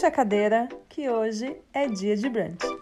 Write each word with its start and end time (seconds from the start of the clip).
Puxa 0.00 0.08
a 0.08 0.10
cadeira, 0.10 0.66
que 0.88 1.10
hoje 1.10 1.60
é 1.74 1.86
dia 1.86 2.16
de 2.16 2.26
brunch. 2.26 2.79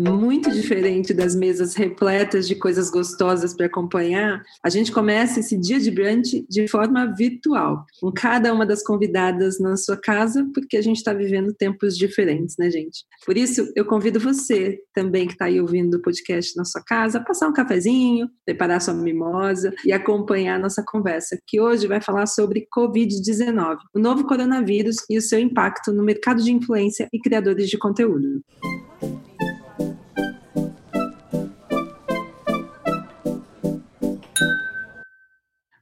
Muito 0.00 0.50
diferente 0.50 1.12
das 1.12 1.34
mesas 1.34 1.74
repletas 1.74 2.48
de 2.48 2.54
coisas 2.54 2.88
gostosas 2.88 3.52
para 3.52 3.66
acompanhar, 3.66 4.42
a 4.64 4.70
gente 4.70 4.90
começa 4.90 5.40
esse 5.40 5.58
dia 5.58 5.78
de 5.78 5.90
brunch 5.90 6.46
de 6.48 6.66
forma 6.68 7.14
virtual, 7.14 7.84
com 8.00 8.10
cada 8.10 8.52
uma 8.54 8.64
das 8.64 8.82
convidadas 8.82 9.60
na 9.60 9.76
sua 9.76 9.98
casa, 9.98 10.48
porque 10.54 10.78
a 10.78 10.82
gente 10.82 10.96
está 10.96 11.12
vivendo 11.12 11.52
tempos 11.52 11.98
diferentes, 11.98 12.56
né, 12.58 12.70
gente? 12.70 13.04
Por 13.26 13.36
isso, 13.36 13.70
eu 13.76 13.84
convido 13.84 14.18
você 14.18 14.80
também 14.94 15.26
que 15.26 15.34
está 15.34 15.44
aí 15.44 15.60
ouvindo 15.60 15.98
o 15.98 16.02
podcast 16.02 16.56
na 16.56 16.64
sua 16.64 16.82
casa, 16.82 17.18
a 17.18 17.22
passar 17.22 17.48
um 17.48 17.52
cafezinho, 17.52 18.30
preparar 18.46 18.80
sua 18.80 18.94
mimosa 18.94 19.74
e 19.84 19.92
acompanhar 19.92 20.56
a 20.56 20.58
nossa 20.58 20.82
conversa, 20.82 21.38
que 21.46 21.60
hoje 21.60 21.86
vai 21.86 22.00
falar 22.00 22.24
sobre 22.24 22.66
Covid-19, 22.74 23.76
o 23.94 23.98
novo 23.98 24.26
coronavírus 24.26 24.96
e 25.10 25.18
o 25.18 25.22
seu 25.22 25.38
impacto 25.38 25.92
no 25.92 26.02
mercado 26.02 26.42
de 26.42 26.52
influência 26.52 27.06
e 27.12 27.20
criadores 27.20 27.68
de 27.68 27.76
conteúdo. 27.76 28.40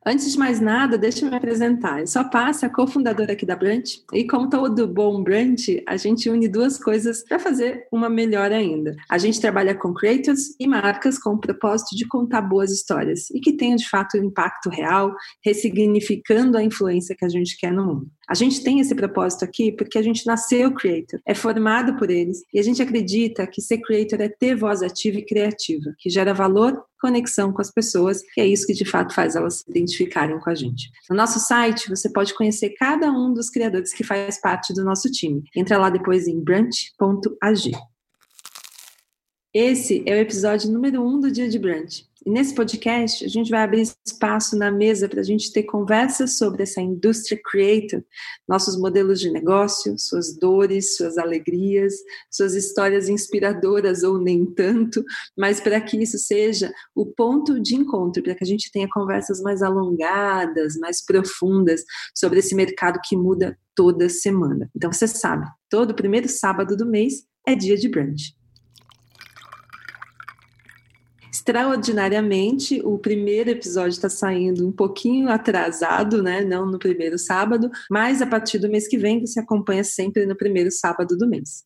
Antes 0.09 0.33
de 0.33 0.39
mais 0.39 0.59
nada, 0.59 0.97
deixa 0.97 1.27
eu 1.27 1.31
me 1.31 1.37
apresentar. 1.37 2.01
Eu 2.01 2.07
sou 2.07 2.23
a 2.23 2.25
Passa, 2.25 2.65
a 2.65 2.71
cofundadora 2.71 3.35
aqui 3.35 3.45
da 3.45 3.55
Brunch. 3.55 4.03
E 4.15 4.27
como 4.27 4.49
todo 4.49 4.89
bom 4.89 5.23
Brunch, 5.23 5.85
a 5.87 5.99
gente 5.99 6.31
une 6.31 6.49
duas 6.49 6.83
coisas 6.83 7.23
para 7.23 7.39
fazer 7.39 7.87
uma 7.93 8.09
melhor 8.09 8.51
ainda. 8.51 8.97
A 9.07 9.19
gente 9.19 9.39
trabalha 9.39 9.75
com 9.75 9.93
creators 9.93 10.57
e 10.59 10.67
marcas 10.67 11.19
com 11.19 11.35
o 11.35 11.39
propósito 11.39 11.95
de 11.95 12.09
contar 12.09 12.41
boas 12.41 12.73
histórias 12.73 13.29
e 13.35 13.39
que 13.39 13.53
tenham 13.53 13.77
de 13.77 13.87
fato 13.87 14.17
um 14.17 14.25
impacto 14.25 14.71
real, 14.71 15.15
ressignificando 15.45 16.57
a 16.57 16.63
influência 16.63 17.15
que 17.15 17.27
a 17.27 17.29
gente 17.29 17.59
quer 17.59 17.71
no 17.71 17.85
mundo. 17.85 18.18
A 18.29 18.35
gente 18.35 18.63
tem 18.63 18.79
esse 18.79 18.95
propósito 18.95 19.45
aqui 19.45 19.73
porque 19.73 19.97
a 19.97 20.03
gente 20.03 20.27
nasceu 20.27 20.75
creator, 20.75 21.19
é 21.27 21.35
formado 21.35 21.97
por 21.97 22.11
eles 22.11 22.43
e 22.53 22.59
a 22.59 22.63
gente 22.63 22.83
acredita 22.83 23.47
que 23.47 23.63
ser 23.63 23.79
creator 23.79 24.21
é 24.21 24.29
ter 24.29 24.55
voz 24.55 24.83
ativa 24.83 25.19
e 25.19 25.25
criativa, 25.25 25.95
que 25.99 26.11
gera 26.11 26.35
valor, 26.35 26.85
conexão 27.01 27.53
com 27.53 27.63
as 27.63 27.71
pessoas, 27.71 28.23
e 28.37 28.41
é 28.41 28.47
isso 28.47 28.67
que 28.67 28.75
de 28.75 28.85
fato 28.85 29.15
faz 29.15 29.35
elas 29.35 29.61
se 29.61 29.71
identificarem 29.71 30.39
com 30.41 30.51
a 30.51 30.55
gente. 30.55 30.91
No 31.09 31.17
nosso 31.17 31.39
site, 31.39 31.89
você 31.89 32.13
pode 32.13 32.35
conhecer 32.35 32.71
cada 32.71 33.11
um 33.11 33.33
dos 33.33 33.49
criadores 33.49 33.95
que 33.95 34.05
faz 34.05 34.41
parte 34.41 34.75
do 34.75 34.85
nosso 34.85 35.11
time. 35.11 35.43
Entra 35.57 35.79
lá 35.79 35.89
depois 35.89 36.27
em 36.27 36.39
brunch.ag. 36.39 37.73
Esse 39.55 40.03
é 40.07 40.13
o 40.13 40.19
episódio 40.19 40.71
número 40.71 41.03
um 41.03 41.19
do 41.19 41.31
Dia 41.31 41.49
de 41.49 41.59
Brunch. 41.59 42.07
E 42.29 42.31
nesse 42.31 42.55
podcast, 42.55 43.25
a 43.25 43.29
gente 43.29 43.51
vai 43.51 43.63
abrir 43.63 43.91
espaço 44.07 44.55
na 44.55 44.71
mesa 44.71 45.09
para 45.09 45.21
a 45.21 45.25
gente 45.25 45.51
ter 45.51 45.63
conversas 45.63 46.37
sobre 46.37 46.63
essa 46.63 46.79
indústria 46.79 47.41
creator, 47.43 48.05
nossos 48.47 48.79
modelos 48.79 49.19
de 49.19 49.31
negócio, 49.31 49.99
suas 49.99 50.37
dores, 50.39 50.95
suas 50.95 51.17
alegrias, 51.17 51.95
suas 52.31 52.55
histórias 52.55 53.09
inspiradoras 53.09 54.03
ou 54.03 54.19
nem 54.19 54.45
tanto, 54.45 55.03
mas 55.35 55.59
para 55.59 55.81
que 55.81 55.97
isso 55.97 56.19
seja 56.19 56.71
o 56.95 57.07
ponto 57.07 57.59
de 57.59 57.75
encontro, 57.75 58.23
para 58.23 58.35
que 58.35 58.45
a 58.45 58.47
gente 58.47 58.71
tenha 58.71 58.91
conversas 58.93 59.41
mais 59.41 59.63
alongadas, 59.63 60.77
mais 60.77 61.03
profundas 61.03 61.83
sobre 62.15 62.41
esse 62.41 62.55
mercado 62.55 63.01
que 63.09 63.17
muda 63.17 63.59
toda 63.75 64.07
semana. 64.11 64.69
Então, 64.77 64.93
você 64.93 65.09
sabe, 65.09 65.47
todo 65.71 65.95
primeiro 65.95 66.29
sábado 66.29 66.77
do 66.77 66.85
mês 66.85 67.25
é 67.47 67.55
dia 67.55 67.75
de 67.79 67.89
brunch. 67.89 68.38
Extraordinariamente, 71.49 72.79
o 72.85 72.99
primeiro 72.99 73.49
episódio 73.49 73.93
está 73.93 74.11
saindo 74.11 74.69
um 74.69 74.71
pouquinho 74.71 75.31
atrasado, 75.31 76.23
né? 76.23 76.43
Não 76.45 76.67
no 76.67 76.79
primeiro 76.79 77.19
sábado, 77.19 77.71
mas 77.91 78.21
a 78.21 78.27
partir 78.27 78.59
do 78.59 78.69
mês 78.69 78.87
que 78.87 78.99
vem 78.99 79.19
você 79.19 79.41
acompanha 79.41 79.83
sempre 79.83 80.27
no 80.27 80.37
primeiro 80.37 80.71
sábado 80.71 81.17
do 81.17 81.27
mês. 81.27 81.63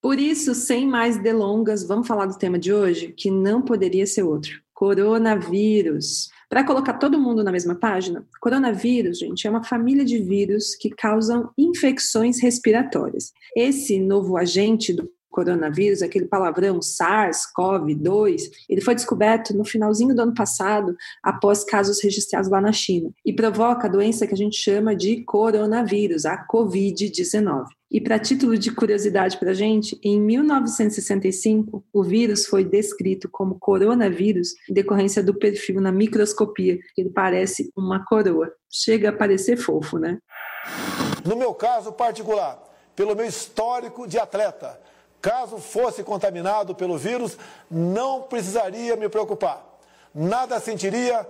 Por 0.00 0.20
isso, 0.20 0.54
sem 0.54 0.86
mais 0.86 1.20
delongas, 1.20 1.82
vamos 1.82 2.06
falar 2.06 2.26
do 2.26 2.38
tema 2.38 2.56
de 2.56 2.72
hoje, 2.72 3.12
que 3.16 3.28
não 3.28 3.60
poderia 3.60 4.06
ser 4.06 4.22
outro: 4.22 4.60
coronavírus. 4.72 6.28
Para 6.48 6.62
colocar 6.62 6.94
todo 6.94 7.18
mundo 7.18 7.42
na 7.42 7.50
mesma 7.50 7.74
página, 7.74 8.24
coronavírus, 8.40 9.18
gente, 9.18 9.44
é 9.44 9.50
uma 9.50 9.64
família 9.64 10.04
de 10.04 10.18
vírus 10.18 10.76
que 10.76 10.90
causam 10.90 11.50
infecções 11.58 12.40
respiratórias. 12.40 13.32
Esse 13.56 13.98
novo 13.98 14.36
agente 14.36 14.92
do 14.92 15.10
coronavírus, 15.30 16.02
aquele 16.02 16.26
palavrão 16.26 16.80
SARS-CoV-2, 16.80 18.42
ele 18.68 18.80
foi 18.80 18.94
descoberto 18.94 19.56
no 19.56 19.64
finalzinho 19.64 20.14
do 20.14 20.22
ano 20.22 20.34
passado, 20.34 20.96
após 21.22 21.64
casos 21.64 22.02
registrados 22.02 22.50
lá 22.50 22.60
na 22.60 22.72
China, 22.72 23.10
e 23.24 23.32
provoca 23.32 23.86
a 23.86 23.90
doença 23.90 24.26
que 24.26 24.34
a 24.34 24.36
gente 24.36 24.56
chama 24.56 24.94
de 24.94 25.22
coronavírus, 25.24 26.26
a 26.26 26.46
Covid-19. 26.46 27.66
E 27.92 28.00
para 28.00 28.20
título 28.20 28.56
de 28.56 28.70
curiosidade 28.70 29.36
para 29.36 29.50
a 29.50 29.54
gente, 29.54 29.98
em 30.04 30.20
1965, 30.20 31.84
o 31.92 32.04
vírus 32.04 32.46
foi 32.46 32.62
descrito 32.62 33.28
como 33.28 33.58
coronavírus 33.58 34.54
em 34.68 34.74
decorrência 34.74 35.24
do 35.24 35.34
perfil 35.34 35.80
na 35.80 35.90
microscopia, 35.90 36.78
que 36.94 37.00
ele 37.00 37.10
parece 37.10 37.72
uma 37.76 38.04
coroa. 38.04 38.52
Chega 38.70 39.08
a 39.08 39.12
parecer 39.12 39.56
fofo, 39.56 39.98
né? 39.98 40.18
No 41.26 41.34
meu 41.34 41.52
caso 41.52 41.92
particular, 41.92 42.62
pelo 42.94 43.16
meu 43.16 43.26
histórico 43.26 44.06
de 44.06 44.20
atleta, 44.20 44.78
Caso 45.20 45.58
fosse 45.58 46.02
contaminado 46.02 46.74
pelo 46.74 46.96
vírus, 46.96 47.36
não 47.70 48.22
precisaria 48.22 48.96
me 48.96 49.08
preocupar. 49.08 49.66
Nada 50.14 50.58
sentiria 50.58 51.26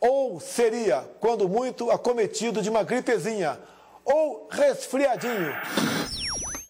ou 0.00 0.40
seria, 0.40 1.04
quando 1.20 1.48
muito, 1.48 1.90
acometido 1.90 2.62
de 2.62 2.70
uma 2.70 2.82
gripezinha 2.82 3.58
ou 4.04 4.48
resfriadinho. 4.50 5.52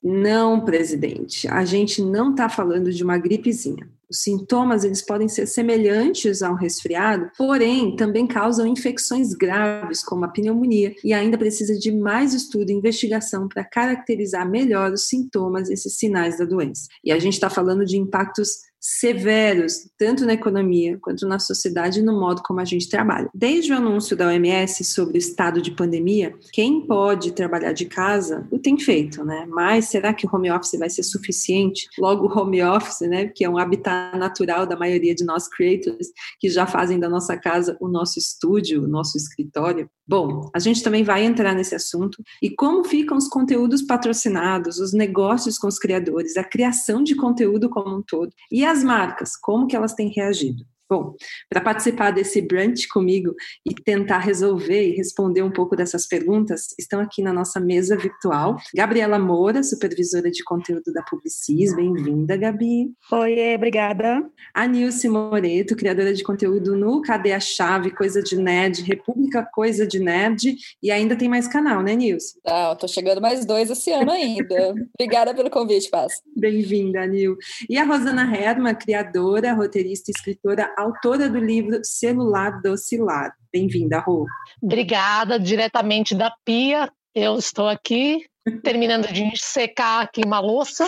Não, 0.03 0.61
presidente, 0.61 1.49
a 1.49 1.65
gente 1.65 2.03
não 2.03 2.33
está 2.33 2.49
falando 2.49 2.93
de 2.93 3.03
uma 3.03 3.17
gripezinha. 3.19 3.89
Os 4.11 4.23
sintomas 4.23 4.85
eles 4.85 5.03
podem 5.03 5.29
ser 5.29 5.47
semelhantes 5.47 6.43
a 6.43 6.51
um 6.51 6.55
resfriado, 6.55 7.31
porém 7.37 7.97
também 7.97 8.27
causam 8.27 8.67
infecções 8.67 9.35
graves, 9.35 10.03
como 10.03 10.25
a 10.25 10.29
pneumonia, 10.29 10.95
e 11.03 11.13
ainda 11.13 11.39
precisa 11.39 11.79
de 11.79 11.93
mais 11.93 12.35
estudo 12.35 12.71
e 12.71 12.75
investigação 12.75 13.49
para 13.49 13.65
caracterizar 13.65 14.49
melhor 14.49 14.93
os 14.93 15.09
sintomas, 15.09 15.71
esses 15.71 15.97
sinais 15.99 16.39
da 16.39 16.45
doença. 16.45 16.87
E 17.05 17.13
a 17.13 17.19
gente 17.19 17.35
está 17.35 17.49
falando 17.49 17.85
de 17.85 17.97
impactos 17.97 18.51
severos, 18.85 19.89
tanto 19.99 20.27
na 20.27 20.35
economia 20.35 20.99
quanto 21.01 21.27
na 21.27 21.39
sociedade 21.39 22.01
e 22.01 22.03
no 22.03 22.21
modo 22.21 22.43
como 22.43 22.61
a 22.61 22.65
gente 22.67 22.87
trabalha. 22.91 23.31
Desde 23.35 23.73
o 23.73 23.77
anúncio 23.77 24.15
da 24.15 24.27
OMS 24.27 24.85
sobre 24.85 25.17
o 25.17 25.19
estado 25.19 25.63
de 25.63 25.71
pandemia, 25.71 26.35
quem 26.53 26.87
pode 26.87 27.33
trabalhar 27.33 27.73
de 27.73 27.87
casa 27.87 28.47
o 28.51 28.59
tem 28.59 28.79
feito, 28.79 29.25
né? 29.25 29.47
Mas 29.49 29.87
será 29.87 30.13
que 30.13 30.27
o 30.27 30.31
home 30.31 30.51
office 30.51 30.79
vai 30.79 30.91
ser 30.91 31.03
suficiente? 31.03 31.89
Logo, 31.99 32.27
o 32.27 32.39
home 32.39 32.63
office, 32.63 33.09
né, 33.09 33.29
que 33.29 33.45
é 33.45 33.49
um 33.49 33.57
habitat 33.57 34.19
natural 34.19 34.67
da 34.67 34.77
maioria 34.77 35.15
de 35.15 35.25
nós 35.25 35.49
creators, 35.49 36.09
que 36.39 36.51
já 36.51 36.67
fazem 36.67 37.01
da 37.01 37.09
nossa 37.09 37.39
casa 37.39 37.77
o 37.81 37.89
nosso 37.89 38.19
estúdio, 38.19 38.85
o 38.85 38.89
nosso 38.89 39.17
escritório. 39.17 39.89
Bom, 40.07 40.51
a 40.55 40.59
gente 40.59 40.83
também 40.83 41.03
vai 41.03 41.25
entrar 41.25 41.55
nesse 41.55 41.75
assunto 41.75 42.23
e 42.43 42.51
como 42.51 42.85
ficam 42.85 43.17
os 43.17 43.29
conteúdos 43.29 43.81
patrocinados, 43.81 44.79
os 44.79 44.93
negócios 44.93 45.57
com 45.57 45.67
os 45.67 45.79
criadores, 45.79 46.37
a 46.37 46.45
criação 46.45 47.03
de 47.03 47.15
conteúdo 47.15 47.71
como 47.71 47.97
um 47.97 48.03
todo 48.03 48.31
e 48.53 48.63
as 48.75 48.83
marcas, 48.83 49.37
como 49.37 49.67
que 49.69 49.77
elas 49.77 49.95
têm 49.95 50.09
reagido. 50.09 50.67
Bom, 50.89 51.15
para 51.49 51.63
participar 51.63 52.11
desse 52.11 52.43
brunch 52.43 52.87
comigo 52.89 53.35
e 53.65 53.75
tentar 53.75 54.19
resolver 54.19 54.91
e 54.91 54.95
responder 54.95 55.43
um 55.43 55.51
pouco 55.51 55.75
dessas 55.75 56.07
perguntas, 56.07 56.75
estão 56.79 57.01
aqui 57.01 57.23
na 57.23 57.33
nossa 57.33 57.59
mesa 57.59 57.97
virtual 57.97 58.57
Gabriela 58.75 59.19
Moura, 59.19 59.63
supervisora 59.63 60.31
de 60.31 60.45
conteúdo 60.45 60.93
da 60.93 61.03
Publicis. 61.03 61.75
Bem-vinda, 61.75 62.37
Gabi. 62.37 62.93
Oi, 63.11 63.55
obrigada. 63.55 64.29
A 64.53 64.67
Nilce 64.67 65.09
Moreto, 65.09 65.75
criadora 65.75 66.13
de 66.13 66.23
conteúdo 66.23 66.77
no 66.77 67.01
Cadê 67.01 67.33
a 67.33 67.41
Chave, 67.41 67.91
Coisa 67.91 68.23
de 68.23 68.37
Nerd, 68.37 68.83
República 68.83 69.43
Coisa 69.43 69.87
de 69.87 69.99
Nerd. 69.99 70.55
E 70.83 70.91
ainda 70.91 71.17
tem 71.17 71.31
mais 71.31 71.49
canal, 71.49 71.83
né, 71.83 71.95
Nilce? 71.97 72.39
Ah, 72.47 72.77
tô 72.79 72.87
chegando 72.87 73.23
mais 73.23 73.47
dois 73.47 73.71
esse 73.71 73.91
ano 73.91 74.11
ainda. 74.11 74.75
obrigada 74.99 75.35
pelo 75.35 75.49
convite, 75.49 75.89
Paz. 75.89 76.21
Bem-vinda, 76.37 77.07
Nil. 77.07 77.37
E 77.71 77.79
a 77.79 77.85
Rosana 77.85 78.31
Herman, 78.37 78.75
criadora, 78.75 79.55
roteirista 79.55 80.11
e 80.11 80.15
escritora 80.15 80.74
autora 80.77 81.29
do 81.29 81.39
livro 81.39 81.81
Celular 81.83 82.61
Docilar. 82.63 83.35
Bem-vinda, 83.53 84.01
Rô. 84.01 84.27
Obrigada, 84.63 85.39
diretamente 85.39 86.15
da 86.15 86.33
Pia. 86.45 86.91
Eu 87.15 87.37
estou 87.37 87.69
aqui 87.69 88.27
terminando 88.63 89.11
de 89.13 89.31
secar 89.37 90.03
aqui 90.03 90.23
uma 90.25 90.39
louça. 90.39 90.87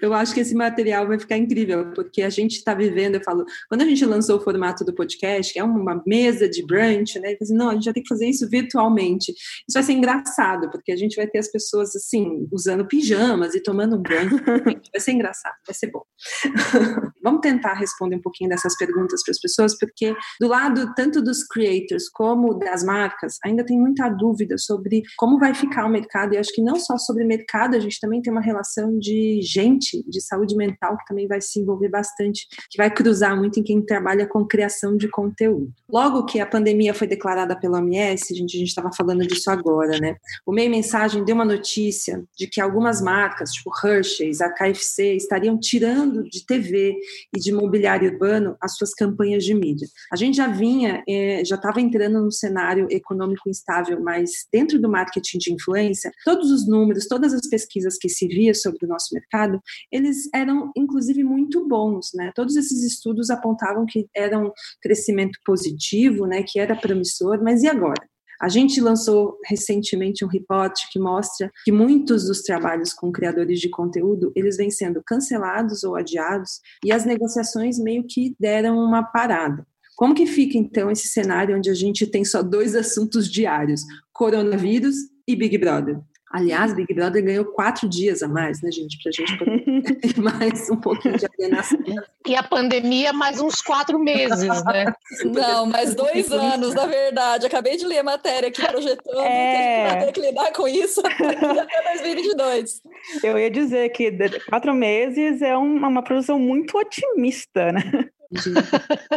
Eu 0.00 0.14
acho 0.14 0.32
que 0.32 0.40
esse 0.40 0.54
material 0.54 1.06
vai 1.06 1.18
ficar 1.18 1.36
incrível, 1.36 1.92
porque 1.92 2.22
a 2.22 2.30
gente 2.30 2.56
está 2.56 2.74
vivendo, 2.74 3.16
eu 3.16 3.24
falo, 3.24 3.44
quando 3.68 3.82
a 3.82 3.84
gente 3.84 4.04
lançou 4.04 4.38
o 4.38 4.40
formato 4.40 4.84
do 4.84 4.94
podcast, 4.94 5.52
que 5.52 5.58
é 5.58 5.64
uma 5.64 6.02
mesa 6.06 6.48
de 6.48 6.64
brunch, 6.64 7.18
né? 7.18 7.32
Eu 7.32 7.38
falei, 7.38 7.54
não, 7.54 7.70
a 7.70 7.74
gente 7.74 7.84
vai 7.84 7.94
ter 7.94 8.02
que 8.02 8.08
fazer 8.08 8.26
isso 8.26 8.48
virtualmente. 8.48 9.32
Isso 9.32 9.74
vai 9.74 9.82
ser 9.82 9.92
engraçado, 9.92 10.70
porque 10.70 10.92
a 10.92 10.96
gente 10.96 11.16
vai 11.16 11.26
ter 11.26 11.38
as 11.38 11.50
pessoas 11.50 11.94
assim, 11.96 12.46
usando 12.52 12.86
pijamas 12.86 13.54
e 13.54 13.62
tomando 13.62 13.96
um 13.96 14.02
brunch. 14.02 14.34
vai 14.92 15.00
ser 15.00 15.12
engraçado, 15.12 15.54
vai 15.66 15.74
ser 15.74 15.90
bom. 15.90 16.02
Vamos 17.22 17.40
tentar 17.40 17.74
responder 17.74 18.16
um 18.16 18.22
pouquinho 18.22 18.50
dessas 18.50 18.76
perguntas 18.76 19.22
para 19.24 19.32
as 19.32 19.40
pessoas, 19.40 19.76
porque 19.78 20.14
do 20.40 20.46
lado 20.46 20.94
tanto 20.94 21.22
dos 21.22 21.42
creators 21.44 22.08
como 22.08 22.54
das 22.54 22.84
marcas, 22.84 23.38
ainda 23.44 23.64
tem 23.64 23.78
muita 23.78 24.08
dúvida 24.08 24.56
sobre 24.58 25.02
como 25.16 25.38
vai 25.38 25.54
ficar 25.54 25.86
o 25.86 25.90
mercado, 25.90 26.34
e 26.34 26.38
acho 26.38 26.52
que 26.52 26.62
não 26.62 26.76
só 26.84 26.98
sobre 26.98 27.24
mercado, 27.24 27.76
a 27.76 27.80
gente 27.80 28.00
também 28.00 28.20
tem 28.20 28.32
uma 28.32 28.42
relação 28.42 28.98
de 28.98 29.40
gente, 29.42 30.04
de 30.08 30.20
saúde 30.20 30.56
mental, 30.56 30.96
que 30.98 31.06
também 31.06 31.26
vai 31.26 31.40
se 31.40 31.60
envolver 31.60 31.88
bastante, 31.88 32.46
que 32.70 32.78
vai 32.78 32.90
cruzar 32.90 33.36
muito 33.36 33.58
em 33.58 33.62
quem 33.62 33.84
trabalha 33.84 34.26
com 34.26 34.44
criação 34.46 34.96
de 34.96 35.08
conteúdo. 35.08 35.72
Logo 35.88 36.24
que 36.24 36.40
a 36.40 36.46
pandemia 36.46 36.94
foi 36.94 37.06
declarada 37.06 37.58
pela 37.58 37.78
OMS, 37.78 38.32
a 38.32 38.36
gente 38.36 38.62
estava 38.62 38.90
falando 38.96 39.26
disso 39.26 39.50
agora, 39.50 39.98
né? 39.98 40.16
O 40.46 40.52
meio 40.52 40.70
mensagem 40.70 41.24
deu 41.24 41.34
uma 41.34 41.44
notícia 41.44 42.24
de 42.36 42.46
que 42.46 42.60
algumas 42.60 43.00
marcas, 43.00 43.50
tipo 43.50 43.70
Hershey's, 43.84 44.40
a 44.40 44.50
KFC, 44.50 45.14
estariam 45.14 45.58
tirando 45.58 46.24
de 46.24 46.44
TV 46.44 46.96
e 47.34 47.38
de 47.38 47.52
mobiliário 47.52 48.10
urbano 48.10 48.56
as 48.60 48.76
suas 48.76 48.92
campanhas 48.92 49.44
de 49.44 49.54
mídia. 49.54 49.86
A 50.12 50.16
gente 50.16 50.36
já 50.36 50.46
vinha, 50.46 51.02
é, 51.08 51.44
já 51.44 51.56
estava 51.56 51.80
entrando 51.80 52.22
num 52.22 52.30
cenário 52.30 52.86
econômico 52.90 53.48
instável, 53.48 54.00
mas 54.00 54.30
dentro 54.52 54.80
do 54.80 54.88
marketing 54.88 55.38
de 55.38 55.52
influência, 55.52 56.10
todos 56.24 56.50
os 56.50 56.66
números, 56.74 57.06
todas 57.06 57.32
as 57.32 57.48
pesquisas 57.48 57.96
que 57.96 58.08
se 58.08 58.26
via 58.26 58.54
sobre 58.54 58.84
o 58.84 58.88
nosso 58.88 59.08
mercado, 59.12 59.60
eles 59.90 60.28
eram 60.34 60.72
inclusive 60.76 61.22
muito 61.22 61.66
bons, 61.66 62.10
né? 62.14 62.32
Todos 62.34 62.56
esses 62.56 62.82
estudos 62.84 63.30
apontavam 63.30 63.86
que 63.86 64.06
era 64.14 64.38
um 64.38 64.50
crescimento 64.82 65.38
positivo, 65.44 66.26
né? 66.26 66.42
Que 66.42 66.58
era 66.58 66.76
promissor, 66.76 67.42
mas 67.42 67.62
e 67.62 67.68
agora? 67.68 68.04
A 68.40 68.48
gente 68.48 68.80
lançou 68.80 69.38
recentemente 69.46 70.24
um 70.24 70.28
report 70.28 70.74
que 70.90 70.98
mostra 70.98 71.50
que 71.64 71.72
muitos 71.72 72.26
dos 72.26 72.42
trabalhos 72.42 72.92
com 72.92 73.12
criadores 73.12 73.60
de 73.60 73.70
conteúdo, 73.70 74.32
eles 74.34 74.56
vêm 74.56 74.70
sendo 74.70 75.02
cancelados 75.06 75.84
ou 75.84 75.96
adiados 75.96 76.60
e 76.84 76.92
as 76.92 77.04
negociações 77.04 77.78
meio 77.78 78.04
que 78.06 78.34
deram 78.38 78.76
uma 78.76 79.02
parada. 79.02 79.66
Como 79.96 80.14
que 80.14 80.26
fica 80.26 80.58
então 80.58 80.90
esse 80.90 81.08
cenário 81.08 81.56
onde 81.56 81.70
a 81.70 81.74
gente 81.74 82.06
tem 82.06 82.24
só 82.24 82.42
dois 82.42 82.74
assuntos 82.76 83.30
diários, 83.30 83.82
coronavírus 84.12 84.96
e 85.26 85.36
Big 85.36 85.56
Brother? 85.56 86.00
Aliás, 86.34 86.74
Big 86.74 86.92
Brother 86.92 87.24
ganhou 87.24 87.44
quatro 87.44 87.88
dias 87.88 88.20
a 88.20 88.26
mais, 88.26 88.60
né, 88.60 88.68
gente? 88.72 89.00
Pra 89.00 89.12
gente 89.12 89.38
poder 89.38 89.62
ter 90.02 90.20
mais 90.20 90.68
um 90.68 90.74
pouquinho 90.74 91.16
de 91.16 91.26
alienação. 91.26 91.78
E 92.26 92.34
a 92.34 92.42
pandemia, 92.42 93.12
mais 93.12 93.40
uns 93.40 93.62
quatro 93.62 94.00
meses, 94.00 94.64
né? 94.64 94.92
Não, 95.32 95.66
mais 95.66 95.94
dois 95.94 96.32
anos, 96.32 96.74
na 96.74 96.86
verdade. 96.86 97.46
Acabei 97.46 97.76
de 97.76 97.86
ler 97.86 97.98
a 97.98 98.02
matéria 98.02 98.48
aqui 98.48 98.66
projetando 98.66 99.20
é... 99.20 99.22
que 99.22 99.56
a 99.56 99.60
gente 99.62 99.92
vai 99.92 100.06
ter 100.06 100.12
que 100.12 100.20
lidar 100.22 100.52
com 100.52 100.66
isso 100.66 101.00
até 101.06 101.94
2022. 101.94 102.82
Eu 103.22 103.38
ia 103.38 103.48
dizer 103.48 103.90
que 103.90 104.10
quatro 104.48 104.74
meses 104.74 105.40
é 105.40 105.56
uma, 105.56 105.86
uma 105.86 106.02
produção 106.02 106.36
muito 106.36 106.76
otimista, 106.76 107.70
né? 107.70 108.08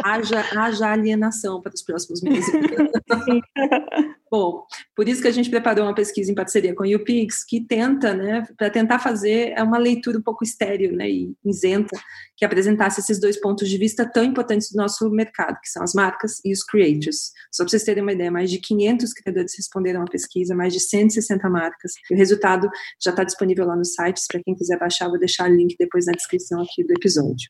haja, 0.04 0.44
haja 0.56 0.92
alienação 0.92 1.60
para 1.60 1.74
os 1.74 1.82
próximos 1.82 2.22
meses. 2.22 2.48
Bom, 4.30 4.64
por 4.94 5.08
isso 5.08 5.22
que 5.22 5.28
a 5.28 5.32
gente 5.32 5.50
preparou 5.50 5.84
uma 5.84 5.94
pesquisa 5.94 6.30
em 6.30 6.34
parceria 6.34 6.74
com 6.74 6.84
o 6.84 6.96
UPix, 6.96 7.44
que 7.44 7.60
tenta, 7.60 8.14
né, 8.14 8.46
para 8.56 8.70
tentar 8.70 8.98
fazer 8.98 9.54
uma 9.62 9.78
leitura 9.78 10.18
um 10.18 10.22
pouco 10.22 10.44
estéreo 10.44 10.94
né, 10.94 11.08
e 11.08 11.34
isenta, 11.44 11.98
que 12.36 12.44
apresentasse 12.44 13.00
esses 13.00 13.20
dois 13.20 13.40
pontos 13.40 13.68
de 13.68 13.76
vista 13.78 14.08
tão 14.08 14.22
importantes 14.22 14.70
do 14.70 14.76
nosso 14.76 15.08
mercado, 15.10 15.58
que 15.60 15.68
são 15.68 15.82
as 15.82 15.92
marcas 15.94 16.40
e 16.44 16.52
os 16.52 16.62
creators. 16.62 17.32
Só 17.52 17.64
para 17.64 17.70
vocês 17.70 17.84
terem 17.84 18.02
uma 18.02 18.12
ideia, 18.12 18.30
mais 18.30 18.50
de 18.50 18.58
500 18.58 19.12
criadores 19.12 19.54
responderam 19.56 20.02
à 20.02 20.04
pesquisa, 20.04 20.54
mais 20.54 20.72
de 20.72 20.80
160 20.80 21.48
marcas, 21.48 21.92
e 22.10 22.14
o 22.14 22.16
resultado 22.16 22.68
já 23.02 23.10
está 23.10 23.24
disponível 23.24 23.66
lá 23.66 23.74
no 23.74 23.84
site, 23.84 24.20
para 24.30 24.42
quem 24.42 24.54
quiser 24.54 24.78
baixar, 24.78 25.08
vou 25.08 25.18
deixar 25.18 25.50
o 25.50 25.54
link 25.54 25.74
depois 25.78 26.06
na 26.06 26.12
descrição 26.12 26.62
aqui 26.62 26.84
do 26.84 26.92
episódio. 26.92 27.48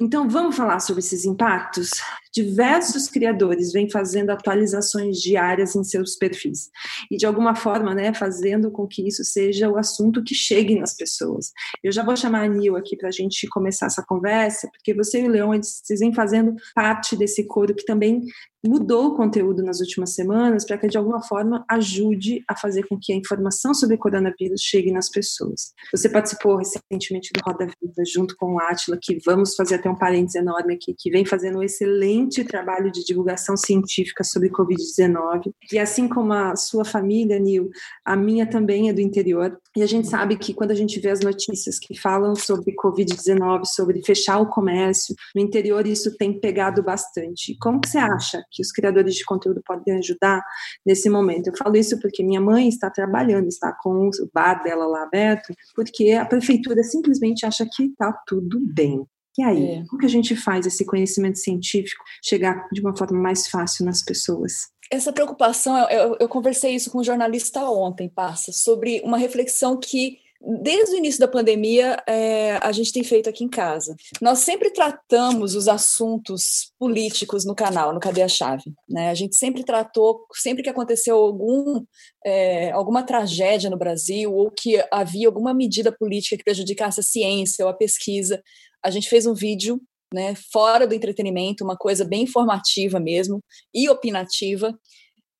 Então, 0.00 0.28
vamos 0.28 0.56
falar 0.56 0.80
sobre 0.80 1.00
esses 1.00 1.24
impactos? 1.24 1.90
Diversos 2.34 3.08
criadores 3.08 3.72
vêm 3.72 3.90
fazendo 3.90 4.30
atualizações 4.30 5.18
diárias 5.18 5.76
em 5.76 5.84
seus 5.84 6.11
perfis, 6.16 6.70
e 7.10 7.16
de 7.16 7.26
alguma 7.26 7.54
forma, 7.54 7.94
né, 7.94 8.12
fazendo 8.14 8.70
com 8.70 8.86
que 8.86 9.06
isso 9.06 9.24
seja 9.24 9.68
o 9.68 9.76
assunto 9.76 10.22
que 10.22 10.34
chegue 10.34 10.78
nas 10.78 10.94
pessoas. 10.94 11.52
Eu 11.82 11.92
já 11.92 12.04
vou 12.04 12.16
chamar 12.16 12.44
a 12.44 12.48
Nil 12.48 12.76
aqui 12.76 12.96
para 12.96 13.08
a 13.08 13.12
gente 13.12 13.46
começar 13.48 13.86
essa 13.86 14.04
conversa 14.06 14.68
porque 14.72 14.94
você 14.94 15.20
e 15.20 15.26
o 15.26 15.30
Leão, 15.30 15.50
vocês 15.52 16.00
vêm 16.00 16.14
fazendo 16.14 16.54
parte 16.74 17.16
desse 17.16 17.46
coro 17.46 17.74
que 17.74 17.84
também 17.84 18.22
mudou 18.64 19.08
o 19.08 19.16
conteúdo 19.16 19.62
nas 19.62 19.80
últimas 19.80 20.14
semanas 20.14 20.64
para 20.64 20.78
que 20.78 20.86
de 20.86 20.96
alguma 20.96 21.22
forma 21.22 21.64
ajude 21.68 22.42
a 22.48 22.56
fazer 22.56 22.86
com 22.86 22.98
que 23.00 23.12
a 23.12 23.16
informação 23.16 23.74
sobre 23.74 23.96
coronavírus 23.96 24.60
chegue 24.62 24.92
nas 24.92 25.08
pessoas. 25.10 25.72
Você 25.90 26.08
participou 26.08 26.56
recentemente 26.56 27.32
do 27.32 27.40
Roda 27.44 27.66
Viva 27.66 28.02
junto 28.06 28.36
com 28.36 28.54
o 28.54 28.60
Atila, 28.60 28.98
que 29.00 29.18
vamos 29.24 29.54
fazer 29.54 29.76
até 29.76 29.90
um 29.90 29.96
parênteses 29.96 30.36
enorme 30.36 30.74
aqui, 30.74 30.94
que 30.96 31.10
vem 31.10 31.24
fazendo 31.24 31.58
um 31.58 31.62
excelente 31.62 32.44
trabalho 32.44 32.90
de 32.90 33.04
divulgação 33.04 33.56
científica 33.56 34.22
sobre 34.22 34.50
Covid-19. 34.50 35.52
E 35.72 35.78
assim 35.78 36.08
como 36.08 36.32
a 36.32 36.54
sua 36.56 36.84
família, 36.84 37.38
Nil, 37.38 37.70
a 38.04 38.16
minha 38.16 38.46
também 38.46 38.88
é 38.88 38.92
do 38.92 39.00
interior. 39.00 39.58
E 39.76 39.82
a 39.82 39.86
gente 39.86 40.06
sabe 40.06 40.36
que 40.36 40.54
quando 40.54 40.70
a 40.70 40.76
gente 40.76 41.00
vê 41.00 41.10
as 41.10 41.20
notícias 41.20 41.78
que 41.78 41.98
falam 41.98 42.34
sobre 42.34 42.74
Covid-19, 42.76 43.64
sobre 43.64 44.02
fechar 44.04 44.38
o 44.38 44.48
comércio, 44.48 45.14
no 45.34 45.40
interior 45.40 45.86
isso 45.86 46.16
tem 46.16 46.38
pegado 46.38 46.82
bastante. 46.82 47.56
Como 47.58 47.80
que 47.80 47.88
você 47.88 47.98
acha 47.98 48.44
que 48.52 48.62
os 48.62 48.70
criadores 48.70 49.14
de 49.14 49.24
conteúdo 49.24 49.62
podem 49.64 49.96
ajudar 49.96 50.42
nesse 50.84 51.08
momento. 51.08 51.48
Eu 51.48 51.56
falo 51.56 51.76
isso 51.76 51.98
porque 52.00 52.22
minha 52.22 52.40
mãe 52.40 52.68
está 52.68 52.90
trabalhando, 52.90 53.48
está 53.48 53.76
com 53.82 54.08
o 54.08 54.30
bar 54.32 54.62
dela 54.62 54.86
lá 54.86 55.04
aberto, 55.04 55.54
porque 55.74 56.12
a 56.12 56.24
prefeitura 56.24 56.82
simplesmente 56.82 57.46
acha 57.46 57.66
que 57.70 57.84
está 57.84 58.12
tudo 58.26 58.60
bem. 58.60 59.04
E 59.38 59.42
aí, 59.42 59.64
é. 59.64 59.84
como 59.86 59.98
que 59.98 60.06
a 60.06 60.10
gente 60.10 60.36
faz 60.36 60.66
esse 60.66 60.84
conhecimento 60.84 61.38
científico 61.38 62.04
chegar 62.22 62.68
de 62.70 62.80
uma 62.82 62.94
forma 62.96 63.18
mais 63.18 63.48
fácil 63.48 63.84
nas 63.86 64.02
pessoas? 64.02 64.70
Essa 64.90 65.10
preocupação, 65.10 65.88
eu, 65.88 66.16
eu 66.20 66.28
conversei 66.28 66.74
isso 66.74 66.90
com 66.90 66.98
um 66.98 67.04
jornalista 67.04 67.62
ontem, 67.62 68.10
Passa, 68.10 68.52
sobre 68.52 69.00
uma 69.02 69.16
reflexão 69.16 69.80
que 69.80 70.18
Desde 70.44 70.94
o 70.94 70.98
início 70.98 71.20
da 71.20 71.28
pandemia, 71.28 72.02
é, 72.04 72.56
a 72.56 72.72
gente 72.72 72.92
tem 72.92 73.04
feito 73.04 73.28
aqui 73.28 73.44
em 73.44 73.48
casa. 73.48 73.94
Nós 74.20 74.40
sempre 74.40 74.70
tratamos 74.70 75.54
os 75.54 75.68
assuntos 75.68 76.72
políticos 76.80 77.44
no 77.44 77.54
canal, 77.54 77.94
no 77.94 78.00
Cadeia 78.00 78.28
Chave. 78.28 78.72
Né? 78.88 79.10
A 79.10 79.14
gente 79.14 79.36
sempre 79.36 79.62
tratou, 79.62 80.26
sempre 80.34 80.64
que 80.64 80.68
aconteceu 80.68 81.16
algum, 81.16 81.84
é, 82.24 82.72
alguma 82.72 83.04
tragédia 83.04 83.70
no 83.70 83.78
Brasil 83.78 84.34
ou 84.34 84.50
que 84.50 84.84
havia 84.90 85.28
alguma 85.28 85.54
medida 85.54 85.92
política 85.92 86.36
que 86.36 86.44
prejudicasse 86.44 86.98
a 86.98 87.04
ciência 87.04 87.64
ou 87.64 87.70
a 87.70 87.74
pesquisa, 87.74 88.42
a 88.84 88.90
gente 88.90 89.08
fez 89.08 89.26
um 89.26 89.34
vídeo 89.34 89.80
né, 90.12 90.34
fora 90.52 90.86
do 90.86 90.94
entretenimento, 90.94 91.62
uma 91.62 91.76
coisa 91.76 92.04
bem 92.04 92.22
informativa 92.24 92.98
mesmo 92.98 93.40
e 93.72 93.88
opinativa, 93.88 94.76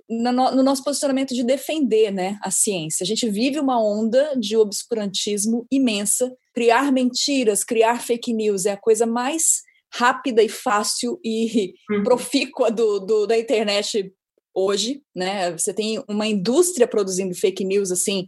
no, 0.08 0.62
nosso 0.62 0.84
posicionamento 0.84 1.34
de 1.34 1.42
defender 1.42 2.10
né, 2.10 2.38
a 2.42 2.50
ciência. 2.50 3.04
A 3.04 3.06
gente 3.06 3.28
vive 3.28 3.58
uma 3.58 3.82
onda 3.82 4.34
de 4.38 4.56
obscurantismo 4.56 5.66
imensa. 5.70 6.32
Criar 6.54 6.92
mentiras, 6.92 7.64
criar 7.64 8.00
fake 8.00 8.32
news 8.32 8.66
é 8.66 8.72
a 8.72 8.76
coisa 8.76 9.06
mais 9.06 9.62
rápida 9.92 10.42
e 10.42 10.48
fácil 10.48 11.20
e 11.24 11.74
uhum. 11.90 12.02
profícua 12.02 12.70
do, 12.70 13.00
do, 13.00 13.26
da 13.26 13.38
internet 13.38 14.12
hoje, 14.54 15.02
né? 15.14 15.50
Você 15.52 15.72
tem 15.72 16.02
uma 16.08 16.26
indústria 16.26 16.86
produzindo 16.86 17.34
fake 17.34 17.64
news 17.64 17.90
assim, 17.90 18.26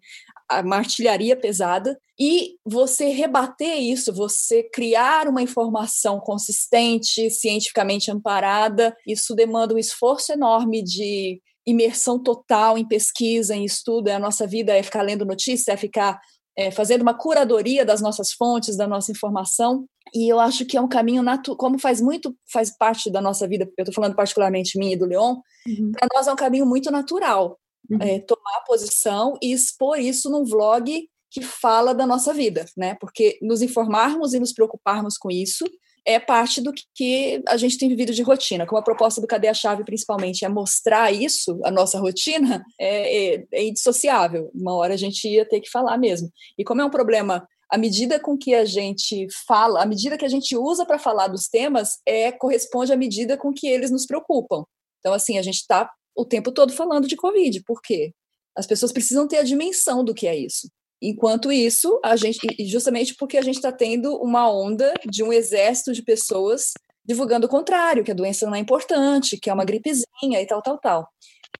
a 0.48 0.62
martilharia 0.62 1.36
pesada, 1.36 1.98
e 2.18 2.56
você 2.64 3.08
rebater 3.08 3.78
isso, 3.78 4.12
você 4.12 4.62
criar 4.62 5.26
uma 5.26 5.42
informação 5.42 6.20
consistente, 6.20 7.30
cientificamente 7.30 8.10
amparada, 8.10 8.94
isso 9.06 9.34
demanda 9.34 9.74
um 9.74 9.78
esforço 9.78 10.32
enorme 10.32 10.82
de 10.82 11.40
imersão 11.66 12.22
total 12.22 12.76
em 12.76 12.86
pesquisa, 12.86 13.54
em 13.54 13.64
estudo, 13.64 14.08
é 14.08 14.14
a 14.14 14.18
nossa 14.18 14.46
vida 14.46 14.72
é 14.72 14.82
ficar 14.82 15.02
lendo 15.02 15.24
notícia, 15.24 15.72
é 15.72 15.76
ficar 15.76 16.20
é, 16.56 16.70
fazendo 16.70 17.02
uma 17.02 17.14
curadoria 17.14 17.84
das 17.84 18.00
nossas 18.00 18.32
fontes, 18.32 18.76
da 18.76 18.86
nossa 18.86 19.10
informação, 19.10 19.86
e 20.14 20.30
eu 20.30 20.38
acho 20.38 20.64
que 20.64 20.76
é 20.76 20.80
um 20.80 20.88
caminho 20.88 21.22
natural, 21.22 21.56
como 21.56 21.78
faz 21.78 22.00
muito, 22.00 22.36
faz 22.52 22.76
parte 22.76 23.10
da 23.10 23.20
nossa 23.20 23.48
vida, 23.48 23.64
eu 23.76 23.82
estou 23.82 23.94
falando 23.94 24.14
particularmente 24.14 24.78
minha 24.78 24.94
e 24.94 24.96
do 24.96 25.06
Leon, 25.06 25.36
uhum. 25.66 25.92
para 25.92 26.08
nós 26.14 26.26
é 26.26 26.32
um 26.32 26.36
caminho 26.36 26.66
muito 26.66 26.90
natural, 26.90 27.58
uhum. 27.90 27.98
é, 28.00 28.20
tomar 28.20 28.62
posição 28.66 29.36
e 29.42 29.52
expor 29.52 29.98
isso 29.98 30.30
num 30.30 30.44
vlog 30.44 31.08
que 31.30 31.42
fala 31.42 31.92
da 31.92 32.06
nossa 32.06 32.32
vida, 32.32 32.64
né, 32.76 32.96
porque 33.00 33.38
nos 33.42 33.60
informarmos 33.60 34.34
e 34.34 34.38
nos 34.38 34.52
preocuparmos 34.52 35.18
com 35.18 35.30
isso 35.30 35.64
é 36.06 36.20
parte 36.20 36.60
do 36.60 36.72
que 36.94 37.42
a 37.48 37.56
gente 37.56 37.78
tem 37.78 37.88
vivido 37.88 38.12
de 38.12 38.22
rotina. 38.22 38.66
Como 38.66 38.78
a 38.78 38.84
proposta 38.84 39.20
do 39.20 39.26
Cadê 39.26 39.48
a 39.48 39.54
Chave, 39.54 39.84
principalmente, 39.84 40.44
é 40.44 40.48
mostrar 40.48 41.12
isso, 41.12 41.58
a 41.64 41.70
nossa 41.70 41.98
rotina, 41.98 42.64
é, 42.78 43.34
é, 43.34 43.46
é 43.52 43.64
indissociável. 43.64 44.50
Uma 44.54 44.74
hora 44.74 44.94
a 44.94 44.98
gente 44.98 45.26
ia 45.26 45.48
ter 45.48 45.60
que 45.60 45.70
falar 45.70 45.96
mesmo. 45.96 46.30
E 46.58 46.64
como 46.64 46.82
é 46.82 46.84
um 46.84 46.90
problema 46.90 47.46
à 47.70 47.78
medida 47.78 48.20
com 48.20 48.36
que 48.36 48.54
a 48.54 48.64
gente 48.64 49.26
fala, 49.46 49.82
à 49.82 49.86
medida 49.86 50.18
que 50.18 50.24
a 50.24 50.28
gente 50.28 50.56
usa 50.56 50.84
para 50.84 50.98
falar 50.98 51.28
dos 51.28 51.48
temas, 51.48 51.98
é 52.06 52.30
corresponde 52.30 52.92
à 52.92 52.96
medida 52.96 53.36
com 53.36 53.52
que 53.52 53.66
eles 53.66 53.90
nos 53.90 54.06
preocupam. 54.06 54.64
Então, 55.00 55.12
assim, 55.12 55.38
a 55.38 55.42
gente 55.42 55.56
está 55.56 55.90
o 56.14 56.24
tempo 56.24 56.52
todo 56.52 56.72
falando 56.72 57.08
de 57.08 57.16
Covid. 57.16 57.62
Por 57.64 57.80
quê? 57.82 58.12
As 58.56 58.66
pessoas 58.66 58.92
precisam 58.92 59.26
ter 59.26 59.38
a 59.38 59.42
dimensão 59.42 60.04
do 60.04 60.14
que 60.14 60.26
é 60.26 60.36
isso. 60.36 60.68
Enquanto 61.02 61.52
isso, 61.52 62.00
a 62.04 62.16
gente, 62.16 62.40
justamente 62.66 63.14
porque 63.14 63.36
a 63.36 63.42
gente 63.42 63.56
está 63.56 63.70
tendo 63.70 64.16
uma 64.16 64.50
onda 64.50 64.92
de 65.06 65.22
um 65.22 65.32
exército 65.32 65.92
de 65.92 66.02
pessoas 66.02 66.72
divulgando 67.04 67.46
o 67.46 67.50
contrário, 67.50 68.02
que 68.02 68.10
a 68.10 68.14
doença 68.14 68.46
não 68.46 68.54
é 68.54 68.58
importante, 68.58 69.38
que 69.38 69.50
é 69.50 69.54
uma 69.54 69.64
gripezinha 69.64 70.40
e 70.40 70.46
tal, 70.46 70.62
tal, 70.62 70.78
tal. 70.78 71.08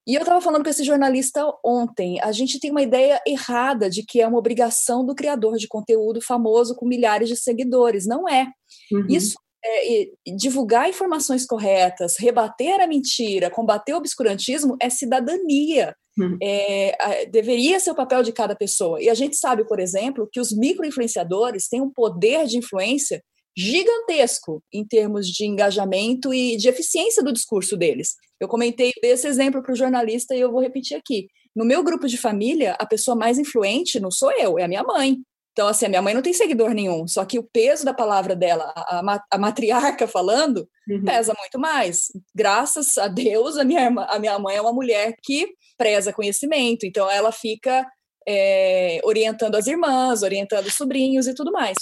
E 0.06 0.14
eu 0.14 0.20
estava 0.20 0.40
falando 0.40 0.62
com 0.62 0.70
esse 0.70 0.84
jornalista 0.84 1.42
ontem. 1.64 2.20
A 2.20 2.32
gente 2.32 2.58
tem 2.58 2.70
uma 2.70 2.82
ideia 2.82 3.20
errada 3.26 3.88
de 3.88 4.02
que 4.02 4.20
é 4.20 4.26
uma 4.26 4.38
obrigação 4.38 5.04
do 5.04 5.14
criador 5.14 5.56
de 5.56 5.68
conteúdo 5.68 6.20
famoso 6.20 6.74
com 6.74 6.86
milhares 6.86 7.28
de 7.28 7.36
seguidores. 7.36 8.06
Não 8.06 8.28
é. 8.28 8.50
Uhum. 8.92 9.06
Isso 9.08 9.36
é, 9.64 10.08
divulgar 10.36 10.88
informações 10.88 11.46
corretas, 11.46 12.16
rebater 12.18 12.80
a 12.80 12.86
mentira, 12.86 13.50
combater 13.50 13.94
o 13.94 13.96
obscurantismo 13.96 14.76
é 14.80 14.90
cidadania. 14.90 15.94
Uhum. 16.16 16.38
É, 16.40 17.26
deveria 17.26 17.80
ser 17.80 17.90
o 17.90 17.94
papel 17.94 18.22
de 18.22 18.32
cada 18.32 18.54
pessoa. 18.54 19.02
E 19.02 19.08
a 19.08 19.14
gente 19.14 19.36
sabe, 19.36 19.66
por 19.66 19.80
exemplo, 19.80 20.28
que 20.30 20.38
os 20.40 20.52
microinfluenciadores 20.52 21.68
têm 21.68 21.80
um 21.80 21.90
poder 21.90 22.46
de 22.46 22.58
influência 22.58 23.20
gigantesco 23.56 24.62
em 24.72 24.84
termos 24.84 25.28
de 25.28 25.44
engajamento 25.44 26.34
e 26.34 26.56
de 26.56 26.68
eficiência 26.68 27.22
do 27.22 27.32
discurso 27.32 27.76
deles. 27.76 28.14
Eu 28.40 28.48
comentei 28.48 28.92
esse 29.02 29.26
exemplo 29.26 29.62
para 29.62 29.72
o 29.72 29.76
jornalista 29.76 30.34
e 30.34 30.40
eu 30.40 30.50
vou 30.50 30.60
repetir 30.60 30.96
aqui. 30.96 31.28
No 31.54 31.64
meu 31.64 31.82
grupo 31.84 32.08
de 32.08 32.16
família, 32.16 32.76
a 32.78 32.86
pessoa 32.86 33.16
mais 33.16 33.38
influente 33.38 34.00
não 34.00 34.10
sou 34.10 34.32
eu, 34.32 34.58
é 34.58 34.64
a 34.64 34.68
minha 34.68 34.82
mãe. 34.82 35.18
Então, 35.54 35.68
assim, 35.68 35.86
a 35.86 35.88
minha 35.88 36.02
mãe 36.02 36.12
não 36.12 36.20
tem 36.20 36.32
seguidor 36.32 36.74
nenhum, 36.74 37.06
só 37.06 37.24
que 37.24 37.38
o 37.38 37.44
peso 37.44 37.84
da 37.84 37.94
palavra 37.94 38.34
dela, 38.34 38.72
a, 38.76 39.24
a 39.30 39.38
matriarca 39.38 40.04
falando, 40.08 40.68
uhum. 40.88 41.04
pesa 41.04 41.32
muito 41.38 41.60
mais. 41.60 42.08
Graças 42.34 42.98
a 42.98 43.06
Deus, 43.06 43.56
a 43.56 43.62
minha, 43.62 43.82
irmã, 43.82 44.04
a 44.10 44.18
minha 44.18 44.36
mãe 44.36 44.56
é 44.56 44.60
uma 44.60 44.72
mulher 44.72 45.14
que 45.22 45.54
preza 45.78 46.12
conhecimento, 46.12 46.84
então 46.84 47.08
ela 47.08 47.30
fica 47.30 47.86
é, 48.26 49.00
orientando 49.04 49.54
as 49.54 49.68
irmãs, 49.68 50.24
orientando 50.24 50.66
os 50.66 50.74
sobrinhos 50.74 51.28
e 51.28 51.34
tudo 51.34 51.52
mais. 51.52 51.76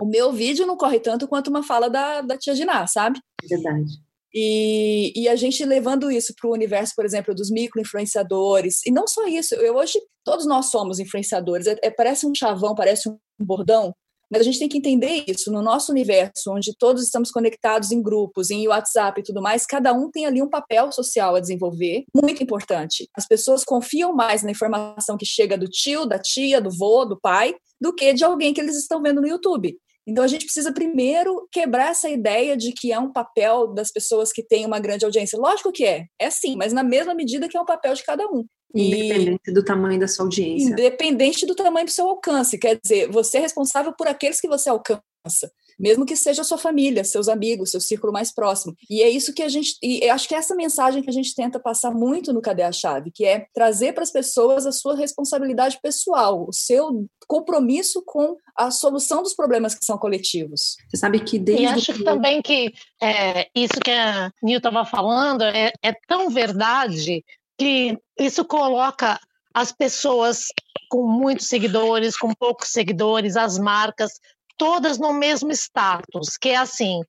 O 0.00 0.06
meu 0.06 0.32
vídeo 0.32 0.64
não 0.64 0.76
corre 0.76 1.00
tanto 1.00 1.26
quanto 1.26 1.48
uma 1.48 1.64
fala 1.64 1.90
da, 1.90 2.20
da 2.20 2.38
tia 2.38 2.54
Diná, 2.54 2.86
sabe? 2.86 3.18
Verdade. 3.42 3.90
E, 4.38 5.14
e, 5.16 5.30
a 5.30 5.34
gente 5.34 5.64
levando 5.64 6.10
isso 6.10 6.34
para 6.38 6.50
o 6.50 6.52
universo, 6.52 6.92
por 6.94 7.06
exemplo, 7.06 7.34
dos 7.34 7.50
micro-influenciadores, 7.50 8.84
e 8.84 8.90
não 8.90 9.08
só 9.08 9.26
isso, 9.26 9.54
eu 9.54 9.76
hoje, 9.76 9.98
todos 10.22 10.44
nós 10.44 10.66
somos 10.66 10.98
influenciadores, 10.98 11.66
é, 11.66 11.74
é, 11.82 11.90
parece 11.90 12.26
um 12.26 12.34
chavão, 12.34 12.74
parece 12.74 13.08
um 13.08 13.16
bordão, 13.40 13.94
mas 14.30 14.42
a 14.42 14.44
gente 14.44 14.58
tem 14.58 14.68
que 14.68 14.76
entender 14.76 15.24
isso, 15.26 15.50
no 15.50 15.62
nosso 15.62 15.90
universo, 15.90 16.52
onde 16.52 16.76
todos 16.76 17.02
estamos 17.02 17.30
conectados 17.30 17.90
em 17.92 18.02
grupos, 18.02 18.50
em 18.50 18.68
WhatsApp 18.68 19.18
e 19.18 19.24
tudo 19.24 19.40
mais, 19.40 19.64
cada 19.64 19.94
um 19.94 20.10
tem 20.10 20.26
ali 20.26 20.42
um 20.42 20.50
papel 20.50 20.92
social 20.92 21.34
a 21.34 21.40
desenvolver, 21.40 22.04
muito 22.14 22.42
importante. 22.42 23.08
As 23.16 23.26
pessoas 23.26 23.64
confiam 23.64 24.12
mais 24.12 24.42
na 24.42 24.50
informação 24.50 25.16
que 25.16 25.24
chega 25.24 25.56
do 25.56 25.66
tio, 25.66 26.04
da 26.04 26.18
tia, 26.18 26.60
do 26.60 26.68
vô, 26.70 27.06
do 27.06 27.18
pai, 27.18 27.54
do 27.80 27.94
que 27.94 28.12
de 28.12 28.22
alguém 28.22 28.52
que 28.52 28.60
eles 28.60 28.76
estão 28.76 29.00
vendo 29.00 29.22
no 29.22 29.28
YouTube. 29.28 29.78
Então 30.06 30.22
a 30.22 30.28
gente 30.28 30.44
precisa 30.44 30.72
primeiro 30.72 31.48
quebrar 31.50 31.90
essa 31.90 32.08
ideia 32.08 32.56
de 32.56 32.72
que 32.72 32.92
é 32.92 32.98
um 32.98 33.12
papel 33.12 33.68
das 33.74 33.90
pessoas 33.90 34.32
que 34.32 34.42
têm 34.42 34.64
uma 34.64 34.78
grande 34.78 35.04
audiência. 35.04 35.38
Lógico 35.38 35.72
que 35.72 35.84
é, 35.84 36.06
é 36.18 36.30
sim, 36.30 36.56
mas 36.56 36.72
na 36.72 36.84
mesma 36.84 37.14
medida 37.14 37.48
que 37.48 37.56
é 37.56 37.60
um 37.60 37.66
papel 37.66 37.94
de 37.94 38.04
cada 38.04 38.24
um. 38.26 38.44
Independente 38.74 39.40
e... 39.48 39.52
do 39.52 39.64
tamanho 39.64 39.98
da 39.98 40.06
sua 40.06 40.26
audiência. 40.26 40.70
Independente 40.70 41.46
do 41.46 41.54
tamanho 41.54 41.86
do 41.86 41.90
seu 41.90 42.08
alcance. 42.08 42.58
Quer 42.58 42.78
dizer, 42.80 43.10
você 43.10 43.38
é 43.38 43.40
responsável 43.40 43.92
por 43.92 44.06
aqueles 44.06 44.40
que 44.40 44.48
você 44.48 44.68
alcança 44.68 45.02
mesmo 45.78 46.06
que 46.06 46.16
seja 46.16 46.42
a 46.42 46.44
sua 46.44 46.58
família, 46.58 47.04
seus 47.04 47.28
amigos, 47.28 47.70
seu 47.70 47.80
círculo 47.80 48.12
mais 48.12 48.32
próximo. 48.32 48.74
E 48.88 49.02
é 49.02 49.08
isso 49.08 49.32
que 49.34 49.42
a 49.42 49.48
gente, 49.48 49.76
e 49.82 50.08
acho 50.08 50.26
que 50.28 50.34
é 50.34 50.38
essa 50.38 50.54
mensagem 50.54 51.02
que 51.02 51.10
a 51.10 51.12
gente 51.12 51.34
tenta 51.34 51.60
passar 51.60 51.90
muito 51.90 52.32
no 52.32 52.40
Cadê 52.40 52.62
a 52.62 52.72
Chave, 52.72 53.10
que 53.10 53.24
é 53.24 53.46
trazer 53.54 53.92
para 53.92 54.02
as 54.02 54.10
pessoas 54.10 54.66
a 54.66 54.72
sua 54.72 54.96
responsabilidade 54.96 55.78
pessoal, 55.82 56.46
o 56.48 56.52
seu 56.52 57.06
compromisso 57.26 58.02
com 58.06 58.36
a 58.56 58.70
solução 58.70 59.22
dos 59.22 59.34
problemas 59.34 59.74
que 59.74 59.84
são 59.84 59.98
coletivos. 59.98 60.76
Você 60.88 60.96
sabe 60.96 61.20
que 61.20 61.38
desde 61.38 61.64
e 61.64 61.66
acho 61.66 61.92
que... 61.92 62.04
também 62.04 62.40
que 62.40 62.72
é, 63.02 63.48
isso 63.54 63.78
que 63.84 63.90
a 63.90 64.30
Nil 64.42 64.58
estava 64.58 64.84
falando 64.84 65.42
é, 65.42 65.72
é 65.82 65.92
tão 66.08 66.30
verdade 66.30 67.24
que 67.58 67.98
isso 68.18 68.44
coloca 68.44 69.18
as 69.52 69.72
pessoas 69.72 70.48
com 70.90 71.06
muitos 71.06 71.48
seguidores, 71.48 72.16
com 72.16 72.32
poucos 72.34 72.68
seguidores, 72.68 73.36
as 73.36 73.58
marcas, 73.58 74.12
todas 74.56 74.98
no 74.98 75.12
mesmo 75.12 75.50
status, 75.52 76.36
que 76.40 76.50
é 76.50 76.56
assim: 76.56 77.00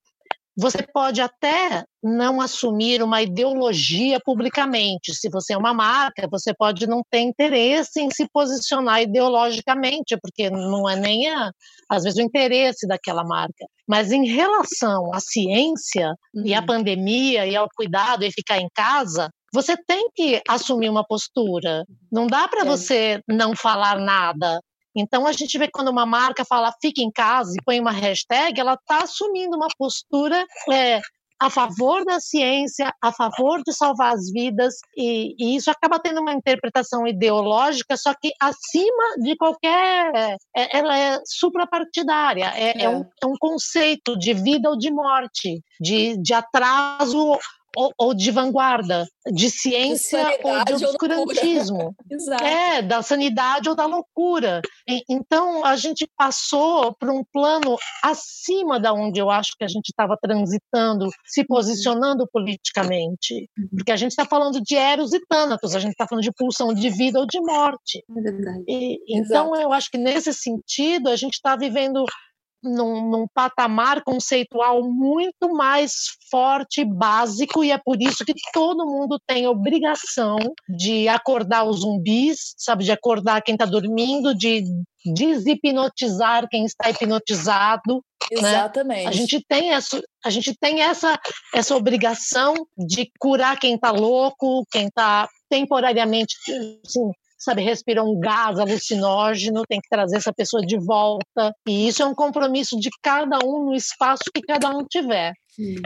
você 0.60 0.82
pode 0.92 1.22
até 1.22 1.84
não 2.04 2.42
assumir 2.42 3.04
uma 3.04 3.22
ideologia 3.22 4.20
publicamente. 4.26 5.14
Se 5.14 5.30
você 5.30 5.54
é 5.54 5.58
uma 5.58 5.72
marca, 5.72 6.28
você 6.32 6.52
pode 6.52 6.88
não 6.88 7.04
ter 7.12 7.20
interesse 7.20 8.02
em 8.02 8.10
se 8.10 8.28
posicionar 8.34 9.04
ideologicamente, 9.04 10.18
porque 10.20 10.50
não 10.50 10.90
é 10.90 10.96
nem, 10.96 11.30
a, 11.30 11.52
às 11.88 12.04
vezes, 12.04 12.18
o 12.18 12.24
interesse 12.24 12.88
daquela 12.88 13.24
marca. 13.24 13.68
Mas 13.88 14.12
em 14.12 14.26
relação 14.26 15.14
à 15.14 15.20
ciência 15.20 16.16
e 16.44 16.56
à 16.56 16.60
uhum. 16.60 16.66
pandemia 16.66 17.46
e 17.46 17.56
ao 17.56 17.70
cuidado 17.76 18.26
e 18.26 18.32
ficar 18.32 18.58
em 18.58 18.68
casa, 18.74 19.30
você 19.54 19.78
tem 19.78 20.10
que 20.16 20.42
assumir 20.50 20.90
uma 20.90 21.06
postura. 21.06 21.86
Não 22.12 22.26
dá 22.26 22.48
para 22.48 22.64
você 22.66 23.22
não 23.28 23.56
falar 23.56 24.00
nada. 24.00 24.60
Então 24.98 25.28
a 25.28 25.32
gente 25.32 25.58
vê 25.58 25.70
quando 25.70 25.90
uma 25.90 26.06
marca 26.06 26.44
fala 26.44 26.74
fique 26.82 27.04
em 27.04 27.12
casa 27.12 27.54
e 27.54 27.64
põe 27.64 27.80
uma 27.80 27.92
hashtag, 27.92 28.60
ela 28.60 28.74
está 28.74 29.04
assumindo 29.04 29.56
uma 29.56 29.68
postura 29.78 30.46
é, 30.72 31.00
a 31.40 31.50
favor 31.50 32.04
da 32.04 32.20
ciência, 32.20 32.92
a 33.02 33.12
favor 33.12 33.62
de 33.64 33.74
salvar 33.74 34.14
as 34.14 34.32
vidas, 34.32 34.76
e, 34.96 35.36
e, 35.38 35.56
isso 35.56 35.70
acaba 35.70 36.00
tendo 36.00 36.20
uma 36.20 36.34
interpretação 36.34 37.08
ideológica, 37.08 37.96
só 37.96 38.14
que 38.14 38.32
acima 38.42 39.18
de 39.22 39.36
qualquer. 39.36 40.38
É, 40.56 40.78
ela 40.78 40.98
é 40.98 41.20
suprapartidária, 41.26 42.52
é, 42.56 42.80
é. 42.80 42.84
é, 42.84 42.90
um, 42.90 43.02
é 43.02 43.26
um 43.26 43.36
conceito 43.40 44.18
de 44.18 44.34
vida 44.34 44.70
ou 44.70 44.78
de 44.78 44.92
morte, 44.92 45.62
de, 45.80 46.18
de 46.18 46.34
atraso 46.34 47.38
ou, 47.78 47.94
ou 47.96 48.14
de 48.16 48.32
vanguarda, 48.32 49.06
de 49.32 49.52
ciência 49.52 50.24
de 50.24 50.48
ou 50.48 50.66
de 50.66 50.86
obscurantismo. 50.86 51.96
é, 52.42 52.82
da 52.82 53.04
sanidade 53.04 53.70
ou 53.70 53.76
da 53.76 53.86
loucura. 53.86 54.62
E, 54.90 55.04
então, 55.08 55.64
a 55.64 55.76
gente 55.76 56.10
passou 56.18 56.96
para 56.96 57.14
um 57.14 57.24
plano 57.32 57.78
acima 58.04 58.80
da 58.80 58.92
onde 58.92 59.20
eu 59.20 59.30
acho 59.30 59.52
que 59.56 59.64
a 59.64 59.68
gente 59.68 59.90
estava 59.90 60.18
transitando, 60.20 61.08
se 61.24 61.42
uhum. 61.42 61.48
posicionando 61.48 62.24
uhum. 62.24 62.30
politicamente. 62.34 63.48
Porque 63.76 63.92
a 63.92 63.96
gente 63.98 64.12
está 64.12 64.26
falando 64.26 64.60
de 64.60 64.76
Eros 64.76 65.14
e 65.14 65.20
Tânatos, 65.28 65.76
a 65.76 65.80
gente 65.80 65.92
está 65.92 66.08
falando 66.08 66.24
de 66.24 66.32
pulsão 66.32 66.74
de 66.74 66.90
vida 66.90 67.20
ou 67.20 67.28
de 67.28 67.40
morte. 67.40 68.04
É 68.10 68.22
verdade. 68.22 68.64
E, 68.68 69.20
então, 69.20 69.56
eu 69.56 69.72
acho 69.72 69.92
que 69.92 70.00
nesse 70.00 70.34
sentido, 70.34 71.10
a 71.10 71.16
gente 71.16 71.34
está 71.34 71.56
vivendo 71.56 72.04
num, 72.64 73.10
num, 73.10 73.28
patamar 73.34 74.04
conceitual 74.04 74.84
muito 74.84 75.54
mais 75.54 75.94
forte, 76.30 76.84
básico, 76.84 77.64
e 77.64 77.72
é 77.72 77.78
por 77.78 78.02
isso 78.02 78.26
que 78.26 78.34
todo 78.54 78.86
mundo 78.86 79.20
tem 79.26 79.48
obrigação 79.48 80.38
de 80.68 81.08
acordar 81.08 81.66
os 81.66 81.82
zumbis, 81.82 82.54
sabe, 82.58 82.84
de 82.84 82.92
acordar 82.92 83.42
quem 83.42 83.56
está 83.56 83.66
dormindo, 83.66 84.36
de 84.36 84.64
deshipnotizar 85.06 86.48
quem 86.50 86.66
está 86.66 86.90
hipnotizado. 86.90 88.04
Exatamente. 88.32 89.04
Né? 89.04 89.10
A 89.10 89.12
gente 89.12 89.46
tem 89.48 89.72
essa, 89.72 90.02
a 90.24 90.30
gente 90.30 90.54
tem 90.60 90.82
essa, 90.82 91.20
essa 91.54 91.76
obrigação 91.76 92.54
de 92.78 93.10
curar 93.20 93.58
quem 93.60 93.76
está 93.76 93.92
louco, 93.92 94.66
quem 94.72 94.88
está 94.88 95.28
temporariamente 95.50 96.36
assim, 96.86 97.12
sabe, 97.38 97.62
respira 97.62 98.04
um 98.04 98.20
gás 98.20 98.60
alucinógeno, 98.60 99.64
tem 99.68 99.80
que 99.80 99.90
trazer 99.90 100.18
essa 100.18 100.34
pessoa 100.34 100.66
de 100.66 100.78
volta. 100.78 101.54
E 101.68 101.88
isso 101.88 102.02
é 102.02 102.06
um 102.06 102.16
compromisso 102.16 102.80
de 102.80 102.90
cada 103.02 103.40
um 103.46 103.66
no 103.66 103.76
espaço 103.76 104.24
que 104.34 104.42
cada 104.42 104.70
um 104.70 104.84
tiver. 104.86 105.34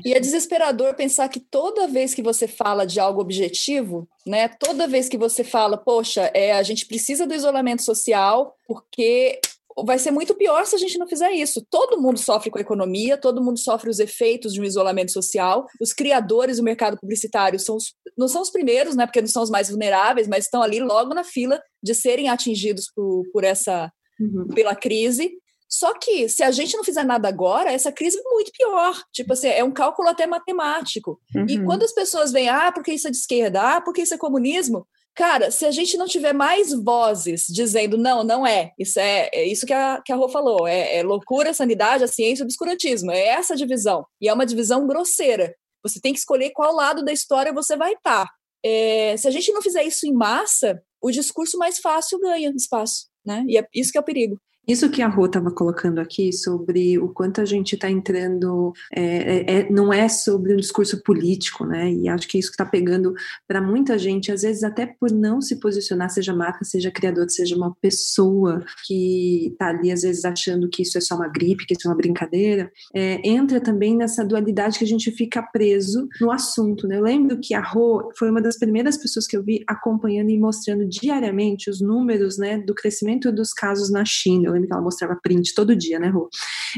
E 0.06 0.14
é 0.14 0.20
desesperador 0.20 0.94
pensar 0.96 1.30
que 1.30 1.40
toda 1.40 1.88
vez 1.88 2.14
que 2.14 2.22
você 2.22 2.46
fala 2.46 2.86
de 2.86 3.00
algo 3.00 3.22
objetivo, 3.22 4.08
né, 4.28 4.50
toda 4.50 4.88
vez 4.88 5.08
que 5.08 5.18
você 5.18 5.44
fala, 5.46 5.78
poxa, 5.78 6.30
é, 6.34 6.52
a 6.52 6.62
gente 6.62 6.86
precisa 6.86 7.26
do 7.26 7.34
isolamento 7.34 7.82
social 7.82 8.54
porque 8.68 9.40
vai 9.86 9.98
ser 9.98 10.12
muito 10.12 10.36
pior 10.36 10.66
se 10.66 10.76
a 10.76 10.78
gente 10.78 10.98
não 10.98 11.08
fizer 11.08 11.32
isso. 11.32 11.66
Todo 11.70 12.02
mundo 12.02 12.20
sofre 12.20 12.50
com 12.50 12.58
a 12.58 12.62
economia, 12.62 13.18
todo 13.18 13.44
mundo 13.44 13.60
sofre 13.60 13.90
os 13.90 14.00
efeitos 14.00 14.54
de 14.54 14.62
um 14.62 14.64
isolamento 14.64 15.12
social. 15.12 15.66
Os 15.80 15.94
criadores 15.94 16.58
do 16.58 16.64
mercado 16.64 16.98
publicitário 16.98 17.60
são 17.60 17.76
os, 17.76 17.94
não 18.18 18.28
são 18.28 18.42
os 18.42 18.50
primeiros, 18.50 18.96
né, 18.96 19.06
porque 19.06 19.22
não 19.22 19.28
são 19.28 19.44
os 19.44 19.50
mais 19.50 19.70
vulneráveis, 19.70 20.28
mas 20.28 20.46
estão 20.46 20.62
ali 20.62 20.80
logo 20.80 21.14
na 21.14 21.24
fila 21.24 21.62
de 21.82 21.94
serem 21.96 22.30
atingidos 22.30 22.92
por, 22.94 23.24
por 23.32 23.44
essa 23.44 23.92
uhum. 24.20 24.48
pela 24.48 24.76
crise. 24.76 25.32
Só 25.70 25.94
que 25.98 26.28
se 26.28 26.44
a 26.44 26.52
gente 26.52 26.76
não 26.76 26.84
fizer 26.84 27.06
nada 27.06 27.30
agora, 27.30 27.72
essa 27.72 27.94
crise 27.94 28.18
é 28.18 28.24
muito 28.24 28.52
pior. 28.52 29.02
Tipo 29.14 29.34
assim, 29.34 29.48
é 29.48 29.64
um 29.64 29.72
cálculo 29.72 30.10
até 30.10 30.28
matemático. 30.28 31.20
Uhum. 31.34 31.46
E 31.48 31.64
quando 31.64 31.84
as 31.84 31.94
pessoas 31.94 32.32
veem, 32.32 32.50
ah, 32.50 32.72
porque 32.74 32.92
isso 32.92 33.08
é 33.08 33.12
de 33.12 33.18
esquerda, 33.18 33.78
ah, 33.78 33.82
porque 33.82 34.02
isso 34.02 34.14
é 34.14 34.18
comunismo, 34.18 34.86
Cara, 35.16 35.52
se 35.52 35.66
a 35.66 35.72
gente 35.72 35.98
não 35.98 36.08
tiver 36.08 36.34
mais 36.34 36.74
vozes 36.74 37.46
dizendo 37.48 37.98
não, 37.98 38.24
não 38.24 38.48
é, 38.48 38.72
isso 38.80 39.00
é, 39.00 39.30
é 39.34 39.46
isso 39.46 39.66
que 39.66 39.74
a, 39.74 40.02
que 40.02 40.12
a 40.12 40.16
Rô 40.16 40.30
falou, 40.30 40.66
é, 40.66 40.98
é 40.98 41.04
loucura, 41.04 41.54
sanidade, 41.54 42.04
a 42.04 42.08
ciência, 42.08 42.44
obscurantismo, 42.44 43.12
é 43.12 43.28
essa 43.28 43.56
divisão. 43.56 44.06
E 44.22 44.30
é 44.30 44.34
uma 44.34 44.46
divisão 44.46 44.88
grosseira. 44.88 45.54
Você 45.84 46.00
tem 46.00 46.14
que 46.14 46.20
escolher 46.20 46.52
qual 46.52 46.74
lado 46.74 47.04
da 47.04 47.12
história 47.12 47.54
você 47.54 47.76
vai 47.76 47.94
estar. 47.94 48.26
Tá. 48.26 48.32
É, 48.64 49.18
se 49.18 49.28
a 49.28 49.32
gente 49.32 49.52
não 49.52 49.62
fizer 49.62 49.84
isso 49.84 50.08
em 50.08 50.14
massa, 50.14 50.82
o 51.02 51.12
discurso 51.12 51.58
mais 51.58 51.80
fácil 51.80 52.20
ganha 52.20 52.52
espaço, 52.56 53.08
né? 53.26 53.44
E 53.48 53.58
é 53.58 53.66
isso 53.74 53.92
que 53.92 53.98
é 53.98 54.02
o 54.02 54.06
perigo. 54.06 54.40
Isso 54.68 54.90
que 54.92 55.02
a 55.02 55.08
Rô 55.08 55.26
estava 55.26 55.50
colocando 55.50 56.00
aqui 56.00 56.32
sobre 56.32 56.98
o 57.00 57.10
quanto 57.10 57.42
a 57.42 57.46
gente 57.46 57.74
está 57.74 57.90
entrando, 57.90 58.72
é, 58.94 59.02
é, 59.02 59.60
é, 59.60 59.70
não 59.72 59.92
é 59.92 60.08
sobre 60.08 60.54
um 60.54 60.58
discurso 60.58 61.02
político, 61.02 61.66
né? 61.66 61.92
E 61.92 62.08
acho 62.08 62.28
que 62.28 62.38
isso 62.38 62.50
que 62.50 62.54
está 62.54 62.66
pegando 62.66 63.14
para 63.48 63.60
muita 63.60 63.98
gente, 63.98 64.32
às 64.32 64.44
vezes 64.44 64.64
até 64.64 64.86
por 64.86 65.12
não 65.12 65.42
se 65.42 65.60
posicionar, 65.60 66.12
seja 66.12 66.34
marca, 66.34 66.64
seja 66.64 66.92
criador, 66.92 67.28
seja 67.30 67.56
uma 67.56 67.76
pessoa 67.82 68.64
que 68.86 69.48
está 69.48 69.70
ali 69.70 69.92
às 69.92 70.04
vezes 70.04 70.24
achando 70.26 70.70
que 70.70 70.84
isso 70.84 70.96
é 70.98 71.02
só 71.02 71.16
uma 71.16 71.28
gripe, 71.28 71.66
que 71.66 71.74
isso 71.74 71.88
é 71.88 71.90
uma 71.90 71.98
brincadeira, 71.98 72.72
é, 72.94 73.28
entra 73.28 73.60
também 73.60 73.98
nessa 73.98 74.24
dualidade 74.24 74.78
que 74.78 74.86
a 74.86 74.88
gente 74.88 75.10
fica 75.12 75.42
preso 75.42 76.08
no 76.22 76.32
assunto, 76.32 76.88
né? 76.88 76.98
Eu 76.98 77.04
lembro 77.04 77.40
que 77.40 77.56
a 77.56 77.62
Rô 77.62 78.12
foi 78.16 78.30
uma 78.30 78.42
das 78.42 78.60
primeiras 78.60 78.96
pessoas 78.96 79.26
que 79.26 79.36
eu 79.36 79.44
vi 79.44 79.64
acompanhando 79.68 80.30
e 80.30 80.40
mostrando 80.40 80.88
diariamente 80.88 81.68
os 81.68 81.82
números, 81.82 82.38
né, 82.38 82.60
do 82.60 82.76
crescimento 82.76 83.32
dos 83.32 83.54
casos 83.54 83.92
na 83.92 84.06
China 84.06 84.51
eu 84.52 84.56
lembro 84.56 84.68
que 84.68 84.74
ela 84.74 84.84
mostrava 84.84 85.20
print 85.22 85.54
todo 85.56 85.76
dia, 85.76 86.00
né, 86.00 86.10
Rô? 86.10 86.30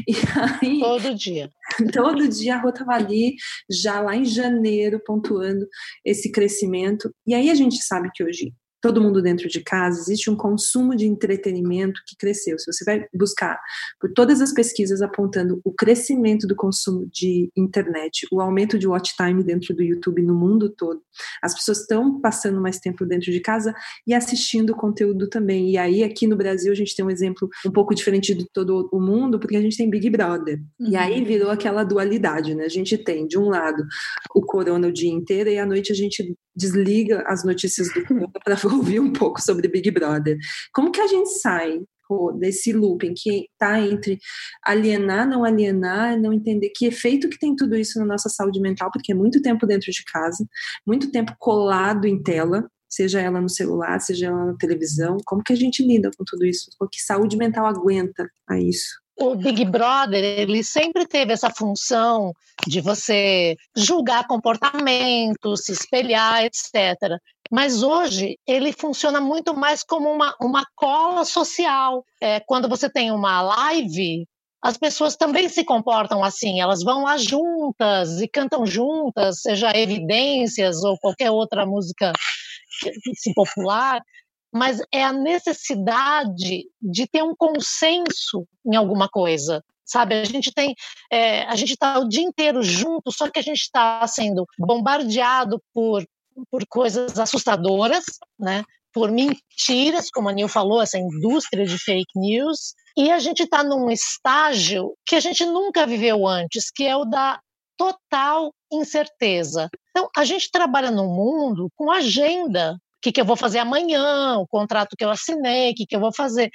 E 0.08 0.14
aí, 0.62 0.80
todo 0.80 1.14
dia. 1.14 1.50
Todo 1.92 2.28
dia 2.28 2.56
a 2.56 2.60
Rô 2.60 2.70
estava 2.70 2.92
ali, 2.92 3.34
já 3.70 4.00
lá 4.00 4.16
em 4.16 4.24
janeiro, 4.24 5.00
pontuando 5.04 5.66
esse 6.04 6.30
crescimento. 6.30 7.12
E 7.26 7.34
aí 7.34 7.50
a 7.50 7.54
gente 7.54 7.82
sabe 7.82 8.10
que 8.14 8.24
hoje 8.24 8.52
todo 8.84 9.00
mundo 9.00 9.22
dentro 9.22 9.48
de 9.48 9.62
casa, 9.62 9.98
existe 9.98 10.28
um 10.28 10.36
consumo 10.36 10.94
de 10.94 11.06
entretenimento 11.06 12.02
que 12.06 12.14
cresceu. 12.18 12.58
Se 12.58 12.70
você 12.70 12.84
vai 12.84 13.06
buscar 13.14 13.58
por 13.98 14.12
todas 14.12 14.42
as 14.42 14.52
pesquisas 14.52 15.00
apontando 15.00 15.58
o 15.64 15.72
crescimento 15.72 16.46
do 16.46 16.54
consumo 16.54 17.08
de 17.10 17.50
internet, 17.56 18.26
o 18.30 18.42
aumento 18.42 18.78
de 18.78 18.86
watch 18.86 19.14
time 19.16 19.42
dentro 19.42 19.74
do 19.74 19.82
YouTube 19.82 20.20
no 20.20 20.34
mundo 20.34 20.68
todo, 20.68 21.00
as 21.42 21.54
pessoas 21.54 21.80
estão 21.80 22.20
passando 22.20 22.60
mais 22.60 22.78
tempo 22.78 23.06
dentro 23.06 23.32
de 23.32 23.40
casa 23.40 23.74
e 24.06 24.12
assistindo 24.12 24.76
conteúdo 24.76 25.30
também. 25.30 25.70
E 25.70 25.78
aí, 25.78 26.04
aqui 26.04 26.26
no 26.26 26.36
Brasil, 26.36 26.70
a 26.70 26.76
gente 26.76 26.94
tem 26.94 27.06
um 27.06 27.10
exemplo 27.10 27.48
um 27.66 27.72
pouco 27.72 27.94
diferente 27.94 28.34
de 28.34 28.44
todo 28.52 28.86
o 28.92 29.00
mundo, 29.00 29.38
porque 29.38 29.56
a 29.56 29.62
gente 29.62 29.78
tem 29.78 29.88
Big 29.88 30.10
Brother. 30.10 30.60
Uhum. 30.78 30.90
E 30.90 30.94
aí 30.94 31.24
virou 31.24 31.50
aquela 31.50 31.84
dualidade, 31.84 32.54
né? 32.54 32.64
A 32.64 32.68
gente 32.68 32.98
tem, 32.98 33.26
de 33.26 33.38
um 33.38 33.48
lado, 33.48 33.82
o 34.34 34.42
corona 34.42 34.88
o 34.88 34.92
dia 34.92 35.10
inteiro 35.10 35.48
e 35.48 35.58
à 35.58 35.64
noite 35.64 35.90
a 35.90 35.94
gente 35.94 36.36
desliga 36.56 37.24
as 37.26 37.44
notícias 37.44 37.92
do 37.92 38.04
corona 38.04 38.30
para 38.44 38.56
ouvir 38.74 39.00
um 39.00 39.12
pouco 39.12 39.40
sobre 39.40 39.68
Big 39.68 39.90
Brother. 39.90 40.38
Como 40.72 40.90
que 40.90 41.00
a 41.00 41.06
gente 41.06 41.30
sai 41.40 41.80
desse 42.38 42.72
looping 42.72 43.14
que 43.16 43.46
está 43.52 43.80
entre 43.80 44.18
alienar, 44.62 45.26
não 45.26 45.44
alienar, 45.44 46.20
não 46.20 46.32
entender 46.32 46.70
que 46.74 46.86
efeito 46.86 47.28
que 47.28 47.38
tem 47.38 47.56
tudo 47.56 47.74
isso 47.74 47.98
na 47.98 48.04
nossa 48.04 48.28
saúde 48.28 48.60
mental, 48.60 48.90
porque 48.92 49.12
é 49.12 49.14
muito 49.14 49.40
tempo 49.40 49.66
dentro 49.66 49.90
de 49.90 50.04
casa, 50.04 50.46
muito 50.86 51.10
tempo 51.10 51.34
colado 51.38 52.06
em 52.06 52.22
tela, 52.22 52.68
seja 52.88 53.20
ela 53.20 53.40
no 53.40 53.48
celular, 53.48 53.98
seja 54.00 54.26
ela 54.26 54.46
na 54.46 54.56
televisão, 54.56 55.16
como 55.24 55.42
que 55.42 55.52
a 55.52 55.56
gente 55.56 55.84
lida 55.84 56.10
com 56.16 56.24
tudo 56.24 56.44
isso? 56.44 56.70
Que 56.92 57.02
saúde 57.02 57.36
mental 57.36 57.66
aguenta 57.66 58.28
a 58.48 58.60
isso? 58.60 59.03
O 59.16 59.34
Big 59.34 59.64
Brother, 59.64 60.22
ele 60.22 60.64
sempre 60.64 61.06
teve 61.06 61.32
essa 61.32 61.50
função 61.50 62.32
de 62.66 62.80
você 62.80 63.56
julgar 63.76 64.26
comportamentos, 64.26 65.64
se 65.64 65.72
espelhar, 65.72 66.44
etc. 66.44 67.18
Mas 67.50 67.82
hoje 67.82 68.38
ele 68.46 68.72
funciona 68.72 69.20
muito 69.20 69.54
mais 69.54 69.84
como 69.84 70.10
uma, 70.10 70.34
uma 70.40 70.66
cola 70.74 71.24
social. 71.24 72.04
É, 72.20 72.40
quando 72.40 72.68
você 72.68 72.90
tem 72.90 73.12
uma 73.12 73.40
live, 73.42 74.26
as 74.62 74.76
pessoas 74.76 75.14
também 75.14 75.48
se 75.48 75.62
comportam 75.62 76.24
assim, 76.24 76.60
elas 76.60 76.82
vão 76.82 77.04
lá 77.04 77.16
juntas 77.18 78.20
e 78.20 78.26
cantam 78.26 78.66
juntas, 78.66 79.42
seja 79.42 79.76
Evidências 79.76 80.82
ou 80.82 80.98
qualquer 80.98 81.30
outra 81.30 81.64
música 81.66 82.12
popular 83.34 84.00
mas 84.54 84.80
é 84.92 85.02
a 85.02 85.12
necessidade 85.12 86.64
de 86.80 87.06
ter 87.08 87.22
um 87.22 87.34
consenso 87.36 88.46
em 88.64 88.76
alguma 88.76 89.08
coisa. 89.08 89.62
Sabe, 89.84 90.14
a 90.14 90.24
gente 90.24 90.52
tem, 90.52 90.74
é, 91.12 91.42
a 91.42 91.56
gente 91.56 91.72
está 91.72 91.98
o 91.98 92.08
dia 92.08 92.22
inteiro 92.22 92.62
junto, 92.62 93.12
só 93.12 93.28
que 93.28 93.38
a 93.38 93.42
gente 93.42 93.60
está 93.60 94.06
sendo 94.06 94.46
bombardeado 94.58 95.60
por, 95.74 96.02
por 96.50 96.64
coisas 96.66 97.18
assustadoras, 97.18 98.04
né? 98.38 98.64
por 98.94 99.10
mentiras, 99.10 100.08
como 100.08 100.28
a 100.28 100.32
Nil 100.32 100.48
falou, 100.48 100.80
essa 100.80 100.96
indústria 100.96 101.66
de 101.66 101.76
fake 101.76 102.12
news, 102.14 102.74
e 102.96 103.10
a 103.10 103.18
gente 103.18 103.42
está 103.42 103.64
num 103.64 103.90
estágio 103.90 104.94
que 105.04 105.16
a 105.16 105.20
gente 105.20 105.44
nunca 105.44 105.84
viveu 105.84 106.26
antes, 106.28 106.70
que 106.70 106.84
é 106.84 106.96
o 106.96 107.04
da 107.04 107.40
total 107.76 108.54
incerteza. 108.72 109.68
Então, 109.90 110.08
a 110.16 110.24
gente 110.24 110.48
trabalha 110.50 110.92
num 110.92 111.08
mundo 111.08 111.68
com 111.74 111.90
agenda, 111.90 112.78
que, 113.04 113.12
que 113.12 113.20
eu 113.20 113.24
vou 113.26 113.36
fazer 113.36 113.58
amanhã, 113.58 114.38
o 114.38 114.46
contrato 114.46 114.96
que 114.96 115.04
eu 115.04 115.10
assinei, 115.10 115.72
o 115.72 115.74
que, 115.74 115.84
que 115.84 115.94
eu 115.94 116.00
vou 116.00 116.12
fazer. 116.12 116.50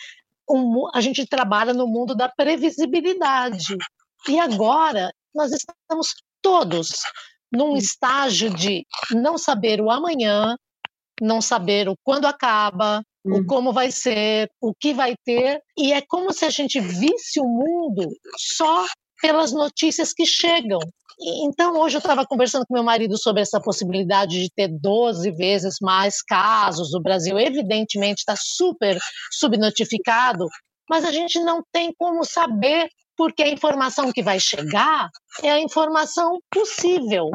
Um, 0.49 0.89
a 0.95 0.99
gente 0.99 1.27
trabalha 1.27 1.73
no 1.73 1.87
mundo 1.87 2.15
da 2.15 2.27
previsibilidade. 2.27 3.77
E 4.27 4.39
agora 4.39 5.11
nós 5.33 5.51
estamos 5.51 6.15
todos 6.41 6.89
num 7.51 7.77
estágio 7.77 8.49
de 8.49 8.83
não 9.11 9.37
saber 9.37 9.79
o 9.79 9.91
amanhã, 9.91 10.57
não 11.21 11.39
saber 11.39 11.87
o 11.87 11.95
quando 12.03 12.25
acaba, 12.25 13.03
o 13.23 13.37
hum. 13.37 13.45
como 13.45 13.71
vai 13.71 13.91
ser, 13.91 14.49
o 14.59 14.73
que 14.73 14.91
vai 14.91 15.13
ter, 15.23 15.61
e 15.77 15.93
é 15.93 16.01
como 16.01 16.33
se 16.33 16.45
a 16.45 16.49
gente 16.49 16.79
visse 16.79 17.39
o 17.39 17.45
mundo 17.45 18.09
só 18.37 18.87
pelas 19.21 19.51
notícias 19.51 20.13
que 20.13 20.25
chegam. 20.25 20.79
Então, 21.43 21.77
hoje 21.77 21.97
eu 21.97 21.99
estava 21.99 22.25
conversando 22.25 22.65
com 22.65 22.73
meu 22.73 22.83
marido 22.83 23.17
sobre 23.17 23.41
essa 23.41 23.59
possibilidade 23.59 24.41
de 24.41 24.49
ter 24.49 24.69
12 24.69 25.31
vezes 25.31 25.75
mais 25.81 26.21
casos. 26.21 26.93
O 26.93 27.01
Brasil, 27.01 27.37
evidentemente, 27.37 28.19
está 28.19 28.35
super 28.37 28.97
subnotificado, 29.31 30.45
mas 30.89 31.03
a 31.03 31.11
gente 31.11 31.39
não 31.41 31.61
tem 31.73 31.93
como 31.97 32.23
saber, 32.23 32.87
porque 33.17 33.43
a 33.43 33.49
informação 33.49 34.13
que 34.13 34.23
vai 34.23 34.39
chegar 34.39 35.09
é 35.43 35.51
a 35.51 35.59
informação 35.59 36.39
possível 36.49 37.29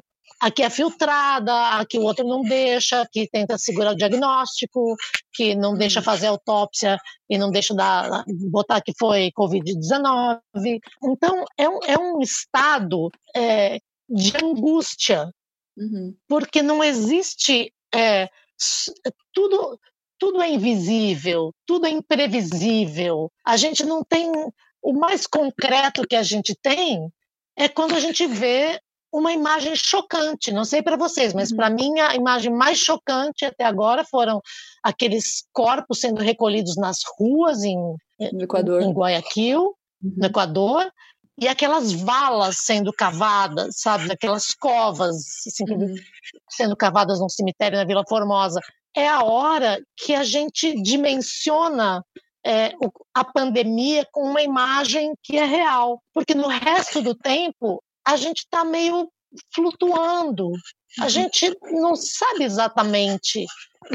aqui 0.44 0.62
é 0.62 0.68
filtrada, 0.68 1.78
aqui 1.78 1.98
o 1.98 2.02
outro 2.02 2.26
não 2.26 2.42
deixa, 2.42 3.08
que 3.10 3.26
tenta 3.26 3.56
segurar 3.56 3.92
o 3.92 3.96
diagnóstico, 3.96 4.94
que 5.32 5.54
não 5.54 5.74
deixa 5.74 6.00
uhum. 6.00 6.04
fazer 6.04 6.26
autópsia 6.26 6.98
e 7.30 7.38
não 7.38 7.50
deixa 7.50 7.74
dar, 7.74 8.24
botar 8.50 8.82
que 8.82 8.92
foi 8.98 9.30
Covid-19. 9.32 10.40
Então, 11.02 11.44
é 11.56 11.66
um, 11.66 11.78
é 11.86 11.98
um 11.98 12.20
estado 12.20 13.10
é, 13.34 13.78
de 14.06 14.36
angústia, 14.36 15.30
uhum. 15.78 16.14
porque 16.28 16.60
não 16.60 16.84
existe. 16.84 17.72
É, 17.94 18.28
tudo, 19.32 19.80
tudo 20.18 20.42
é 20.42 20.50
invisível, 20.50 21.54
tudo 21.66 21.86
é 21.86 21.90
imprevisível. 21.90 23.30
A 23.46 23.56
gente 23.56 23.82
não 23.82 24.04
tem. 24.04 24.30
O 24.82 24.92
mais 24.92 25.26
concreto 25.26 26.06
que 26.06 26.14
a 26.14 26.22
gente 26.22 26.54
tem 26.60 27.10
é 27.56 27.70
quando 27.70 27.94
a 27.94 28.00
gente 28.00 28.26
vê 28.26 28.78
uma 29.14 29.32
imagem 29.32 29.76
chocante. 29.76 30.50
Não 30.50 30.64
sei 30.64 30.82
para 30.82 30.96
vocês, 30.96 31.32
mas 31.32 31.50
uhum. 31.50 31.56
para 31.56 31.70
mim 31.70 32.00
a 32.00 32.16
imagem 32.16 32.52
mais 32.52 32.78
chocante 32.78 33.44
até 33.44 33.64
agora 33.64 34.04
foram 34.04 34.42
aqueles 34.82 35.44
corpos 35.52 36.00
sendo 36.00 36.20
recolhidos 36.20 36.76
nas 36.76 36.98
ruas 37.16 37.62
em, 37.62 37.78
no 38.32 38.42
Equador. 38.42 38.82
em 38.82 38.90
Guayaquil, 38.90 39.62
uhum. 40.02 40.14
no 40.16 40.26
Equador, 40.26 40.90
e 41.40 41.46
aquelas 41.46 41.92
valas 41.92 42.56
sendo 42.58 42.92
cavadas, 42.92 43.76
sabe, 43.78 44.10
aquelas 44.10 44.52
covas 44.52 45.16
assim, 45.46 45.64
uhum. 45.68 45.94
sendo 46.50 46.76
cavadas 46.76 47.20
num 47.20 47.28
cemitério 47.28 47.78
na 47.78 47.84
Vila 47.84 48.04
Formosa. 48.08 48.60
É 48.96 49.08
a 49.08 49.22
hora 49.22 49.80
que 49.96 50.12
a 50.12 50.24
gente 50.24 50.80
dimensiona 50.82 52.04
é, 52.44 52.72
a 53.14 53.24
pandemia 53.24 54.06
com 54.10 54.22
uma 54.22 54.42
imagem 54.42 55.14
que 55.22 55.38
é 55.38 55.44
real, 55.44 56.02
porque 56.12 56.34
no 56.34 56.48
resto 56.48 57.00
do 57.00 57.14
tempo 57.14 57.80
a 58.06 58.16
gente 58.16 58.40
está 58.40 58.64
meio 58.64 59.08
flutuando. 59.54 60.50
A 60.98 61.04
uhum. 61.04 61.08
gente 61.08 61.56
não 61.72 61.96
sabe 61.96 62.44
exatamente 62.44 63.46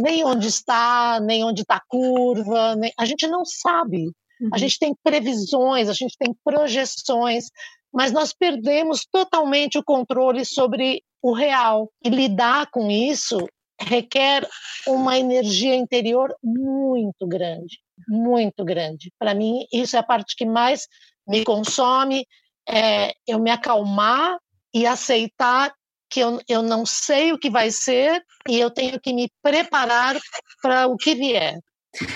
nem 0.02 0.24
onde 0.24 0.48
está, 0.48 1.20
nem 1.20 1.44
onde 1.44 1.62
está 1.62 1.76
a 1.78 1.84
curva, 1.88 2.76
nem... 2.76 2.92
a 2.98 3.06
gente 3.06 3.28
não 3.28 3.46
sabe. 3.46 4.06
Uhum. 4.42 4.50
A 4.54 4.58
gente 4.58 4.78
tem 4.78 4.94
previsões, 5.04 5.90
a 5.90 5.94
gente 5.94 6.16
tem 6.18 6.36
projeções, 6.44 7.46
mas 7.94 8.12
nós 8.12 8.34
perdemos 8.34 9.06
totalmente 9.12 9.78
o 9.78 9.84
controle 9.84 10.46
sobre 10.46 11.02
o 11.22 11.34
real. 11.34 11.90
E 12.04 12.10
lidar 12.10 12.70
com 12.72 12.90
isso 12.90 13.38
requer 13.82 14.48
uma 14.86 15.18
energia 15.18 15.74
interior 15.74 16.36
muito 16.44 17.26
grande. 17.28 17.80
muito 18.08 18.64
grande. 18.64 19.12
Para 19.20 19.34
mim, 19.34 19.66
isso 19.74 19.96
é 19.96 20.00
a 20.00 20.04
parte 20.04 20.36
que 20.36 20.46
mais 20.46 20.88
me 21.28 21.44
consome, 21.44 22.26
é 22.70 23.14
eu 23.28 23.40
me 23.40 23.50
acalmar 23.50 24.38
e 24.74 24.86
aceitar 24.86 25.74
que 26.10 26.20
eu, 26.20 26.40
eu 26.48 26.62
não 26.62 26.86
sei 26.86 27.32
o 27.32 27.38
que 27.38 27.50
vai 27.50 27.72
ser 27.72 28.22
e 28.48 28.60
eu 28.60 28.72
tenho 28.72 29.00
que 29.00 29.14
me 29.14 29.30
preparar 29.42 30.18
para 30.62 30.88
o 30.88 30.98
que 30.98 31.16
vier. 31.16 31.60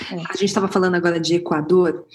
A 0.08 0.32
gente 0.36 0.44
estava 0.44 0.68
falando 0.68 0.94
agora 0.94 1.20
de 1.20 1.34
Equador 1.36 2.06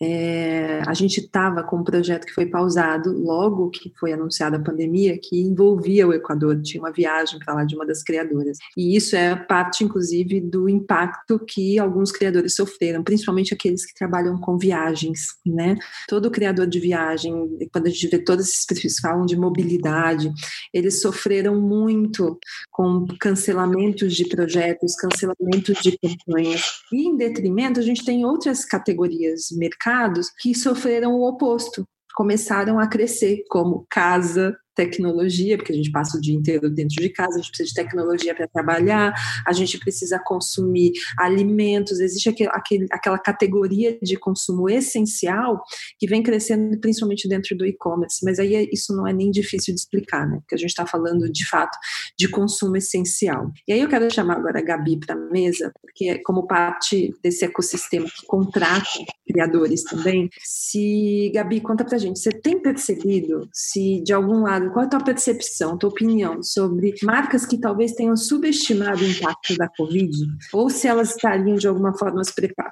é, 0.00 0.82
a 0.86 0.92
gente 0.92 1.20
estava 1.20 1.62
com 1.62 1.78
um 1.78 1.84
projeto 1.84 2.26
que 2.26 2.34
foi 2.34 2.46
pausado 2.46 3.12
logo 3.12 3.70
que 3.70 3.92
foi 3.98 4.12
anunciada 4.12 4.56
a 4.56 4.62
pandemia, 4.62 5.18
que 5.18 5.40
envolvia 5.40 6.06
o 6.06 6.12
Equador, 6.12 6.60
tinha 6.60 6.82
uma 6.82 6.92
viagem 6.92 7.38
para 7.38 7.54
lá 7.54 7.64
de 7.64 7.74
uma 7.74 7.86
das 7.86 8.02
criadoras. 8.02 8.58
E 8.76 8.96
isso 8.96 9.16
é 9.16 9.34
parte, 9.34 9.84
inclusive, 9.84 10.40
do 10.40 10.68
impacto 10.68 11.38
que 11.38 11.78
alguns 11.78 12.12
criadores 12.12 12.54
sofreram, 12.54 13.02
principalmente 13.02 13.54
aqueles 13.54 13.86
que 13.86 13.94
trabalham 13.94 14.38
com 14.38 14.58
viagens, 14.58 15.20
né? 15.46 15.76
Todo 16.08 16.30
criador 16.30 16.66
de 16.66 16.78
viagem, 16.78 17.32
quando 17.72 17.86
a 17.86 17.90
gente 17.90 18.08
vê 18.08 18.18
todos 18.18 18.48
esses 18.48 18.66
perfis 18.66 18.98
falam 19.00 19.24
de 19.24 19.36
mobilidade, 19.36 20.30
eles 20.74 21.00
sofreram 21.00 21.58
muito 21.60 22.38
com 22.70 23.06
cancelamentos 23.18 24.14
de 24.14 24.28
projetos, 24.28 24.94
cancelamentos 24.96 25.78
de 25.80 25.96
campanhas. 25.98 26.62
E, 26.92 27.08
em 27.08 27.16
detrimento, 27.16 27.80
a 27.80 27.82
gente 27.82 28.04
tem 28.04 28.24
outras 28.24 28.64
categorias 28.64 29.48
mercados 29.52 29.85
mercados 29.86 30.30
que 30.30 30.54
sofreram 30.54 31.14
o 31.14 31.26
oposto, 31.26 31.86
começaram 32.14 32.80
a 32.80 32.88
crescer, 32.88 33.44
como 33.48 33.86
casa, 33.88 34.56
tecnologia, 34.76 35.56
porque 35.56 35.72
a 35.72 35.74
gente 35.74 35.90
passa 35.90 36.18
o 36.18 36.20
dia 36.20 36.34
inteiro 36.34 36.70
dentro 36.70 37.02
de 37.02 37.08
casa, 37.08 37.34
a 37.34 37.38
gente 37.38 37.48
precisa 37.48 37.68
de 37.70 37.74
tecnologia 37.74 38.34
para 38.34 38.46
trabalhar, 38.46 39.14
a 39.44 39.52
gente 39.52 39.78
precisa 39.78 40.20
consumir 40.22 40.92
alimentos, 41.18 41.98
existe 41.98 42.28
aquele, 42.28 42.50
aquele, 42.52 42.86
aquela 42.92 43.18
categoria 43.18 43.98
de 44.00 44.16
consumo 44.16 44.68
essencial 44.68 45.62
que 45.98 46.06
vem 46.06 46.22
crescendo 46.22 46.78
principalmente 46.78 47.26
dentro 47.26 47.56
do 47.56 47.66
e-commerce, 47.66 48.24
mas 48.24 48.38
aí 48.38 48.54
é, 48.54 48.68
isso 48.72 48.94
não 48.94 49.06
é 49.06 49.12
nem 49.12 49.30
difícil 49.30 49.74
de 49.74 49.80
explicar, 49.80 50.28
né? 50.28 50.38
Porque 50.40 50.54
a 50.54 50.58
gente 50.58 50.70
está 50.70 50.86
falando 50.86 51.30
de 51.32 51.48
fato 51.48 51.76
de 52.18 52.28
consumo 52.28 52.76
essencial. 52.76 53.50
E 53.66 53.72
aí 53.72 53.80
eu 53.80 53.88
quero 53.88 54.12
chamar 54.12 54.36
agora 54.36 54.58
a 54.58 54.62
Gabi 54.62 54.98
para 54.98 55.14
a 55.14 55.18
mesa, 55.30 55.72
porque 55.80 56.18
como 56.18 56.46
parte 56.46 57.14
desse 57.22 57.44
ecossistema 57.44 58.06
que 58.06 58.26
contrata 58.26 58.86
criadores 59.26 59.82
também, 59.82 60.28
se, 60.42 61.30
Gabi, 61.34 61.60
conta 61.60 61.84
pra 61.84 61.98
gente, 61.98 62.18
você 62.18 62.30
tem 62.30 62.60
percebido 62.60 63.48
se 63.52 64.00
de 64.02 64.12
algum 64.12 64.42
lado 64.42 64.65
qual 64.70 64.84
é 64.84 64.86
a 64.86 64.90
tua 64.90 65.00
percepção, 65.00 65.76
tua 65.76 65.90
opinião 65.90 66.42
sobre 66.42 66.94
marcas 67.02 67.46
que 67.46 67.58
talvez 67.58 67.92
tenham 67.92 68.16
subestimado 68.16 69.02
o 69.02 69.08
impacto 69.08 69.56
da 69.56 69.68
Covid? 69.68 70.12
Ou 70.52 70.70
se 70.70 70.86
elas 70.86 71.10
estariam 71.10 71.56
de 71.56 71.66
alguma 71.66 71.96
forma 71.96 72.22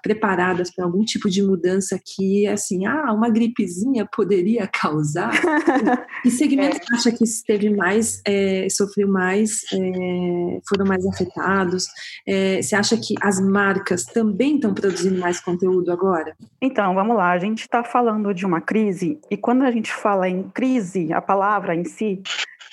preparadas 0.03 0.71
para 0.71 0.85
algum 0.85 1.05
tipo 1.05 1.29
de 1.31 1.43
mudança 1.43 1.99
que, 2.03 2.47
assim, 2.47 2.87
ah, 2.87 3.13
uma 3.13 3.29
gripezinha 3.29 4.07
poderia 4.07 4.67
causar? 4.73 5.33
e 6.25 6.31
segmento 6.31 6.77
é. 6.93 6.97
acha 6.97 7.13
que 7.13 7.25
esteve 7.25 7.71
mais, 7.71 8.21
é, 8.27 8.67
sofreu 8.71 9.09
mais, 9.09 9.61
é, 9.73 10.61
foram 10.69 10.87
mais 10.87 11.07
afetados? 11.07 11.87
É, 12.27 12.61
você 12.61 12.75
acha 12.75 12.97
que 12.97 13.15
as 13.21 13.41
marcas 13.41 14.05
também 14.05 14.57
estão 14.57 14.75
produzindo 14.75 15.19
mais 15.21 15.41
conteúdo 15.41 15.91
agora? 15.91 16.37
Então, 16.61 16.95
vamos 16.95 17.17
lá. 17.17 17.33
A 17.33 17.39
gente 17.39 17.61
está 17.61 17.85
falando 17.85 18.33
de 18.35 18.47
uma 18.47 18.61
crise, 18.61 19.19
e 19.31 19.37
quando 19.37 19.63
a 19.63 19.71
gente 19.71 19.93
fala 19.93 20.29
em 20.29 20.43
crise, 20.43 21.13
a 21.13 21.21
palavra 21.21 21.75
em 21.75 21.84
si 21.85 22.23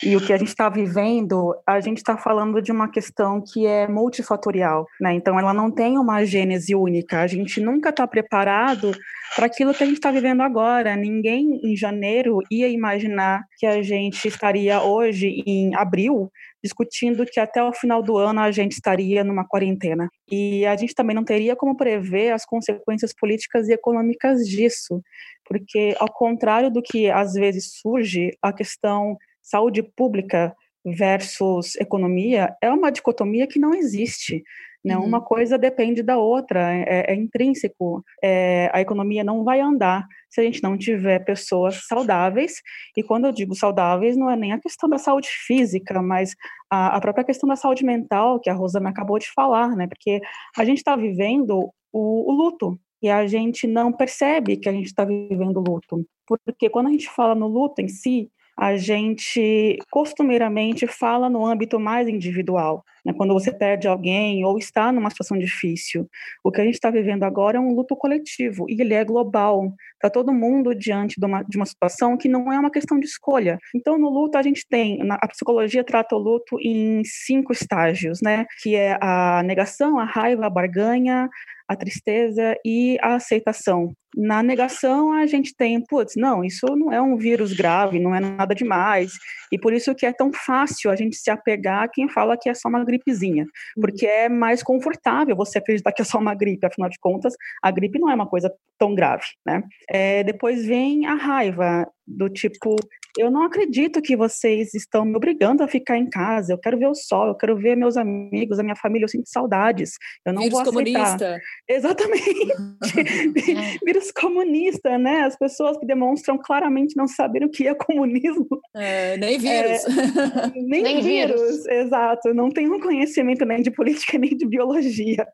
e 0.03 0.15
o 0.15 0.25
que 0.25 0.33
a 0.33 0.37
gente 0.37 0.47
está 0.47 0.67
vivendo, 0.67 1.55
a 1.65 1.79
gente 1.79 1.97
está 1.97 2.17
falando 2.17 2.61
de 2.61 2.71
uma 2.71 2.89
questão 2.89 3.41
que 3.41 3.67
é 3.67 3.87
multifatorial, 3.87 4.87
né? 4.99 5.13
Então, 5.13 5.39
ela 5.39 5.53
não 5.53 5.69
tem 5.69 5.97
uma 5.97 6.25
gênese 6.25 6.73
única. 6.73 7.21
A 7.21 7.27
gente 7.27 7.61
nunca 7.61 7.89
está 7.89 8.07
preparado 8.07 8.91
para 9.35 9.45
aquilo 9.45 9.73
que 9.73 9.83
a 9.83 9.85
gente 9.85 9.97
está 9.97 10.11
vivendo 10.11 10.41
agora. 10.41 10.95
Ninguém 10.95 11.59
em 11.63 11.75
janeiro 11.75 12.39
ia 12.49 12.67
imaginar 12.67 13.43
que 13.57 13.65
a 13.65 13.81
gente 13.83 14.27
estaria 14.27 14.81
hoje, 14.81 15.43
em 15.45 15.75
abril, 15.75 16.31
discutindo 16.63 17.25
que 17.25 17.39
até 17.39 17.63
o 17.63 17.73
final 17.73 18.01
do 18.01 18.17
ano 18.17 18.39
a 18.39 18.51
gente 18.51 18.73
estaria 18.73 19.23
numa 19.23 19.47
quarentena. 19.47 20.09
E 20.31 20.65
a 20.65 20.75
gente 20.75 20.95
também 20.95 21.15
não 21.15 21.23
teria 21.23 21.55
como 21.55 21.77
prever 21.77 22.31
as 22.31 22.45
consequências 22.45 23.13
políticas 23.13 23.69
e 23.69 23.73
econômicas 23.73 24.47
disso, 24.47 25.01
porque, 25.45 25.95
ao 25.99 26.11
contrário 26.11 26.71
do 26.71 26.81
que 26.81 27.09
às 27.09 27.33
vezes 27.33 27.79
surge, 27.81 28.31
a 28.41 28.53
questão 28.53 29.17
saúde 29.51 29.83
pública 29.83 30.55
versus 30.83 31.75
economia 31.75 32.55
é 32.61 32.71
uma 32.71 32.91
dicotomia 32.91 33.45
que 33.45 33.59
não 33.59 33.73
existe. 33.73 34.43
Né? 34.83 34.97
Uhum. 34.97 35.05
Uma 35.05 35.21
coisa 35.21 35.59
depende 35.59 36.01
da 36.01 36.17
outra, 36.17 36.73
é, 36.73 37.11
é 37.11 37.15
intrínseco. 37.15 38.03
É, 38.23 38.69
a 38.73 38.81
economia 38.81 39.23
não 39.23 39.43
vai 39.43 39.59
andar 39.59 40.07
se 40.27 40.41
a 40.41 40.43
gente 40.43 40.63
não 40.63 40.75
tiver 40.75 41.19
pessoas 41.19 41.85
saudáveis. 41.85 42.53
E 42.97 43.03
quando 43.03 43.25
eu 43.25 43.31
digo 43.31 43.53
saudáveis, 43.53 44.17
não 44.17 44.29
é 44.29 44.35
nem 44.35 44.53
a 44.53 44.59
questão 44.59 44.89
da 44.89 44.97
saúde 44.97 45.27
física, 45.45 46.01
mas 46.01 46.33
a, 46.69 46.95
a 46.95 47.01
própria 47.01 47.25
questão 47.25 47.47
da 47.47 47.55
saúde 47.55 47.85
mental, 47.85 48.39
que 48.39 48.49
a 48.49 48.53
Rosana 48.53 48.89
acabou 48.89 49.19
de 49.19 49.31
falar, 49.35 49.75
né? 49.75 49.85
Porque 49.85 50.19
a 50.57 50.65
gente 50.65 50.77
está 50.77 50.95
vivendo 50.95 51.71
o, 51.93 52.31
o 52.31 52.33
luto, 52.33 52.79
e 53.01 53.09
a 53.09 53.25
gente 53.25 53.65
não 53.65 53.91
percebe 53.91 54.57
que 54.57 54.69
a 54.69 54.71
gente 54.71 54.85
está 54.85 55.03
vivendo 55.03 55.59
luto. 55.59 56.05
Porque 56.27 56.69
quando 56.69 56.87
a 56.87 56.91
gente 56.91 57.09
fala 57.09 57.33
no 57.33 57.47
luto 57.47 57.81
em 57.81 57.87
si, 57.87 58.29
a 58.57 58.77
gente 58.77 59.79
costumeiramente 59.89 60.85
fala 60.85 61.29
no 61.29 61.45
âmbito 61.45 61.79
mais 61.79 62.07
individual, 62.07 62.83
né? 63.05 63.13
quando 63.13 63.33
você 63.33 63.51
perde 63.51 63.87
alguém 63.87 64.45
ou 64.45 64.57
está 64.57 64.91
numa 64.91 65.09
situação 65.09 65.37
difícil. 65.37 66.07
O 66.43 66.51
que 66.51 66.61
a 66.61 66.63
gente 66.63 66.75
está 66.75 66.91
vivendo 66.91 67.23
agora 67.23 67.57
é 67.57 67.59
um 67.59 67.73
luto 67.73 67.95
coletivo 67.95 68.65
e 68.69 68.79
ele 68.79 68.93
é 68.93 69.03
global. 69.03 69.73
Está 69.95 70.09
todo 70.09 70.33
mundo 70.33 70.75
diante 70.75 71.19
de 71.19 71.25
uma, 71.25 71.43
de 71.43 71.57
uma 71.57 71.65
situação 71.65 72.17
que 72.17 72.29
não 72.29 72.51
é 72.51 72.59
uma 72.59 72.71
questão 72.71 72.99
de 72.99 73.05
escolha. 73.05 73.57
Então, 73.73 73.97
no 73.97 74.09
luto, 74.09 74.37
a 74.37 74.41
gente 74.41 74.67
tem, 74.67 74.99
a 75.09 75.27
psicologia 75.27 75.83
trata 75.83 76.15
o 76.15 76.19
luto 76.19 76.59
em 76.59 77.03
cinco 77.03 77.53
estágios, 77.53 78.21
né? 78.21 78.45
que 78.61 78.75
é 78.75 78.97
a 79.01 79.41
negação, 79.43 79.99
a 79.99 80.05
raiva, 80.05 80.45
a 80.45 80.49
barganha, 80.49 81.29
a 81.71 81.75
tristeza 81.75 82.57
e 82.65 82.97
a 83.01 83.15
aceitação. 83.15 83.93
Na 84.13 84.43
negação, 84.43 85.13
a 85.13 85.25
gente 85.25 85.55
tem, 85.55 85.81
putz, 85.81 86.15
não, 86.17 86.43
isso 86.43 86.67
não 86.75 86.91
é 86.91 87.01
um 87.01 87.15
vírus 87.15 87.53
grave, 87.53 87.97
não 87.97 88.13
é 88.13 88.19
nada 88.19 88.53
demais, 88.53 89.13
e 89.49 89.57
por 89.57 89.71
isso 89.71 89.95
que 89.95 90.05
é 90.05 90.11
tão 90.11 90.33
fácil 90.33 90.91
a 90.91 90.97
gente 90.97 91.15
se 91.15 91.31
apegar 91.31 91.83
a 91.83 91.87
quem 91.87 92.09
fala 92.09 92.37
que 92.37 92.49
é 92.49 92.53
só 92.53 92.67
uma 92.67 92.83
gripezinha, 92.83 93.43
uhum. 93.43 93.81
porque 93.81 94.05
é 94.05 94.27
mais 94.27 94.61
confortável 94.61 95.33
você 95.33 95.59
acreditar 95.59 95.93
que 95.93 96.01
é 96.01 96.05
só 96.05 96.17
uma 96.17 96.35
gripe, 96.35 96.65
afinal 96.65 96.89
de 96.89 96.99
contas, 96.99 97.33
a 97.63 97.71
gripe 97.71 97.99
não 97.99 98.09
é 98.09 98.13
uma 98.13 98.27
coisa 98.27 98.53
tão 98.77 98.93
grave, 98.93 99.23
né? 99.45 99.63
É, 99.89 100.23
depois 100.25 100.65
vem 100.65 101.05
a 101.05 101.13
raiva, 101.13 101.87
do 102.05 102.29
tipo, 102.29 102.75
eu 103.17 103.29
não 103.29 103.43
acredito 103.43 104.01
que 104.01 104.15
vocês 104.15 104.73
estão 104.73 105.05
me 105.05 105.15
obrigando 105.15 105.63
a 105.63 105.67
ficar 105.67 105.97
em 105.97 106.09
casa. 106.09 106.53
Eu 106.53 106.57
quero 106.57 106.77
ver 106.77 106.87
o 106.87 106.95
sol, 106.95 107.27
eu 107.27 107.35
quero 107.35 107.55
ver 107.57 107.75
meus 107.75 107.97
amigos, 107.97 108.59
a 108.59 108.63
minha 108.63 108.75
família, 108.75 109.05
eu 109.05 109.09
sinto 109.09 109.29
saudades. 109.29 109.93
Eu 110.25 110.33
não 110.33 110.43
Vírus 110.43 110.59
vou 110.59 110.61
aceitar. 110.61 111.17
comunista. 111.17 111.41
Exatamente. 111.67 112.21
É. 113.51 113.77
Vírus 113.85 114.11
comunista, 114.11 114.97
né? 114.97 115.23
As 115.23 115.37
pessoas 115.37 115.77
que 115.77 115.85
demonstram 115.85 116.37
claramente 116.37 116.95
não 116.95 117.07
saber 117.07 117.43
o 117.43 117.49
que 117.49 117.67
é 117.67 117.73
comunismo. 117.73 118.47
É, 118.75 119.17
nem 119.17 119.37
vírus. 119.37 119.85
É, 119.85 120.51
nem, 120.55 120.83
nem 120.83 121.01
vírus. 121.01 121.41
vírus, 121.41 121.67
exato. 121.67 122.33
Não 122.33 122.49
tem 122.49 122.69
um 122.69 122.79
conhecimento 122.79 123.45
nem 123.45 123.61
de 123.61 123.71
política 123.71 124.17
nem 124.17 124.35
de 124.35 124.45
biologia. 124.45 125.27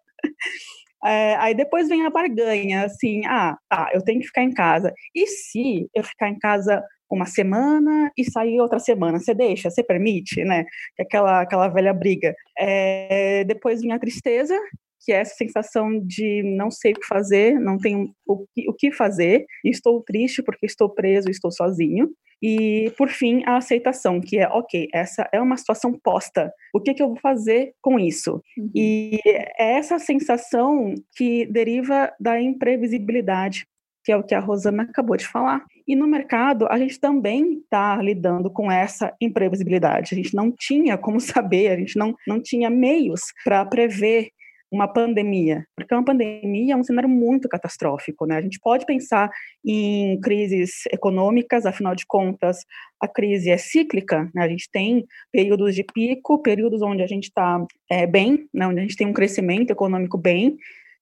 É, 1.06 1.36
aí 1.36 1.54
depois 1.54 1.88
vem 1.88 2.06
a 2.06 2.10
barganha, 2.10 2.86
assim, 2.86 3.26
ah, 3.26 3.58
tá, 3.70 3.90
eu 3.94 4.04
tenho 4.04 4.20
que 4.20 4.28
ficar 4.28 4.44
em 4.44 4.54
casa. 4.54 4.94
E 5.14 5.28
se 5.28 5.90
eu 5.94 6.04
ficar 6.04 6.30
em 6.30 6.40
casa 6.40 6.84
uma 7.16 7.26
semana 7.26 8.12
e 8.18 8.24
sair 8.30 8.60
outra 8.60 8.80
semana. 8.80 9.20
Você 9.20 9.34
deixa, 9.34 9.70
você 9.70 9.84
permite, 9.84 10.44
né? 10.44 10.66
Aquela, 11.00 11.42
aquela 11.42 11.68
velha 11.68 11.94
briga. 11.94 12.36
É, 12.58 13.44
depois 13.46 13.82
vem 13.82 13.92
a 13.92 14.00
tristeza, 14.00 14.58
que 15.02 15.12
é 15.14 15.18
essa 15.18 15.36
sensação 15.36 16.00
de 16.00 16.44
não 16.44 16.70
sei 16.70 16.92
o 16.92 16.96
que 16.96 17.08
fazer, 17.08 17.60
não 17.60 17.78
tenho 17.78 18.12
o 18.28 18.46
que, 18.54 18.70
o 18.70 18.74
que 18.74 18.92
fazer, 18.92 19.46
estou 19.64 20.02
triste 20.02 20.44
porque 20.44 20.66
estou 20.66 20.90
preso, 20.90 21.30
estou 21.30 21.52
sozinho. 21.52 22.10
E, 22.42 22.92
por 22.98 23.10
fim, 23.10 23.42
a 23.46 23.58
aceitação, 23.58 24.22
que 24.22 24.38
é, 24.38 24.48
ok, 24.48 24.88
essa 24.94 25.28
é 25.32 25.42
uma 25.42 25.58
situação 25.58 25.94
posta, 25.94 26.54
o 26.74 26.80
que, 26.80 26.94
que 26.94 27.02
eu 27.02 27.08
vou 27.08 27.18
fazer 27.18 27.74
com 27.82 28.00
isso? 28.00 28.42
Uhum. 28.58 28.70
E 28.76 29.20
é 29.26 29.78
essa 29.78 29.98
sensação 29.98 30.94
que 31.16 31.48
deriva 31.48 32.14
da 32.20 32.40
imprevisibilidade, 32.40 33.66
que 34.08 34.12
é 34.14 34.16
o 34.16 34.24
que 34.24 34.34
a 34.34 34.40
Rosana 34.40 34.84
acabou 34.84 35.18
de 35.18 35.28
falar. 35.28 35.66
E 35.86 35.94
no 35.94 36.08
mercado, 36.08 36.66
a 36.70 36.78
gente 36.78 36.98
também 36.98 37.56
está 37.56 38.02
lidando 38.02 38.50
com 38.50 38.72
essa 38.72 39.14
imprevisibilidade. 39.20 40.14
A 40.14 40.16
gente 40.16 40.34
não 40.34 40.50
tinha 40.50 40.98
como 40.98 41.20
saber, 41.20 41.68
a 41.68 41.76
gente 41.76 42.00
não, 42.00 42.16
não 42.26 42.42
tinha 42.42 42.70
meios 42.70 43.20
para 43.44 43.66
prever 43.66 44.30
uma 44.72 44.88
pandemia, 44.88 45.66
porque 45.76 45.94
uma 45.94 46.06
pandemia 46.06 46.74
é 46.74 46.78
um 46.78 46.84
cenário 46.86 47.10
muito 47.10 47.50
catastrófico, 47.50 48.26
né? 48.26 48.38
A 48.38 48.42
gente 48.42 48.60
pode 48.62 48.86
pensar 48.86 49.30
em 49.66 50.20
crises 50.22 50.86
econômicas, 50.90 51.66
afinal 51.66 51.94
de 51.94 52.06
contas, 52.06 52.60
a 53.02 53.10
crise 53.10 53.50
é 53.50 53.58
cíclica, 53.58 54.30
né? 54.34 54.44
A 54.44 54.48
gente 54.48 54.70
tem 54.72 55.06
períodos 55.34 55.76
de 55.76 55.84
pico, 55.84 56.42
períodos 56.42 56.82
onde 56.82 57.04
a 57.04 57.08
gente 57.08 57.26
está 57.26 57.62
é, 57.92 58.08
bem, 58.08 58.48
né? 58.54 58.68
onde 58.68 58.80
a 58.80 58.84
gente 58.84 58.96
tem 58.96 59.08
um 59.08 59.14
crescimento 59.14 59.72
econômico 59.72 60.18
bem, 60.18 60.58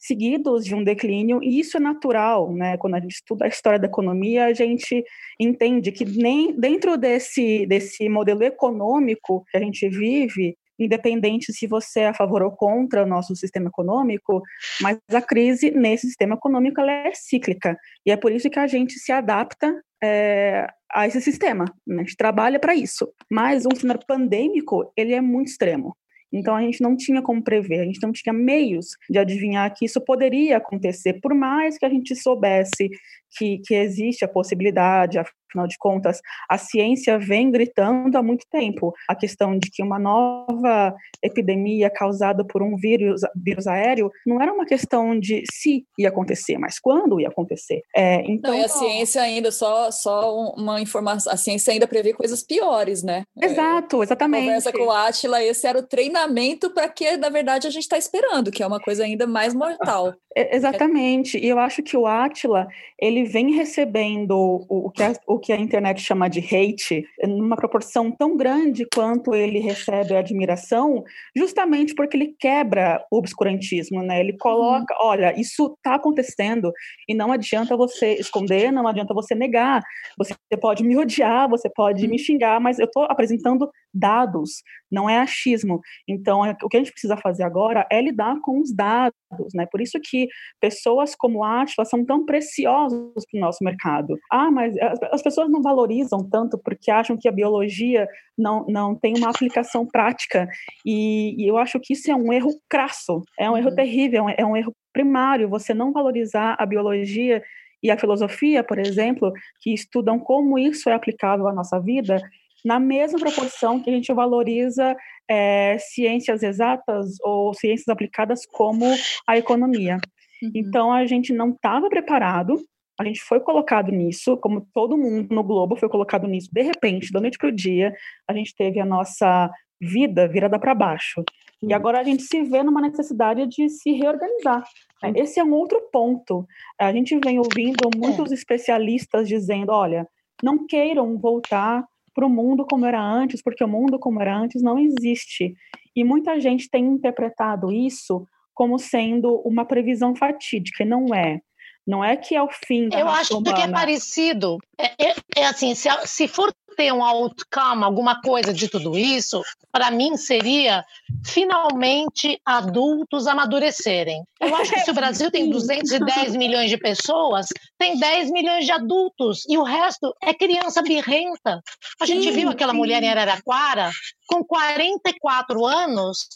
seguidos 0.05 0.65
de 0.65 0.75
um 0.75 0.83
declínio, 0.83 1.39
e 1.43 1.59
isso 1.59 1.77
é 1.77 1.79
natural, 1.79 2.53
né? 2.53 2.77
Quando 2.77 2.95
a 2.95 2.99
gente 2.99 3.15
estuda 3.15 3.45
a 3.45 3.47
história 3.47 3.79
da 3.79 3.87
economia, 3.87 4.45
a 4.45 4.53
gente 4.53 5.03
entende 5.39 5.91
que 5.91 6.05
nem 6.05 6.57
dentro 6.57 6.97
desse, 6.97 7.65
desse 7.65 8.07
modelo 8.09 8.43
econômico 8.43 9.45
que 9.49 9.57
a 9.57 9.59
gente 9.59 9.87
vive, 9.89 10.57
independente 10.77 11.53
se 11.53 11.67
você 11.67 12.01
é 12.01 12.07
a 12.07 12.13
favor 12.13 12.41
ou 12.43 12.51
contra 12.51 13.03
o 13.03 13.07
nosso 13.07 13.35
sistema 13.35 13.69
econômico, 13.69 14.41
mas 14.81 14.97
a 15.11 15.21
crise 15.21 15.71
nesse 15.71 16.07
sistema 16.07 16.35
econômico 16.35 16.81
é 16.81 17.11
cíclica. 17.13 17.77
E 18.05 18.11
é 18.11 18.17
por 18.17 18.31
isso 18.31 18.49
que 18.49 18.59
a 18.59 18.67
gente 18.67 18.99
se 18.99 19.11
adapta 19.11 19.73
é, 20.03 20.67
a 20.91 21.07
esse 21.07 21.21
sistema. 21.21 21.65
Né? 21.85 21.97
A 21.97 21.99
gente 21.99 22.17
trabalha 22.17 22.59
para 22.59 22.75
isso. 22.75 23.11
Mas 23.29 23.65
um 23.65 23.75
cenário 23.75 24.01
pandêmico, 24.05 24.91
ele 24.95 25.13
é 25.13 25.21
muito 25.21 25.49
extremo. 25.49 25.95
Então 26.37 26.53
a 26.53 26.61
gente 26.61 26.81
não 26.81 26.97
tinha 26.97 27.21
como 27.21 27.41
prever, 27.41 27.79
a 27.79 27.85
gente 27.85 28.01
não 28.03 28.11
tinha 28.11 28.33
meios 28.33 28.87
de 29.09 29.17
adivinhar 29.17 29.73
que 29.73 29.85
isso 29.85 30.01
poderia 30.01 30.57
acontecer, 30.57 31.13
por 31.21 31.33
mais 31.33 31.77
que 31.77 31.85
a 31.85 31.89
gente 31.89 32.13
soubesse 32.13 32.89
que, 33.37 33.59
que 33.59 33.73
existe 33.73 34.25
a 34.25 34.27
possibilidade, 34.27 35.17
afinal 35.55 35.67
de 35.67 35.77
contas, 35.77 36.19
a 36.49 36.57
ciência 36.57 37.17
vem 37.17 37.49
gritando 37.49 38.17
há 38.17 38.21
muito 38.21 38.45
tempo 38.51 38.93
a 39.07 39.15
questão 39.15 39.57
de 39.57 39.71
que 39.71 39.81
uma 39.81 39.97
nova 39.97 40.93
epidemia 41.23 41.89
causada 41.89 42.43
por 42.45 42.61
um 42.61 42.75
vírus, 42.75 43.21
vírus 43.35 43.65
aéreo 43.65 44.11
não 44.25 44.41
era 44.41 44.53
uma 44.53 44.65
questão 44.65 45.17
de 45.17 45.43
se 45.51 45.85
ia 45.97 46.09
acontecer, 46.09 46.57
mas 46.57 46.79
quando 46.79 47.19
ia 47.19 47.29
acontecer. 47.29 47.81
É, 47.95 48.21
então, 48.29 48.51
não, 48.51 48.59
e 48.59 48.63
a 48.63 48.67
ciência 48.67 49.21
ainda, 49.21 49.51
só, 49.51 49.89
só 49.91 50.53
uma 50.55 50.81
informação, 50.81 51.31
a 51.31 51.37
ciência 51.37 51.71
ainda 51.71 51.87
prevê 51.87 52.13
coisas 52.13 52.43
piores, 52.43 53.01
né? 53.01 53.23
Exato, 53.41 54.03
exatamente. 54.03 54.45
Conversa 54.45 54.71
com 54.71 54.85
o 54.85 54.91
Átila, 54.91 55.43
esse 55.43 55.65
era 55.65 55.79
o 55.79 55.83
treinamento 55.83 56.69
para 56.71 56.89
que, 56.89 57.15
na 57.17 57.29
verdade, 57.29 57.67
a 57.67 57.69
gente 57.69 57.83
está 57.83 57.97
esperando, 57.97 58.51
que 58.51 58.61
é 58.61 58.67
uma 58.67 58.79
coisa 58.79 59.03
ainda 59.03 59.25
mais 59.25 59.53
mortal. 59.53 60.13
exatamente, 60.35 61.37
e 61.37 61.47
eu 61.47 61.57
acho 61.57 61.81
que 61.81 61.95
o 61.95 62.05
Átila, 62.05 62.67
ele 62.99 63.23
vem 63.23 63.53
recebendo 63.53 64.35
o, 64.35 64.87
o, 64.87 64.91
que 64.91 65.01
a, 65.01 65.13
o 65.27 65.39
que 65.45 65.53
a 65.53 65.59
internet 65.59 66.01
chama 66.01 66.27
de 66.27 66.39
hate, 66.39 67.07
numa 67.23 67.55
proporção 67.55 68.11
tão 68.11 68.35
grande 68.35 68.83
quanto 68.91 69.35
ele 69.35 69.59
recebe 69.59 70.15
a 70.15 70.19
admiração, 70.19 71.03
justamente 71.37 71.93
porque 71.93 72.17
ele 72.17 72.35
quebra 72.39 73.05
o 73.11 73.17
obscurantismo, 73.17 74.01
né? 74.01 74.19
Ele 74.19 74.35
coloca, 74.37 74.91
uhum. 74.95 75.07
olha, 75.07 75.39
isso 75.39 75.75
está 75.77 75.95
acontecendo 75.95 76.73
e 77.07 77.13
não 77.13 77.31
adianta 77.31 77.77
você 77.77 78.15
esconder, 78.15 78.71
não 78.71 78.87
adianta 78.87 79.13
você 79.13 79.35
negar. 79.35 79.83
Você 80.17 80.33
pode 80.59 80.83
me 80.83 80.97
odiar, 80.97 81.47
você 81.47 81.69
pode 81.69 82.05
uhum. 82.05 82.09
me 82.09 82.17
xingar, 82.17 82.59
mas 82.59 82.79
eu 82.79 82.85
estou 82.85 83.03
apresentando 83.03 83.69
dados, 83.95 84.63
não 84.91 85.09
é 85.09 85.19
achismo. 85.19 85.79
Então, 86.07 86.45
é, 86.45 86.55
o 86.61 86.67
que 86.67 86.77
a 86.77 86.79
gente 86.79 86.91
precisa 86.91 87.15
fazer 87.17 87.43
agora 87.43 87.87
é 87.89 88.01
lidar 88.01 88.39
com 88.41 88.59
os 88.59 88.73
dados, 88.73 89.15
né? 89.53 89.65
Por 89.71 89.81
isso 89.81 89.99
que 90.03 90.27
pessoas 90.59 91.15
como 91.15 91.43
a 91.43 91.61
Atlas 91.61 91.89
são 91.89 92.03
tão 92.03 92.25
preciosas 92.25 93.25
para 93.31 93.37
o 93.37 93.41
nosso 93.41 93.63
mercado. 93.63 94.17
Ah, 94.31 94.51
mas 94.51 94.75
as 95.11 95.21
pessoas 95.21 95.35
pessoas 95.35 95.49
não 95.49 95.61
valorizam 95.61 96.27
tanto 96.29 96.57
porque 96.57 96.89
acham 96.89 97.17
que 97.17 97.27
a 97.27 97.31
biologia 97.31 98.07
não, 98.37 98.65
não 98.67 98.95
tem 98.95 99.13
uma 99.17 99.29
aplicação 99.29 99.85
prática. 99.85 100.47
E, 100.85 101.35
e 101.37 101.47
eu 101.47 101.57
acho 101.57 101.79
que 101.79 101.93
isso 101.93 102.09
é 102.09 102.15
um 102.15 102.31
erro 102.31 102.51
crasso, 102.69 103.21
é 103.37 103.49
um 103.49 103.57
erro 103.57 103.69
uhum. 103.69 103.75
terrível, 103.75 104.25
é 104.29 104.45
um 104.45 104.55
erro 104.55 104.73
primário 104.93 105.49
você 105.49 105.73
não 105.73 105.91
valorizar 105.91 106.55
a 106.57 106.65
biologia 106.65 107.43
e 107.83 107.91
a 107.91 107.97
filosofia, 107.97 108.63
por 108.63 108.79
exemplo, 108.79 109.31
que 109.59 109.73
estudam 109.73 110.17
como 110.17 110.57
isso 110.57 110.89
é 110.89 110.93
aplicável 110.93 111.47
à 111.47 111.53
nossa 111.53 111.79
vida, 111.79 112.17
na 112.65 112.79
mesma 112.79 113.19
proporção 113.19 113.79
que 113.79 113.89
a 113.89 113.93
gente 113.93 114.11
valoriza 114.11 114.97
é, 115.29 115.77
ciências 115.77 116.41
exatas 116.41 117.15
ou 117.21 117.53
ciências 117.53 117.87
aplicadas 117.87 118.45
como 118.45 118.85
a 119.27 119.37
economia. 119.37 119.99
Uhum. 120.41 120.51
Então, 120.55 120.91
a 120.91 121.05
gente 121.05 121.31
não 121.31 121.51
estava 121.51 121.87
preparado 121.87 122.59
a 122.99 123.03
gente 123.03 123.21
foi 123.21 123.39
colocado 123.39 123.91
nisso, 123.91 124.37
como 124.37 124.65
todo 124.73 124.97
mundo 124.97 125.33
no 125.33 125.43
globo 125.43 125.75
foi 125.75 125.89
colocado 125.89 126.27
nisso, 126.27 126.49
de 126.51 126.61
repente, 126.61 127.11
da 127.11 127.19
noite 127.19 127.37
para 127.37 127.49
o 127.49 127.51
dia, 127.51 127.93
a 128.27 128.33
gente 128.33 128.55
teve 128.55 128.79
a 128.79 128.85
nossa 128.85 129.51
vida 129.81 130.27
virada 130.27 130.57
para 130.57 130.73
baixo. 130.73 131.23
E 131.61 131.67
uhum. 131.67 131.75
agora 131.75 131.99
a 131.99 132.03
gente 132.03 132.23
se 132.23 132.41
vê 132.43 132.63
numa 132.63 132.81
necessidade 132.81 133.45
de 133.47 133.69
se 133.69 133.91
reorganizar. 133.91 134.63
Né? 135.03 135.13
Esse 135.15 135.39
é 135.39 135.43
um 135.43 135.53
outro 135.53 135.81
ponto. 135.91 136.45
A 136.79 136.91
gente 136.93 137.19
vem 137.23 137.37
ouvindo 137.37 137.89
muitos 137.97 138.31
é. 138.31 138.35
especialistas 138.35 139.27
dizendo: 139.27 139.71
olha, 139.71 140.07
não 140.41 140.65
queiram 140.65 141.17
voltar 141.17 141.85
para 142.15 142.25
o 142.25 142.29
mundo 142.29 142.65
como 142.65 142.85
era 142.85 142.99
antes, 142.99 143.41
porque 143.41 143.63
o 143.63 143.67
mundo 143.67 143.99
como 143.99 144.21
era 144.21 144.35
antes 144.35 144.63
não 144.63 144.79
existe. 144.79 145.53
E 145.93 146.03
muita 146.03 146.39
gente 146.39 146.69
tem 146.69 146.85
interpretado 146.85 147.71
isso 147.71 148.25
como 148.53 148.79
sendo 148.79 149.35
uma 149.41 149.65
previsão 149.65 150.15
fatídica, 150.15 150.83
e 150.83 150.87
não 150.87 151.13
é. 151.13 151.41
Não 151.85 152.03
é 152.03 152.17
que 152.17 152.35
é 152.35 152.41
o 152.41 152.49
fim 152.49 152.89
da 152.89 152.99
Eu 152.99 153.07
acho 153.07 153.37
humana. 153.37 153.55
que 153.55 153.61
é 153.61 153.67
parecido. 153.67 154.57
É, 154.77 155.09
é, 155.09 155.15
é 155.35 155.45
assim, 155.45 155.75
se, 155.75 155.87
se 156.05 156.27
for 156.27 156.53
ter 156.75 156.91
um 156.91 157.03
outcome, 157.03 157.83
alguma 157.83 158.21
coisa 158.21 158.53
de 158.53 158.67
tudo 158.67 158.97
isso, 158.97 159.41
para 159.71 159.89
mim 159.91 160.17
seria 160.17 160.83
finalmente 161.23 162.39
adultos 162.45 163.27
amadurecerem. 163.27 164.23
Eu 164.41 164.53
acho 164.55 164.73
que 164.73 164.81
se 164.81 164.91
o 164.91 164.93
Brasil 164.93 165.31
tem 165.31 165.49
210 165.49 166.35
milhões 166.35 166.69
de 166.69 166.77
pessoas, 166.77 167.47
tem 167.77 167.97
10 167.97 168.31
milhões 168.31 168.65
de 168.65 168.71
adultos 168.71 169.45
e 169.47 169.57
o 169.57 169.63
resto 169.63 170.13
é 170.21 170.33
criança 170.33 170.81
birrenta. 170.81 171.61
A 172.01 172.05
gente 172.05 172.25
sim, 172.25 172.31
viu 172.31 172.49
aquela 172.49 172.73
sim. 172.73 172.77
mulher 172.77 173.01
em 173.01 173.09
Araraquara 173.09 173.89
com 174.27 174.43
44 174.43 175.65
anos 175.65 176.27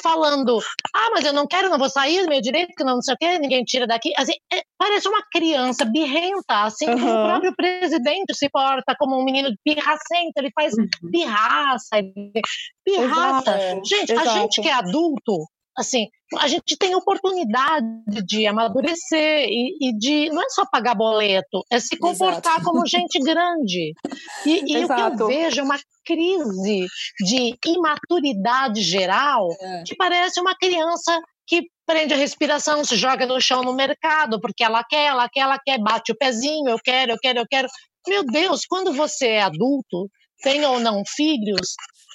falando, 0.00 0.58
ah, 0.94 1.10
mas 1.12 1.24
eu 1.24 1.32
não 1.32 1.46
quero, 1.46 1.68
não 1.68 1.78
vou 1.78 1.90
sair 1.90 2.22
do 2.22 2.28
meu 2.28 2.40
direito, 2.40 2.74
que 2.76 2.84
não, 2.84 2.94
não 2.94 3.02
sei 3.02 3.14
o 3.14 3.16
quê, 3.18 3.38
ninguém 3.38 3.64
tira 3.64 3.86
daqui. 3.86 4.12
Assim, 4.16 4.34
é, 4.52 4.62
parece 4.78 5.08
uma 5.08 5.22
criança 5.32 5.84
birrenta, 5.84 6.64
assim 6.64 6.86
uhum. 6.86 6.94
o 6.94 7.26
próprio 7.26 7.54
presidente 7.56 8.34
se 8.34 8.48
porta 8.50 8.94
como 8.98 9.20
um 9.20 9.24
menino 9.24 9.50
pirracento, 9.64 10.32
ele 10.36 10.50
faz 10.54 10.74
uhum. 10.74 10.86
pirraça, 11.10 11.96
pirraça. 12.84 13.56
Exato. 13.56 13.88
Gente, 13.88 14.12
Exato. 14.12 14.28
a 14.28 14.32
gente 14.32 14.60
que 14.60 14.68
é 14.68 14.72
adulto, 14.72 15.46
assim, 15.76 16.06
a 16.38 16.46
gente 16.46 16.76
tem 16.76 16.94
oportunidade 16.94 17.86
de 18.24 18.46
amadurecer 18.46 19.46
e, 19.48 19.76
e, 19.80 19.98
de 19.98 20.30
não 20.30 20.42
é 20.42 20.48
só 20.50 20.64
pagar 20.64 20.94
boleto, 20.94 21.64
é 21.70 21.80
se 21.80 21.96
comportar 21.98 22.54
Exato. 22.54 22.64
como 22.64 22.86
gente 22.86 23.18
grande. 23.24 23.94
E, 24.46 24.72
e 24.72 24.84
o 24.84 24.88
que 24.88 25.22
eu 25.22 25.26
vejo 25.26 25.60
é 25.60 25.64
uma 25.64 25.78
crise 26.04 26.86
de 27.20 27.58
imaturidade 27.66 28.80
geral 28.82 29.48
é. 29.60 29.82
que 29.84 29.96
parece 29.96 30.40
uma 30.40 30.54
criança 30.56 31.20
que 31.46 31.64
prende 31.84 32.14
a 32.14 32.16
respiração, 32.16 32.84
se 32.84 32.94
joga 32.94 33.26
no 33.26 33.40
chão 33.40 33.62
no 33.62 33.74
mercado, 33.74 34.40
porque 34.40 34.62
ela 34.62 34.84
quer, 34.84 35.06
ela 35.06 35.28
quer, 35.28 35.40
ela 35.40 35.58
quer, 35.58 35.78
bate 35.78 36.12
o 36.12 36.16
pezinho, 36.16 36.68
eu 36.68 36.78
quero, 36.78 37.12
eu 37.12 37.18
quero, 37.20 37.40
eu 37.40 37.46
quero. 37.48 37.68
Meu 38.06 38.24
Deus, 38.24 38.64
quando 38.64 38.92
você 38.92 39.26
é 39.26 39.42
adulto, 39.42 40.08
tem 40.42 40.64
ou 40.64 40.78
não 40.78 41.02
filhos, 41.04 41.74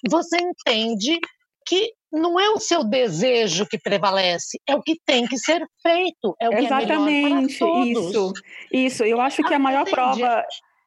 você 0.10 0.38
entende 0.38 1.20
que 1.68 1.92
não 2.16 2.40
é 2.40 2.50
o 2.50 2.60
seu 2.60 2.84
desejo 2.84 3.66
que 3.68 3.78
prevalece, 3.78 4.60
é 4.68 4.76
o 4.76 4.82
que 4.82 4.96
tem 5.06 5.28
que 5.28 5.38
ser 5.38 5.66
feito, 5.82 6.36
é 6.40 6.50
o 6.50 6.54
Exatamente, 6.54 6.88
que 6.88 6.92
é 6.92 7.00
melhor 7.00 7.48
para 7.48 7.58
todos. 7.60 7.88
isso. 7.88 8.34
Isso, 8.72 9.04
eu 9.04 9.22
acho 9.22 9.44
que 9.44 9.54
a 9.54 9.60
maior 9.60 9.86
prova 9.86 10.44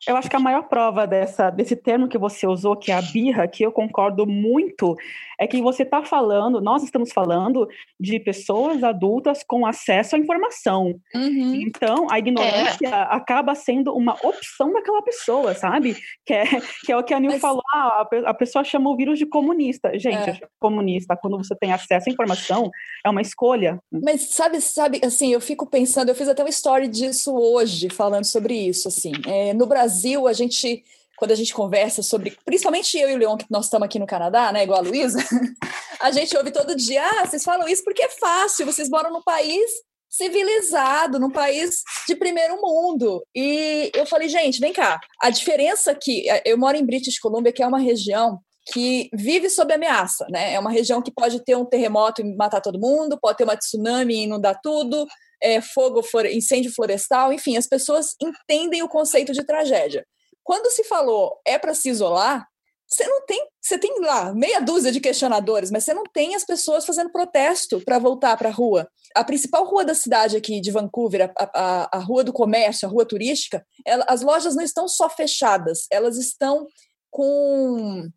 eu 0.06 0.16
acho 0.16 0.30
que 0.30 0.36
a 0.36 0.40
maior 0.40 0.62
prova 0.68 1.06
dessa, 1.06 1.50
desse 1.50 1.74
termo 1.74 2.08
que 2.08 2.18
você 2.18 2.46
usou, 2.46 2.76
que 2.76 2.92
é 2.92 2.94
a 2.94 3.02
birra, 3.02 3.48
que 3.48 3.64
eu 3.64 3.72
concordo 3.72 4.26
muito, 4.26 4.96
é 5.38 5.46
que 5.46 5.60
você 5.60 5.82
está 5.82 6.02
falando, 6.02 6.60
nós 6.60 6.82
estamos 6.82 7.12
falando 7.12 7.68
de 7.98 8.18
pessoas 8.18 8.82
adultas 8.82 9.44
com 9.46 9.64
acesso 9.64 10.16
à 10.16 10.18
informação. 10.18 11.00
Uhum. 11.14 11.54
Então, 11.54 12.06
a 12.10 12.18
ignorância 12.18 12.88
é. 12.88 13.06
acaba 13.10 13.54
sendo 13.54 13.94
uma 13.94 14.14
opção 14.22 14.72
daquela 14.72 15.02
pessoa, 15.02 15.54
sabe? 15.54 15.96
Que 16.26 16.34
é, 16.34 16.44
que 16.84 16.92
é 16.92 16.96
o 16.96 17.04
que 17.04 17.14
a 17.14 17.20
Nil 17.20 17.32
Mas... 17.32 17.40
falou, 17.40 17.62
ah, 17.74 18.06
a 18.26 18.34
pessoa 18.34 18.64
chama 18.64 18.90
o 18.90 18.96
vírus 18.96 19.18
de 19.18 19.26
comunista. 19.26 19.96
Gente, 19.98 20.30
é. 20.30 20.40
comunista, 20.58 21.16
quando 21.16 21.38
você 21.38 21.54
tem 21.54 21.72
acesso 21.72 22.08
à 22.08 22.12
informação, 22.12 22.70
é 23.04 23.10
uma 23.10 23.22
escolha. 23.22 23.78
Mas 23.90 24.30
sabe, 24.30 24.60
sabe, 24.60 25.00
assim, 25.04 25.32
eu 25.32 25.40
fico 25.40 25.66
pensando, 25.66 26.08
eu 26.08 26.14
fiz 26.14 26.28
até 26.28 26.42
uma 26.42 26.50
story 26.50 26.88
disso 26.88 27.34
hoje, 27.34 27.88
falando 27.90 28.24
sobre 28.24 28.54
isso, 28.54 28.88
assim. 28.88 29.12
É, 29.26 29.54
no 29.54 29.66
Brasil, 29.66 29.87
a 30.26 30.32
gente 30.32 30.84
quando 31.18 31.32
a 31.32 31.34
gente 31.34 31.52
conversa 31.52 32.00
sobre, 32.00 32.38
principalmente 32.44 32.96
eu 32.96 33.10
e 33.10 33.14
o 33.14 33.18
Leon, 33.18 33.36
que 33.36 33.46
nós 33.50 33.64
estamos 33.64 33.86
aqui 33.86 33.98
no 33.98 34.06
Canadá, 34.06 34.52
né, 34.52 34.62
igual 34.62 34.78
a 34.78 34.82
Luísa, 34.82 35.18
a 36.00 36.12
gente 36.12 36.36
ouve 36.36 36.52
todo 36.52 36.76
dia, 36.76 37.02
ah, 37.04 37.26
vocês 37.26 37.42
falam 37.42 37.66
isso 37.68 37.82
porque 37.82 38.04
é 38.04 38.08
fácil, 38.08 38.64
vocês 38.64 38.88
moram 38.88 39.12
num 39.12 39.22
país 39.22 39.68
civilizado, 40.08 41.18
num 41.18 41.30
país 41.30 41.82
de 42.06 42.14
primeiro 42.14 42.60
mundo. 42.62 43.22
E 43.34 43.90
eu 43.94 44.06
falei, 44.06 44.28
gente, 44.28 44.60
vem 44.60 44.72
cá, 44.72 44.98
a 45.20 45.28
diferença 45.28 45.90
aqui, 45.90 46.24
eu 46.44 46.56
moro 46.56 46.76
em 46.76 46.86
British 46.86 47.18
Columbia, 47.18 47.52
que 47.52 47.62
é 47.62 47.66
uma 47.66 47.80
região 47.80 48.40
que 48.72 49.08
vive 49.12 49.48
sob 49.48 49.72
ameaça, 49.72 50.26
né? 50.30 50.52
É 50.54 50.58
uma 50.58 50.70
região 50.70 51.00
que 51.00 51.10
pode 51.10 51.42
ter 51.42 51.56
um 51.56 51.64
terremoto 51.64 52.20
e 52.20 52.36
matar 52.36 52.60
todo 52.60 52.78
mundo, 52.78 53.18
pode 53.20 53.38
ter 53.38 53.44
uma 53.44 53.56
tsunami 53.56 54.14
e 54.14 54.22
inundar 54.24 54.60
tudo, 54.62 55.06
é, 55.42 55.60
fogo, 55.60 56.02
incêndio 56.30 56.72
florestal, 56.74 57.32
enfim, 57.32 57.56
as 57.56 57.66
pessoas 57.66 58.14
entendem 58.20 58.82
o 58.82 58.88
conceito 58.88 59.32
de 59.32 59.44
tragédia. 59.44 60.06
Quando 60.42 60.70
se 60.70 60.84
falou 60.84 61.40
é 61.46 61.58
para 61.58 61.74
se 61.74 61.90
isolar, 61.90 62.46
você 62.90 63.06
não 63.06 63.26
tem, 63.26 63.46
você 63.60 63.78
tem 63.78 64.00
lá 64.00 64.32
meia 64.32 64.60
dúzia 64.60 64.90
de 64.90 64.98
questionadores, 64.98 65.70
mas 65.70 65.84
você 65.84 65.92
não 65.92 66.04
tem 66.04 66.34
as 66.34 66.44
pessoas 66.44 66.86
fazendo 66.86 67.12
protesto 67.12 67.82
para 67.84 67.98
voltar 67.98 68.34
para 68.38 68.48
a 68.48 68.52
rua. 68.52 68.88
A 69.14 69.22
principal 69.22 69.66
rua 69.66 69.84
da 69.84 69.94
cidade 69.94 70.38
aqui 70.38 70.58
de 70.58 70.70
Vancouver, 70.70 71.30
a, 71.38 71.50
a, 71.54 71.98
a 71.98 72.00
rua 72.00 72.24
do 72.24 72.32
comércio, 72.32 72.88
a 72.88 72.90
rua 72.90 73.04
turística, 73.04 73.62
ela, 73.86 74.06
as 74.08 74.22
lojas 74.22 74.56
não 74.56 74.64
estão 74.64 74.88
só 74.88 75.10
fechadas, 75.10 75.86
elas 75.92 76.16
estão 76.16 76.66
com 77.10 78.08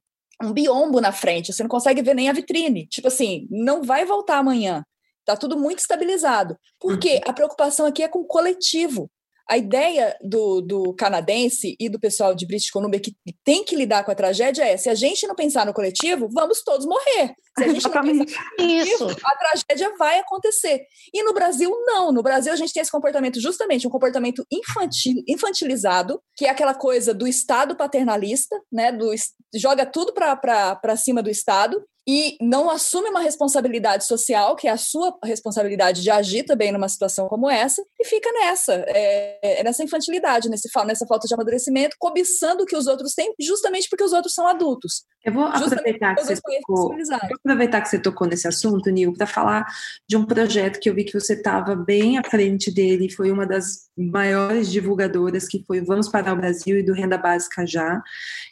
um 0.41 0.53
biombo 0.53 1.01
na 1.01 1.11
frente, 1.11 1.51
você 1.51 1.63
não 1.63 1.69
consegue 1.69 2.01
ver 2.01 2.15
nem 2.15 2.29
a 2.29 2.33
vitrine. 2.33 2.87
Tipo 2.87 3.09
assim, 3.09 3.47
não 3.49 3.83
vai 3.83 4.05
voltar 4.05 4.37
amanhã. 4.37 4.83
Tá 5.25 5.35
tudo 5.35 5.57
muito 5.57 5.79
estabilizado. 5.79 6.57
Porque 6.79 7.15
uhum. 7.15 7.21
a 7.27 7.33
preocupação 7.33 7.85
aqui 7.85 8.03
é 8.03 8.07
com 8.07 8.19
o 8.19 8.27
coletivo. 8.27 9.09
A 9.49 9.57
ideia 9.57 10.15
do, 10.21 10.61
do 10.61 10.93
canadense 10.93 11.75
e 11.77 11.89
do 11.89 11.99
pessoal 11.99 12.33
de 12.33 12.47
British 12.47 12.69
Columbia 12.69 13.01
que 13.01 13.13
tem 13.43 13.65
que 13.65 13.75
lidar 13.75 14.05
com 14.05 14.11
a 14.11 14.15
tragédia 14.15 14.63
é: 14.63 14.77
se 14.77 14.89
a 14.89 14.95
gente 14.95 15.27
não 15.27 15.35
pensar 15.35 15.65
no 15.65 15.73
coletivo, 15.73 16.29
vamos 16.31 16.63
todos 16.63 16.85
morrer. 16.85 17.35
Se 17.57 17.65
a 17.65 17.67
gente 17.67 17.79
Exatamente. 17.79 18.17
não 18.17 18.25
pensar 18.25 18.43
no 18.43 18.55
coletivo, 18.55 19.11
a 19.25 19.37
tragédia 19.37 19.93
vai 19.97 20.19
acontecer. 20.19 20.85
E 21.13 21.21
no 21.21 21.33
Brasil, 21.33 21.69
não. 21.85 22.13
No 22.13 22.23
Brasil, 22.23 22.53
a 22.53 22.55
gente 22.55 22.71
tem 22.71 22.81
esse 22.81 22.91
comportamento, 22.91 23.41
justamente, 23.41 23.85
um 23.85 23.91
comportamento 23.91 24.45
infantil, 24.49 25.21
infantilizado, 25.27 26.21
que 26.37 26.45
é 26.45 26.49
aquela 26.49 26.73
coisa 26.73 27.13
do 27.13 27.27
Estado 27.27 27.75
paternalista, 27.75 28.57
né? 28.71 28.89
Do, 28.93 29.13
joga 29.53 29.85
tudo 29.85 30.13
para 30.13 30.95
cima 30.95 31.21
do 31.21 31.29
Estado 31.29 31.83
e 32.07 32.35
não 32.41 32.69
assume 32.69 33.09
uma 33.09 33.21
responsabilidade 33.21 34.05
social, 34.05 34.55
que 34.55 34.67
é 34.67 34.71
a 34.71 34.77
sua 34.77 35.15
responsabilidade 35.23 36.01
de 36.01 36.09
agir 36.09 36.43
também 36.43 36.71
numa 36.71 36.89
situação 36.89 37.27
como 37.27 37.49
essa, 37.49 37.83
e 37.99 38.05
fica 38.05 38.31
nessa, 38.31 38.73
é, 38.87 39.59
é 39.59 39.63
nessa 39.63 39.83
infantilidade, 39.83 40.49
nesse, 40.49 40.67
nessa 40.85 41.05
falta 41.05 41.27
de 41.27 41.33
amadurecimento, 41.33 41.95
cobiçando 41.99 42.63
o 42.63 42.65
que 42.65 42.75
os 42.75 42.87
outros 42.87 43.13
têm, 43.13 43.33
justamente 43.39 43.87
porque 43.89 44.03
os 44.03 44.13
outros 44.13 44.33
são 44.33 44.47
adultos. 44.47 45.03
Eu 45.23 45.33
vou 45.33 45.43
aproveitar 45.43 46.15
que, 46.15 46.23
você 46.23 46.35
tocou, 46.35 46.95
aproveitar 47.39 47.81
que 47.81 47.89
você 47.89 47.99
tocou 47.99 48.27
nesse 48.27 48.47
assunto, 48.47 48.89
Nil, 48.89 49.13
para 49.13 49.27
falar 49.27 49.65
de 50.07 50.17
um 50.17 50.25
projeto 50.25 50.79
que 50.79 50.89
eu 50.89 50.95
vi 50.95 51.03
que 51.03 51.13
você 51.13 51.33
estava 51.33 51.75
bem 51.75 52.17
à 52.17 52.23
frente 52.23 52.73
dele, 52.73 53.11
foi 53.11 53.31
uma 53.31 53.45
das 53.45 53.89
maiores 53.95 54.71
divulgadoras, 54.71 55.47
que 55.47 55.63
foi 55.65 55.81
Vamos 55.81 56.09
para 56.09 56.33
o 56.33 56.35
Brasil 56.35 56.79
e 56.79 56.83
do 56.83 56.93
Renda 56.93 57.19
Básica 57.19 57.65
Já, 57.67 58.01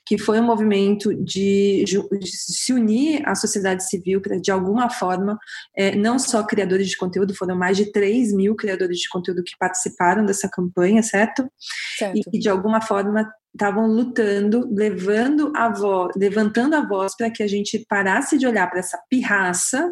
que 0.05 0.17
foi 0.17 0.39
um 0.39 0.43
movimento 0.43 1.13
de, 1.13 1.83
de 1.85 2.27
se 2.27 2.71
unir 2.71 3.27
à 3.27 3.33
sociedade 3.33 3.87
civil 3.87 4.21
para, 4.21 4.39
de 4.39 4.51
alguma 4.51 4.91
forma, 4.91 5.39
é, 5.75 5.95
não 5.95 6.19
só 6.19 6.43
criadores 6.43 6.87
de 6.87 6.97
conteúdo, 6.97 7.33
foram 7.33 7.55
mais 7.55 7.77
de 7.77 7.91
3 7.91 8.31
mil 8.33 8.55
criadores 8.55 8.99
de 8.99 9.09
conteúdo 9.09 9.43
que 9.43 9.57
participaram 9.57 10.23
dessa 10.23 10.47
campanha, 10.47 11.01
certo? 11.01 11.49
certo. 11.97 12.15
E 12.17 12.21
que, 12.23 12.37
de 12.37 12.49
alguma 12.49 12.79
forma, 12.79 13.27
estavam 13.53 13.87
lutando, 13.87 14.67
levando 14.71 15.51
a 15.55 15.69
voz, 15.69 16.13
levantando 16.15 16.75
a 16.75 16.87
voz 16.87 17.15
para 17.15 17.29
que 17.29 17.43
a 17.43 17.47
gente 17.47 17.85
parasse 17.89 18.37
de 18.37 18.47
olhar 18.47 18.69
para 18.69 18.79
essa 18.79 19.01
pirraça 19.09 19.91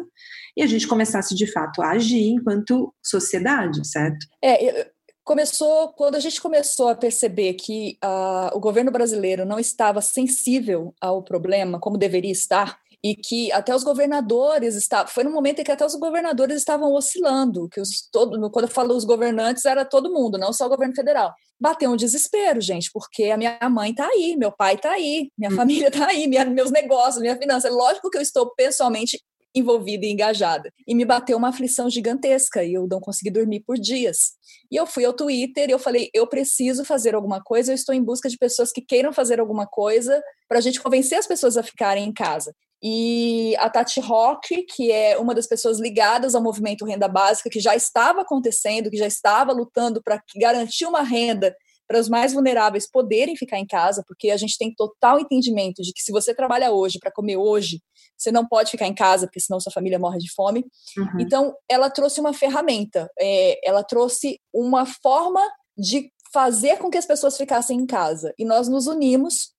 e 0.56 0.62
a 0.62 0.66
gente 0.66 0.86
começasse 0.86 1.34
de 1.34 1.46
fato 1.50 1.82
a 1.82 1.90
agir 1.90 2.30
enquanto 2.30 2.94
sociedade, 3.02 3.86
certo? 3.86 4.26
É, 4.42 4.90
começou 5.24 5.88
quando 5.92 6.14
a 6.14 6.20
gente 6.20 6.40
começou 6.40 6.88
a 6.88 6.94
perceber 6.94 7.54
que 7.54 7.98
uh, 8.02 8.56
o 8.56 8.60
governo 8.60 8.90
brasileiro 8.90 9.44
não 9.44 9.58
estava 9.58 10.00
sensível 10.00 10.94
ao 11.00 11.22
problema 11.22 11.78
como 11.78 11.98
deveria 11.98 12.32
estar 12.32 12.78
e 13.02 13.14
que 13.14 13.52
até 13.52 13.74
os 13.74 13.84
governadores 13.84 14.74
estavam. 14.74 15.12
Foi 15.12 15.22
no 15.22 15.30
momento 15.30 15.60
em 15.60 15.64
que 15.64 15.70
até 15.70 15.84
os 15.86 15.94
governadores 15.94 16.56
estavam 16.56 16.92
oscilando, 16.92 17.68
que 17.68 17.80
os, 17.80 18.08
todo, 18.10 18.50
quando 18.50 18.64
eu 18.66 18.70
falo 18.70 18.96
os 18.96 19.04
governantes, 19.04 19.64
era 19.64 19.84
todo 19.84 20.12
mundo, 20.12 20.36
não 20.36 20.52
só 20.52 20.66
o 20.66 20.68
governo 20.68 20.94
federal. 20.94 21.32
Bateu 21.60 21.90
um 21.90 21.96
desespero, 21.96 22.60
gente, 22.60 22.90
porque 22.92 23.24
a 23.24 23.36
minha 23.36 23.58
mãe 23.70 23.90
está 23.90 24.06
aí, 24.06 24.36
meu 24.36 24.52
pai 24.52 24.74
está 24.74 24.92
aí, 24.92 25.30
minha 25.38 25.50
hum. 25.50 25.56
família 25.56 25.88
está 25.88 26.06
aí, 26.10 26.26
minha, 26.26 26.44
meus 26.44 26.70
negócios, 26.70 27.20
minha 27.20 27.36
finança. 27.36 27.70
Lógico 27.70 28.10
que 28.10 28.18
eu 28.18 28.22
estou 28.22 28.52
pessoalmente 28.54 29.18
envolvida 29.54 30.06
e 30.06 30.10
engajada. 30.10 30.72
E 30.86 30.94
me 30.94 31.04
bateu 31.04 31.36
uma 31.36 31.48
aflição 31.48 31.88
gigantesca 31.88 32.62
e 32.64 32.74
eu 32.74 32.86
não 32.86 33.00
consegui 33.00 33.30
dormir 33.30 33.60
por 33.60 33.76
dias. 33.78 34.32
E 34.70 34.76
eu 34.76 34.86
fui 34.86 35.04
ao 35.04 35.12
Twitter 35.12 35.68
e 35.68 35.72
eu 35.72 35.78
falei: 35.78 36.10
eu 36.12 36.26
preciso 36.26 36.84
fazer 36.84 37.14
alguma 37.14 37.42
coisa, 37.42 37.72
eu 37.72 37.74
estou 37.74 37.94
em 37.94 38.02
busca 38.02 38.28
de 38.28 38.36
pessoas 38.36 38.70
que 38.70 38.80
queiram 38.80 39.12
fazer 39.12 39.40
alguma 39.40 39.66
coisa 39.66 40.22
para 40.48 40.58
a 40.58 40.60
gente 40.60 40.80
convencer 40.80 41.18
as 41.18 41.26
pessoas 41.26 41.56
a 41.56 41.62
ficarem 41.62 42.04
em 42.04 42.12
casa. 42.12 42.54
E 42.82 43.56
a 43.58 43.68
Tati 43.68 44.00
Rock, 44.00 44.64
que 44.64 44.92
é 44.92 45.18
uma 45.18 45.34
das 45.34 45.46
pessoas 45.46 45.80
ligadas 45.80 46.34
ao 46.34 46.42
movimento 46.42 46.84
Renda 46.84 47.08
Básica, 47.08 47.50
que 47.50 47.60
já 47.60 47.74
estava 47.74 48.22
acontecendo, 48.22 48.90
que 48.90 48.96
já 48.96 49.06
estava 49.06 49.52
lutando 49.52 50.02
para 50.02 50.22
garantir 50.36 50.86
uma 50.86 51.02
renda 51.02 51.54
para 51.88 51.98
os 51.98 52.08
mais 52.08 52.34
vulneráveis 52.34 52.88
poderem 52.88 53.34
ficar 53.34 53.58
em 53.58 53.66
casa, 53.66 54.04
porque 54.06 54.30
a 54.30 54.36
gente 54.36 54.58
tem 54.58 54.74
total 54.74 55.18
entendimento 55.18 55.82
de 55.82 55.92
que 55.92 56.02
se 56.02 56.12
você 56.12 56.34
trabalha 56.34 56.70
hoje 56.70 56.98
para 57.00 57.10
comer 57.10 57.38
hoje, 57.38 57.80
você 58.16 58.30
não 58.30 58.46
pode 58.46 58.70
ficar 58.70 58.86
em 58.86 58.94
casa, 58.94 59.26
porque 59.26 59.40
senão 59.40 59.58
sua 59.58 59.72
família 59.72 59.98
morre 59.98 60.18
de 60.18 60.30
fome. 60.32 60.66
Uhum. 60.96 61.20
Então, 61.20 61.54
ela 61.68 61.88
trouxe 61.88 62.20
uma 62.20 62.34
ferramenta, 62.34 63.10
é, 63.18 63.58
ela 63.66 63.82
trouxe 63.82 64.38
uma 64.52 64.84
forma 64.84 65.40
de 65.76 66.12
fazer 66.30 66.76
com 66.76 66.90
que 66.90 66.98
as 66.98 67.06
pessoas 67.06 67.38
ficassem 67.38 67.78
em 67.78 67.86
casa. 67.86 68.34
E 68.38 68.44
nós 68.44 68.68
nos 68.68 68.86
unimos 68.86 69.54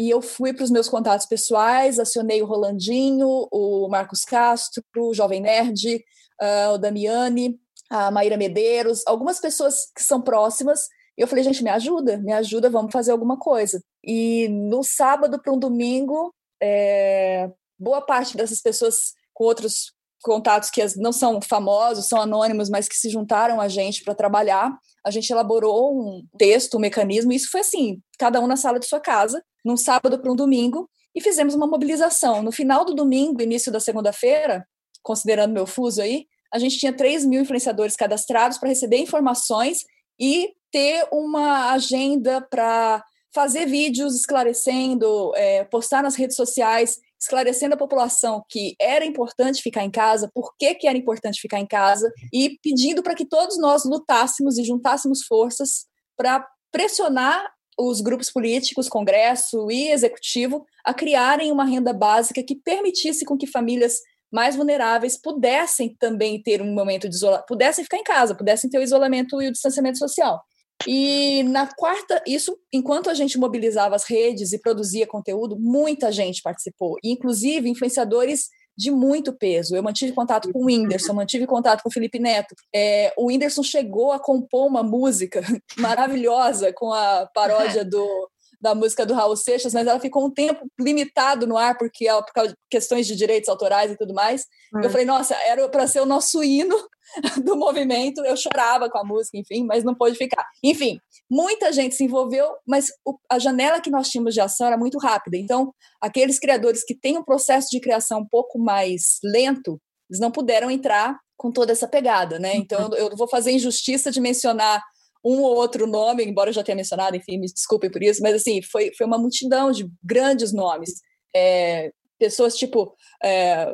e 0.00 0.08
eu 0.08 0.22
fui 0.22 0.54
para 0.54 0.64
os 0.64 0.70
meus 0.70 0.88
contatos 0.88 1.26
pessoais, 1.26 1.98
acionei 1.98 2.40
o 2.40 2.46
Rolandinho, 2.46 3.46
o 3.52 3.86
Marcos 3.86 4.24
Castro, 4.24 4.82
o 4.96 5.12
Jovem 5.12 5.42
Nerd, 5.42 6.02
uh, 6.40 6.72
o 6.72 6.78
Damiani, 6.78 7.60
a 7.90 8.10
Maíra 8.10 8.38
Medeiros, 8.38 9.02
algumas 9.06 9.38
pessoas 9.38 9.92
que 9.94 10.02
são 10.02 10.22
próximas. 10.22 10.88
E 11.18 11.20
eu 11.20 11.28
falei, 11.28 11.44
gente, 11.44 11.62
me 11.62 11.68
ajuda, 11.68 12.16
me 12.16 12.32
ajuda, 12.32 12.70
vamos 12.70 12.92
fazer 12.92 13.12
alguma 13.12 13.38
coisa. 13.38 13.82
E 14.02 14.48
no 14.48 14.82
sábado 14.82 15.38
para 15.38 15.52
um 15.52 15.58
domingo, 15.58 16.34
é, 16.62 17.50
boa 17.78 18.00
parte 18.00 18.38
dessas 18.38 18.62
pessoas 18.62 19.12
com 19.34 19.44
outros 19.44 19.92
contatos 20.22 20.70
que 20.70 20.82
não 20.96 21.12
são 21.12 21.42
famosos, 21.42 22.08
são 22.08 22.22
anônimos, 22.22 22.70
mas 22.70 22.88
que 22.88 22.96
se 22.96 23.10
juntaram 23.10 23.60
a 23.60 23.68
gente 23.68 24.02
para 24.02 24.14
trabalhar. 24.14 24.74
A 25.04 25.10
gente 25.10 25.28
elaborou 25.28 25.94
um 25.94 26.26
texto, 26.38 26.78
um 26.78 26.80
mecanismo, 26.80 27.32
e 27.32 27.36
isso 27.36 27.50
foi 27.50 27.60
assim, 27.60 28.00
cada 28.18 28.40
um 28.40 28.46
na 28.46 28.56
sala 28.56 28.80
de 28.80 28.86
sua 28.86 29.00
casa, 29.00 29.44
num 29.64 29.76
sábado 29.76 30.18
para 30.18 30.32
um 30.32 30.36
domingo, 30.36 30.88
e 31.14 31.20
fizemos 31.20 31.54
uma 31.54 31.66
mobilização. 31.66 32.42
No 32.42 32.52
final 32.52 32.84
do 32.84 32.94
domingo, 32.94 33.42
início 33.42 33.72
da 33.72 33.80
segunda-feira, 33.80 34.66
considerando 35.02 35.52
meu 35.52 35.66
fuso 35.66 36.00
aí, 36.00 36.26
a 36.52 36.58
gente 36.58 36.78
tinha 36.78 36.92
3 36.92 37.24
mil 37.26 37.42
influenciadores 37.42 37.96
cadastrados 37.96 38.58
para 38.58 38.68
receber 38.68 38.98
informações 38.98 39.84
e 40.18 40.52
ter 40.70 41.06
uma 41.12 41.72
agenda 41.72 42.40
para 42.40 43.04
fazer 43.32 43.66
vídeos 43.66 44.16
esclarecendo, 44.16 45.32
é, 45.36 45.64
postar 45.64 46.02
nas 46.02 46.16
redes 46.16 46.36
sociais 46.36 46.98
esclarecendo 47.20 47.74
a 47.74 47.78
população 47.78 48.42
que 48.48 48.74
era 48.80 49.04
importante 49.04 49.62
ficar 49.62 49.84
em 49.84 49.90
casa, 49.90 50.30
por 50.34 50.56
que, 50.58 50.74
que 50.74 50.88
era 50.88 50.96
importante 50.96 51.40
ficar 51.40 51.60
em 51.60 51.66
casa, 51.66 52.10
e 52.32 52.58
pedindo 52.62 53.02
para 53.02 53.14
que 53.14 53.26
todos 53.26 53.58
nós 53.58 53.84
lutássemos 53.84 54.56
e 54.56 54.64
juntássemos 54.64 55.22
forças 55.24 55.86
para 56.16 56.46
pressionar 56.72 57.46
os 57.80 58.00
grupos 58.00 58.30
políticos, 58.30 58.88
Congresso 58.88 59.70
e 59.70 59.90
Executivo, 59.90 60.66
a 60.84 60.92
criarem 60.92 61.50
uma 61.50 61.64
renda 61.64 61.92
básica 61.92 62.42
que 62.42 62.54
permitisse 62.54 63.24
com 63.24 63.38
que 63.38 63.46
famílias 63.46 64.00
mais 64.30 64.54
vulneráveis 64.54 65.16
pudessem 65.16 65.96
também 65.98 66.40
ter 66.40 66.62
um 66.62 66.72
momento 66.72 67.08
de 67.08 67.16
isolamento, 67.16 67.46
pudessem 67.46 67.84
ficar 67.84 67.96
em 67.96 68.04
casa, 68.04 68.34
pudessem 68.34 68.70
ter 68.70 68.78
o 68.78 68.82
isolamento 68.82 69.40
e 69.42 69.48
o 69.48 69.52
distanciamento 69.52 69.98
social. 69.98 70.40
E 70.86 71.42
na 71.44 71.66
quarta, 71.74 72.22
isso 72.26 72.56
enquanto 72.72 73.10
a 73.10 73.14
gente 73.14 73.38
mobilizava 73.38 73.94
as 73.94 74.04
redes 74.04 74.52
e 74.52 74.58
produzia 74.58 75.06
conteúdo, 75.06 75.58
muita 75.58 76.10
gente 76.12 76.42
participou, 76.42 76.96
inclusive 77.02 77.68
influenciadores 77.68 78.48
de 78.76 78.90
muito 78.90 79.32
peso. 79.32 79.76
Eu 79.76 79.82
mantive 79.82 80.12
contato 80.12 80.50
com 80.52 80.60
o 80.60 80.64
Whindersson, 80.66 81.12
mantive 81.12 81.46
contato 81.46 81.82
com 81.82 81.88
o 81.88 81.92
Felipe 81.92 82.18
Neto. 82.18 82.54
É, 82.74 83.12
o 83.16 83.26
Whindersson 83.26 83.62
chegou 83.62 84.12
a 84.12 84.18
compor 84.18 84.66
uma 84.66 84.82
música 84.82 85.40
maravilhosa 85.76 86.72
com 86.72 86.92
a 86.92 87.28
paródia 87.34 87.84
do 87.84 88.29
da 88.60 88.74
música 88.74 89.06
do 89.06 89.14
Raul 89.14 89.36
Seixas, 89.36 89.72
mas 89.72 89.86
ela 89.86 89.98
ficou 89.98 90.26
um 90.26 90.30
tempo 90.30 90.66
limitado 90.78 91.46
no 91.46 91.56
ar 91.56 91.78
porque 91.78 92.06
por 92.06 92.32
causa 92.34 92.50
de 92.50 92.56
questões 92.70 93.06
de 93.06 93.16
direitos 93.16 93.48
autorais 93.48 93.90
e 93.90 93.96
tudo 93.96 94.12
mais. 94.12 94.44
É. 94.76 94.86
Eu 94.86 94.90
falei, 94.90 95.06
nossa, 95.06 95.34
era 95.46 95.66
para 95.68 95.86
ser 95.86 96.00
o 96.00 96.06
nosso 96.06 96.44
hino 96.44 96.76
do 97.42 97.56
movimento. 97.56 98.24
Eu 98.24 98.36
chorava 98.36 98.90
com 98.90 98.98
a 98.98 99.04
música, 99.04 99.38
enfim, 99.38 99.64
mas 99.64 99.82
não 99.82 99.94
pôde 99.94 100.16
ficar. 100.16 100.44
Enfim, 100.62 100.98
muita 101.30 101.72
gente 101.72 101.94
se 101.94 102.04
envolveu, 102.04 102.50
mas 102.66 102.88
o, 103.04 103.18
a 103.30 103.38
janela 103.38 103.80
que 103.80 103.90
nós 103.90 104.08
tínhamos 104.08 104.34
de 104.34 104.40
ação 104.40 104.66
era 104.66 104.76
muito 104.76 104.98
rápida. 104.98 105.38
Então, 105.38 105.72
aqueles 106.00 106.38
criadores 106.38 106.84
que 106.84 106.94
têm 106.94 107.16
um 107.16 107.24
processo 107.24 107.68
de 107.70 107.80
criação 107.80 108.20
um 108.20 108.28
pouco 108.28 108.58
mais 108.58 109.18
lento, 109.24 109.80
eles 110.10 110.20
não 110.20 110.30
puderam 110.30 110.70
entrar 110.70 111.18
com 111.36 111.50
toda 111.50 111.72
essa 111.72 111.88
pegada, 111.88 112.38
né? 112.38 112.54
Então, 112.54 112.90
eu 112.94 113.16
vou 113.16 113.26
fazer 113.26 113.52
injustiça 113.52 114.10
de 114.10 114.20
mencionar 114.20 114.82
um 115.24 115.42
ou 115.42 115.56
outro 115.56 115.86
nome, 115.86 116.24
embora 116.24 116.50
eu 116.50 116.54
já 116.54 116.62
tenha 116.62 116.76
mencionado, 116.76 117.16
enfim, 117.16 117.38
me 117.38 117.46
desculpem 117.46 117.90
por 117.90 118.02
isso, 118.02 118.22
mas 118.22 118.34
assim, 118.34 118.62
foi, 118.62 118.90
foi 118.96 119.06
uma 119.06 119.18
multidão 119.18 119.70
de 119.70 119.88
grandes 120.02 120.52
nomes. 120.52 121.00
É, 121.34 121.92
pessoas 122.18 122.56
tipo 122.56 122.94
é, 123.22 123.66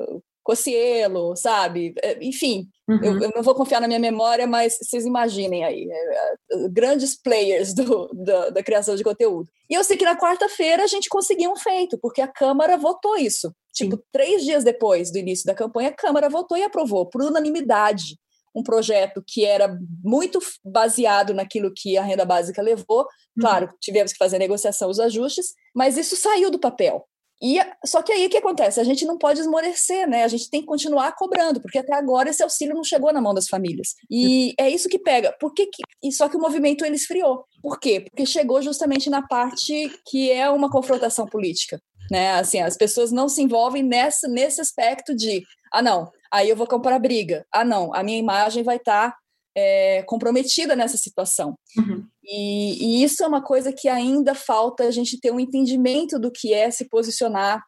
Cocielo, 0.47 1.35
sabe? 1.35 1.93
É, 2.01 2.17
enfim, 2.25 2.69
uhum. 2.89 3.01
eu, 3.03 3.21
eu, 3.23 3.33
não 3.35 3.43
vou 3.43 3.53
confiar 3.53 3.81
na 3.81 3.89
minha 3.89 3.99
memória, 3.99 4.47
mas 4.47 4.79
vocês 4.81 5.05
imaginem 5.05 5.65
aí, 5.65 5.89
é, 5.91 6.35
é, 6.53 6.69
grandes 6.69 7.21
players 7.21 7.75
do, 7.75 8.09
da, 8.15 8.51
da 8.51 8.63
criação 8.63 8.95
de 8.95 9.03
conteúdo. 9.03 9.51
E 9.69 9.75
eu 9.75 9.83
sei 9.83 9.97
que 9.97 10.05
na 10.05 10.17
quarta-feira 10.17 10.85
a 10.85 10.87
gente 10.87 11.09
conseguiu 11.09 11.51
um 11.51 11.57
feito, 11.57 11.99
porque 11.99 12.21
a 12.21 12.29
Câmara 12.29 12.77
votou 12.77 13.17
isso. 13.17 13.53
Tipo, 13.75 13.97
Sim. 13.97 14.03
três 14.13 14.45
dias 14.45 14.63
depois 14.63 15.11
do 15.11 15.19
início 15.19 15.45
da 15.45 15.55
campanha, 15.55 15.89
a 15.89 15.97
Câmara 15.97 16.29
votou 16.29 16.57
e 16.57 16.63
aprovou, 16.63 17.07
por 17.07 17.23
unanimidade, 17.23 18.17
um 18.57 18.63
projeto 18.63 19.23
que 19.25 19.45
era 19.45 19.79
muito 20.03 20.39
baseado 20.65 21.35
naquilo 21.35 21.73
que 21.77 21.99
a 21.99 22.03
renda 22.03 22.25
básica 22.25 22.63
levou. 22.63 23.01
Uhum. 23.01 23.07
Claro, 23.41 23.69
tivemos 23.81 24.13
que 24.13 24.19
fazer 24.19 24.37
a 24.37 24.39
negociação, 24.39 24.89
os 24.89 24.99
ajustes, 24.99 25.53
mas 25.75 25.99
isso 25.99 26.17
saiu 26.17 26.51
do 26.51 26.59
papel. 26.59 27.07
E 27.43 27.59
só 27.85 28.01
que 28.01 28.13
aí 28.13 28.27
o 28.27 28.31
que 28.31 28.39
acontece? 28.39 28.81
A 28.81 28.85
gente 28.85 29.05
não 29.05 29.19
pode 29.19 29.41
esmorecer, 29.41 30.09
né? 30.09 30.25
A 30.25 30.29
gente 30.29 30.49
tem 30.49 30.63
que 30.63 30.67
continuar 30.67 31.13
cobrando, 31.15 31.61
porque 31.61 31.79
até 31.79 31.95
agora 31.95 32.31
esse 32.31 32.43
auxílio 32.43 32.75
não 32.75 32.83
chegou 32.83 33.13
na 33.13 33.21
mão 33.21 33.35
das 33.35 33.47
famílias. 33.47 33.95
E 34.11 34.55
é 34.59 34.71
isso 34.71 34.89
que 34.89 34.99
pega. 34.99 35.37
Por 35.39 35.53
que, 35.53 35.67
que 35.67 35.83
e 36.03 36.11
só 36.13 36.29
que 36.29 36.37
o 36.37 36.41
movimento 36.41 36.85
ele 36.85 36.97
esfriou. 36.97 37.45
Por 37.63 37.79
quê? 37.79 38.01
Porque 38.01 38.25
chegou 38.25 38.63
justamente 38.63 39.11
na 39.11 39.27
parte 39.27 39.91
que 40.07 40.33
é 40.33 40.49
uma 40.49 40.71
confrontação 40.71 41.27
política, 41.27 41.79
né? 42.11 42.33
Assim, 42.33 42.61
as 42.61 42.77
pessoas 42.77 43.13
não 43.13 43.29
se 43.29 43.43
envolvem 43.43 43.83
nessa 43.83 44.27
nesse 44.29 44.63
aspecto 44.63 45.15
de, 45.15 45.43
ah, 45.71 45.83
não, 45.83 46.11
aí 46.33 46.49
eu 46.49 46.57
vou 46.57 46.67
comprar 46.67 46.99
briga. 46.99 47.47
Ah, 47.53 47.65
não, 47.65 47.95
a 47.95 48.03
minha 48.03 48.19
imagem 48.19 48.63
vai 48.63 48.77
estar 48.77 49.11
tá, 49.11 49.19
é, 49.57 50.03
comprometida 50.03 50.77
nessa 50.77 50.97
situação. 50.97 51.57
Uhum. 51.79 52.07
E, 52.25 53.01
e, 53.01 53.05
isso 53.05 53.25
é 53.25 53.27
uma 53.27 53.43
coisa 53.43 53.73
que 53.73 53.89
ainda 53.89 54.35
falta 54.35 54.85
a 54.85 54.91
gente 54.91 55.19
ter 55.21 55.33
um 55.33 55.41
entendimento 55.41 56.19
do 56.19 56.31
que 56.31 56.53
é 56.53 56.71
se 56.71 56.89
posicionar 56.89 57.63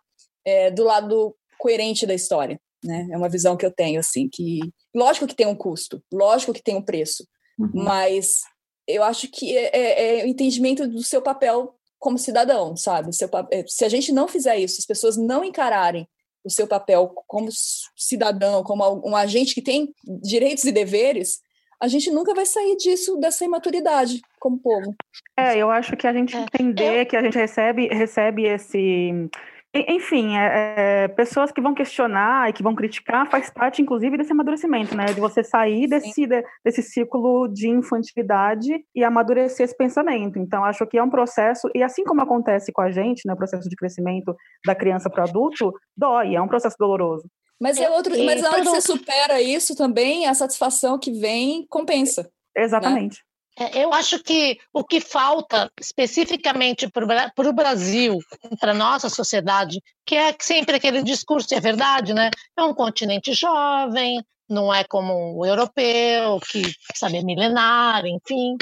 é, 0.45 0.71
do 0.71 0.85
lado 0.85 1.35
coerente 1.59 2.07
da 2.07 2.15
história. 2.15 2.61
Né? 2.85 3.09
É 3.11 3.17
uma 3.17 3.29
visão 3.29 3.57
que 3.57 3.65
eu 3.65 3.71
tenho, 3.71 3.99
assim, 3.99 4.29
que 4.29 4.61
lógico 4.95 5.27
que 5.27 5.35
tem 5.35 5.47
um 5.47 5.55
custo, 5.55 6.03
lógico 6.13 6.53
que 6.53 6.63
tem 6.63 6.77
um 6.77 6.83
preço, 6.83 7.27
uhum. 7.59 7.71
mas 7.75 8.41
eu 8.87 9.03
acho 9.03 9.29
que 9.29 9.57
é, 9.57 9.71
é, 9.77 10.21
é, 10.21 10.25
o 10.25 10.29
entendimento 10.29 10.87
do 10.87 11.03
seu 11.03 11.21
papel 11.21 11.75
como 11.99 12.19
cidadão, 12.19 12.77
sabe? 12.77 13.15
Seu, 13.15 13.29
é, 13.51 13.65
se 13.67 13.85
a 13.85 13.89
gente 13.89 14.13
não 14.13 14.29
fizer 14.29 14.57
isso, 14.59 14.77
se 14.77 14.81
as 14.81 14.87
pessoas 14.87 15.17
não 15.17 15.45
encararem 15.45 16.09
o 16.49 16.51
seu 16.51 16.67
papel 16.67 17.13
como 17.27 17.49
cidadão, 17.97 18.63
como 18.65 19.03
um 19.07 19.15
agente 19.15 19.55
que 19.55 19.63
tem 19.63 19.95
direitos 20.23 20.65
e 20.65 20.73
deveres, 20.73 21.41
a 21.81 21.87
gente 21.87 22.11
nunca 22.11 22.35
vai 22.35 22.45
sair 22.45 22.77
disso, 22.77 23.17
dessa 23.19 23.45
imaturidade 23.45 24.21
como 24.41 24.59
povo. 24.59 24.95
É, 25.37 25.57
eu 25.57 25.71
acho 25.71 25.97
que 25.97 26.07
a 26.07 26.13
gente 26.13 26.37
é. 26.37 26.41
entender 26.41 27.05
que 27.07 27.17
a 27.17 27.23
gente 27.23 27.39
recebe, 27.39 27.87
recebe 27.89 28.45
esse. 28.47 29.29
Enfim, 29.75 30.35
é, 30.35 30.75
é, 31.05 31.09
pessoas 31.09 31.53
que 31.53 31.61
vão 31.61 31.75
questionar 31.75 32.49
e 32.49 32.55
que 32.55 32.63
vão 32.63 32.75
criticar 32.75 33.29
faz 33.31 33.51
parte, 33.51 33.83
inclusive, 33.83 34.17
desse 34.17 34.33
amadurecimento, 34.33 34.97
né? 34.97 35.07
De 35.07 35.21
você 35.21 35.45
sair 35.45 35.87
desse, 35.87 36.27
de, 36.27 36.43
desse 36.65 36.83
ciclo 36.83 37.47
de 37.49 37.69
infantilidade 37.69 38.83
e 38.95 39.05
amadurecer 39.05 39.65
esse 39.65 39.77
pensamento. 39.77 40.39
Então, 40.39 40.65
acho 40.65 40.87
que 40.87 40.97
é 40.97 41.03
um 41.03 41.11
processo, 41.11 41.69
e 41.75 41.83
assim 41.83 42.03
como 42.03 42.23
acontece 42.23 42.73
com 42.73 42.81
a 42.81 42.91
gente, 42.91 43.27
né? 43.27 43.35
O 43.35 43.37
processo 43.37 43.69
de 43.69 43.77
crescimento 43.77 44.35
da 44.65 44.75
criança 44.75 45.11
para 45.11 45.27
o 45.27 45.29
adulto, 45.29 45.73
dói, 45.95 46.35
é 46.35 46.41
um 46.41 46.49
processo 46.49 46.77
doloroso. 46.79 47.29
Mas 47.61 47.79
é 47.79 47.91
outro, 47.91 48.13
mas 48.25 48.41
na 48.41 48.51
hora 48.51 48.63
que 48.63 48.69
você 48.69 48.81
supera 48.81 49.43
isso 49.43 49.77
também, 49.77 50.27
a 50.27 50.35
satisfação 50.35 50.99
que 50.99 51.13
vem 51.13 51.67
compensa. 51.69 52.31
Exatamente. 52.57 53.19
Né? 53.19 53.28
Eu 53.75 53.93
acho 53.93 54.23
que 54.23 54.59
o 54.73 54.85
que 54.85 55.01
falta 55.01 55.71
especificamente 55.81 56.89
para 56.89 57.49
o 57.49 57.53
Brasil, 57.53 58.19
para 58.61 58.71
a 58.71 58.75
nossa 58.75 59.09
sociedade, 59.09 59.81
que 60.07 60.15
é 60.15 60.35
sempre 60.41 60.77
aquele 60.77 61.03
discurso, 61.03 61.53
é 61.55 61.61
verdade, 61.61 62.15
né? 62.15 62.31
É 62.57 62.63
um 62.63 62.75
continente 62.75 63.33
jovem, 63.33 64.23
não 64.49 64.73
é 64.73 64.85
como 64.85 65.37
o 65.37 65.45
europeu, 65.45 66.41
que 66.51 66.63
sabe, 66.95 67.19
é 67.19 67.23
milenar, 67.23 68.07
enfim. 68.07 68.57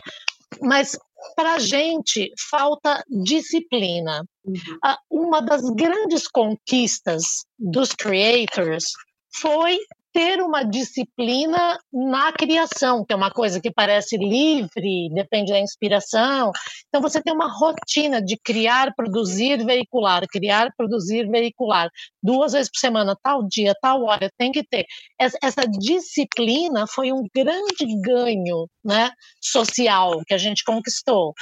Mas 0.63 0.99
para 1.35 1.55
a 1.55 1.59
gente 1.59 2.33
falta 2.51 3.03
disciplina. 3.09 4.25
Uhum. 4.45 4.95
Uma 5.11 5.41
das 5.41 5.63
grandes 5.71 6.29
conquistas 6.29 7.45
dos 7.59 7.93
creators 7.93 8.93
foi 9.41 9.79
ter 10.17 10.41
uma 10.41 10.63
disciplina 10.65 11.79
na 11.93 12.33
criação, 12.33 13.05
que 13.05 13.13
é 13.13 13.17
uma 13.17 13.31
coisa 13.31 13.61
que 13.61 13.71
parece 13.71 14.17
livre, 14.17 15.11
depende 15.13 15.53
da 15.53 15.61
inspiração. 15.61 16.53
Então, 16.89 17.03
você 17.03 17.21
tem 17.21 17.35
uma 17.35 17.53
rotina 17.53 18.23
de 18.23 18.35
criar, 18.43 18.95
produzir, 18.97 19.63
veicular, 19.63 20.27
criar, 20.27 20.73
produzir, 20.75 21.29
veicular, 21.29 21.91
duas 22.23 22.55
vezes 22.55 22.71
por 22.71 22.79
semana, 22.79 23.15
tal 23.23 23.47
dia, 23.47 23.75
tal 23.83 24.05
hora, 24.05 24.31
tem 24.39 24.51
que 24.51 24.67
ter. 24.67 24.87
Essa 25.21 25.69
disciplina 25.69 26.87
foi 26.87 27.13
um 27.13 27.25
grande 27.35 27.85
ganho 28.01 28.67
né, 28.83 29.11
social 29.39 30.23
que 30.27 30.33
a 30.33 30.39
gente 30.39 30.65
conquistou. 30.65 31.35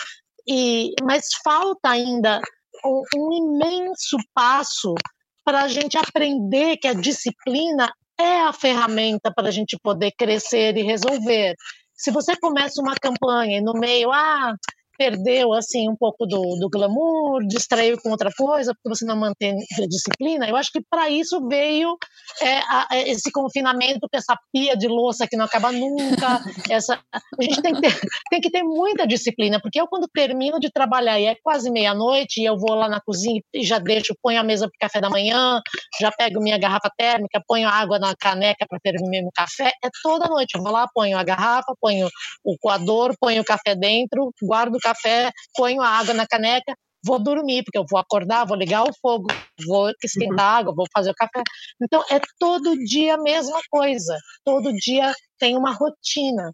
E, 0.49 0.93
mas 1.05 1.29
falta 1.45 1.91
ainda 1.91 2.41
um, 2.85 3.03
um 3.17 3.33
imenso 3.33 4.17
passo 4.35 4.97
para 5.45 5.63
a 5.63 5.69
gente 5.69 5.97
aprender 5.97 6.77
que 6.79 6.89
a 6.89 6.93
disciplina 6.95 7.89
é 8.19 8.43
a 8.43 8.53
ferramenta 8.53 9.33
para 9.33 9.49
a 9.49 9.51
gente 9.51 9.79
poder 9.83 10.13
crescer 10.13 10.77
e 10.77 10.83
resolver. 10.83 11.55
Se 11.95 12.11
você 12.11 12.37
começa 12.37 12.81
uma 12.81 12.95
campanha 12.95 13.59
e 13.59 13.61
no 13.61 13.73
meio, 13.75 14.11
ah, 14.13 14.55
perdeu 14.97 15.53
assim 15.53 15.89
um 15.89 15.97
pouco 15.97 16.27
do, 16.27 16.41
do 16.59 16.69
glamour, 16.71 17.47
distraiu 17.47 17.99
com 18.01 18.11
outra 18.11 18.31
coisa, 18.37 18.73
porque 18.75 18.97
você 18.97 19.05
não 19.05 19.17
mantém 19.17 19.53
a 19.53 19.87
disciplina. 19.87 20.49
Eu 20.49 20.57
acho 20.57 20.71
que 20.73 20.81
para 20.89 21.09
isso 21.09 21.47
veio 21.49 21.97
é, 22.41 22.59
a, 22.59 22.89
é, 22.93 23.11
esse 23.11 23.31
confinamento 23.31 24.01
com 24.01 24.17
essa 24.17 24.37
pia 24.53 24.77
de 24.77 24.89
louça 24.89 25.27
que 25.27 25.37
não 25.37 25.45
acaba 25.45 25.73
nunca. 25.73 26.41
essa, 26.71 27.01
a 27.13 27.43
gente 27.43 27.63
tem 27.63 27.75
que, 27.75 27.81
ter, 27.81 28.01
tem 28.31 28.41
que 28.41 28.51
ter 28.51 28.63
muita 28.63 29.07
disciplina, 29.07 29.61
porque 29.61 29.81
eu 29.81 29.87
quando 29.89 30.09
termino 30.13 30.59
de 30.59 30.71
trabalhar 30.71 31.19
e 31.19 31.27
é 31.27 31.37
quase 31.43 31.71
meia-noite 31.71 32.41
e 32.41 32.45
eu 32.45 32.57
vou 32.57 32.75
lá 32.75 32.89
na 32.89 33.01
cozinha 33.01 33.41
e 33.53 33.65
já 33.65 33.79
deixo, 33.79 34.15
ponho 34.23 34.41
a 34.41 34.43
mesa 34.43 34.69
para 34.69 34.77
o 34.77 34.89
café 34.89 35.01
da 35.01 35.11
manhã, 35.11 35.61
já 36.01 36.11
pego 36.11 36.41
minha 36.41 36.59
garrafa 36.59 36.91
térmica, 36.97 37.43
ponho 37.47 37.69
água 37.69 37.99
na 37.99 38.15
caneca 38.17 38.67
para 38.69 38.79
ferver 38.81 39.05
meu 39.09 39.31
café, 39.35 39.73
é 39.85 39.89
toda 40.03 40.29
noite. 40.29 40.55
Eu 40.55 40.63
vou 40.63 40.73
lá, 40.73 40.87
ponho 40.93 41.17
a 41.19 41.25
garrafa, 41.25 41.75
ponho 41.81 42.09
o 42.45 42.57
coador, 42.59 43.15
ponho 43.21 43.43
o 43.43 43.45
café 43.45 43.75
dentro, 43.75 44.31
guardo 44.43 44.79
café, 44.85 45.31
ponho 45.57 45.81
a 45.83 45.89
água 45.89 46.15
na 46.15 46.27
caneca, 46.27 46.75
vou 47.05 47.19
dormir, 47.19 47.63
porque 47.65 47.79
eu 47.79 47.85
vou 47.89 47.99
acordar, 47.99 48.47
vou 48.47 48.57
ligar 48.57 48.83
o 48.85 48.95
fogo, 49.01 49.29
vou 49.67 49.91
esquentar 50.03 50.53
uhum. 50.53 50.59
água, 50.59 50.75
vou 50.75 50.87
fazer 50.93 51.11
o 51.11 51.15
café. 51.15 51.43
Então, 51.83 52.03
é 52.11 52.21
todo 52.39 52.77
dia 52.85 53.15
a 53.15 53.23
mesma 53.23 53.61
coisa. 53.71 54.17
Todo 54.45 54.73
dia 54.73 55.13
tem 55.39 55.57
uma 55.57 55.73
rotina. 55.73 56.51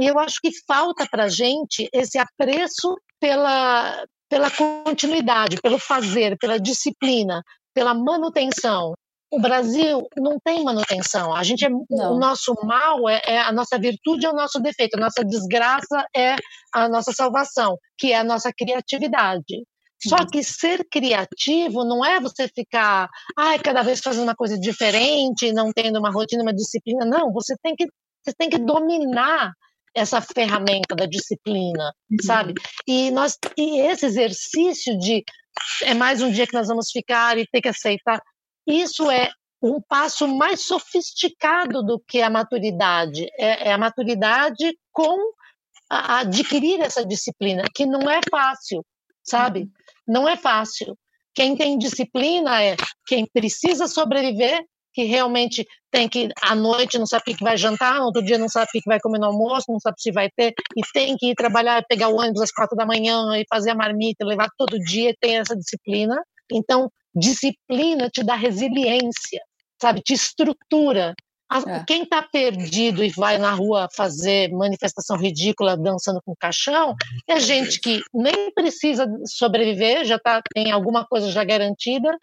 E 0.00 0.06
eu 0.06 0.18
acho 0.18 0.40
que 0.40 0.50
falta 0.66 1.06
para 1.10 1.24
a 1.24 1.28
gente 1.28 1.88
esse 1.92 2.18
apreço 2.18 2.96
pela, 3.18 4.04
pela 4.28 4.50
continuidade, 4.50 5.60
pelo 5.60 5.78
fazer, 5.78 6.36
pela 6.38 6.60
disciplina, 6.60 7.42
pela 7.74 7.92
manutenção 7.92 8.94
o 9.30 9.40
Brasil 9.40 10.08
não 10.16 10.38
tem 10.42 10.64
manutenção. 10.64 11.34
A 11.34 11.42
gente 11.42 11.64
é, 11.64 11.68
o 11.68 12.18
nosso 12.18 12.52
mal 12.64 13.08
é, 13.08 13.22
é, 13.26 13.38
a 13.38 13.52
nossa 13.52 13.78
virtude 13.78 14.26
é 14.26 14.30
o 14.30 14.34
nosso 14.34 14.60
defeito, 14.60 14.96
a 14.96 15.00
nossa 15.00 15.24
desgraça 15.24 16.04
é 16.14 16.34
a 16.74 16.88
nossa 16.88 17.12
salvação, 17.12 17.78
que 17.96 18.12
é 18.12 18.18
a 18.18 18.24
nossa 18.24 18.52
criatividade. 18.52 19.64
Só 20.02 20.16
uhum. 20.16 20.26
que 20.26 20.42
ser 20.42 20.84
criativo 20.90 21.84
não 21.84 22.04
é 22.04 22.18
você 22.18 22.48
ficar, 22.48 23.08
ai, 23.36 23.58
cada 23.58 23.82
vez 23.82 24.00
fazendo 24.00 24.24
uma 24.24 24.34
coisa 24.34 24.58
diferente, 24.58 25.52
não 25.52 25.70
tendo 25.72 25.98
uma 25.98 26.10
rotina, 26.10 26.42
uma 26.42 26.54
disciplina. 26.54 27.04
Não, 27.04 27.30
você 27.32 27.54
tem 27.62 27.74
que, 27.76 27.84
você 28.24 28.34
tem 28.36 28.48
que 28.48 28.58
dominar 28.58 29.52
essa 29.94 30.20
ferramenta 30.20 30.96
da 30.96 31.04
disciplina, 31.04 31.92
uhum. 32.10 32.16
sabe? 32.22 32.54
E 32.86 33.10
nós 33.10 33.36
e 33.56 33.80
esse 33.80 34.06
exercício 34.06 34.96
de 34.98 35.22
é 35.82 35.94
mais 35.94 36.22
um 36.22 36.30
dia 36.30 36.46
que 36.46 36.54
nós 36.54 36.68
vamos 36.68 36.90
ficar 36.90 37.36
e 37.36 37.46
ter 37.46 37.60
que 37.60 37.68
aceitar 37.68 38.22
isso 38.66 39.10
é 39.10 39.30
um 39.62 39.80
passo 39.80 40.26
mais 40.26 40.62
sofisticado 40.62 41.82
do 41.82 42.00
que 42.00 42.22
a 42.22 42.30
maturidade. 42.30 43.26
É, 43.38 43.68
é 43.68 43.72
a 43.72 43.78
maturidade 43.78 44.76
com 44.90 45.18
a, 45.88 46.14
a 46.14 46.18
adquirir 46.20 46.80
essa 46.80 47.04
disciplina, 47.04 47.64
que 47.74 47.84
não 47.84 48.08
é 48.10 48.20
fácil, 48.30 48.84
sabe? 49.22 49.60
Uhum. 49.60 49.70
Não 50.08 50.28
é 50.28 50.36
fácil. 50.36 50.96
Quem 51.34 51.56
tem 51.56 51.78
disciplina 51.78 52.62
é 52.62 52.76
quem 53.06 53.26
precisa 53.26 53.86
sobreviver, 53.86 54.64
que 54.92 55.04
realmente 55.04 55.64
tem 55.90 56.08
que, 56.08 56.28
à 56.42 56.54
noite, 56.54 56.98
não 56.98 57.06
sabe 57.06 57.22
o 57.32 57.36
que 57.36 57.44
vai 57.44 57.56
jantar, 57.56 57.98
no 57.98 58.06
outro 58.06 58.22
dia 58.22 58.38
não 58.38 58.48
sabe 58.48 58.66
o 58.66 58.80
que 58.80 58.88
vai 58.88 58.98
comer 58.98 59.18
no 59.18 59.26
almoço, 59.26 59.66
não 59.68 59.78
sabe 59.78 60.00
se 60.00 60.10
vai 60.10 60.28
ter, 60.36 60.52
e 60.76 60.80
tem 60.92 61.16
que 61.16 61.30
ir 61.30 61.34
trabalhar, 61.34 61.84
pegar 61.88 62.08
o 62.08 62.16
ônibus 62.16 62.42
às 62.42 62.50
quatro 62.50 62.76
da 62.76 62.84
manhã 62.84 63.36
e 63.36 63.44
fazer 63.48 63.70
a 63.70 63.74
marmita, 63.74 64.24
levar 64.24 64.48
todo 64.56 64.78
dia, 64.80 65.14
tem 65.20 65.38
essa 65.38 65.56
disciplina. 65.56 66.20
Então, 66.52 66.90
disciplina 67.14 68.08
te 68.08 68.22
dá 68.22 68.34
resiliência, 68.34 69.40
sabe? 69.80 70.00
Te 70.00 70.14
estrutura. 70.14 71.14
É. 71.66 71.84
Quem 71.84 72.04
está 72.04 72.22
perdido 72.22 73.02
e 73.02 73.08
vai 73.10 73.36
na 73.36 73.50
rua 73.50 73.88
fazer 73.96 74.52
manifestação 74.52 75.16
ridícula 75.16 75.76
dançando 75.76 76.20
com 76.24 76.32
caixão 76.38 76.94
é 77.28 77.40
gente 77.40 77.80
que 77.80 78.00
nem 78.14 78.52
precisa 78.52 79.04
sobreviver, 79.26 80.04
já 80.04 80.16
tá, 80.16 80.40
tem 80.54 80.70
alguma 80.70 81.04
coisa 81.04 81.28
já 81.32 81.42
garantida, 81.42 82.16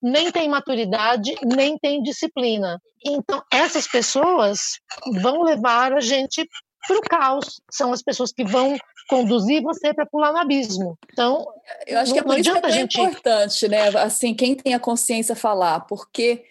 nem 0.00 0.30
têm 0.30 0.48
maturidade, 0.48 1.34
nem 1.44 1.76
têm 1.76 2.00
disciplina. 2.02 2.80
Então, 3.04 3.42
essas 3.52 3.88
pessoas 3.88 4.78
vão 5.20 5.42
levar 5.42 5.92
a 5.92 6.00
gente 6.00 6.48
para 6.88 6.98
o 6.98 7.02
caos. 7.02 7.60
São 7.70 7.92
as 7.92 8.02
pessoas 8.02 8.32
que 8.32 8.44
vão 8.44 8.76
conduzir 9.08 9.62
você 9.62 9.94
para 9.94 10.06
pular 10.06 10.32
no 10.32 10.38
abismo. 10.38 10.98
Então, 11.12 11.46
eu 11.86 11.98
acho 11.98 12.12
que 12.12 12.18
é 12.18 12.22
por 12.22 12.38
isso 12.38 12.60
que 12.60 12.66
é 12.66 12.70
gente... 12.70 13.00
importante, 13.00 13.68
né? 13.68 13.88
Assim, 13.98 14.34
quem 14.34 14.54
tem 14.54 14.74
a 14.74 14.80
consciência 14.80 15.36
falar, 15.36 15.80
porque 15.80 16.44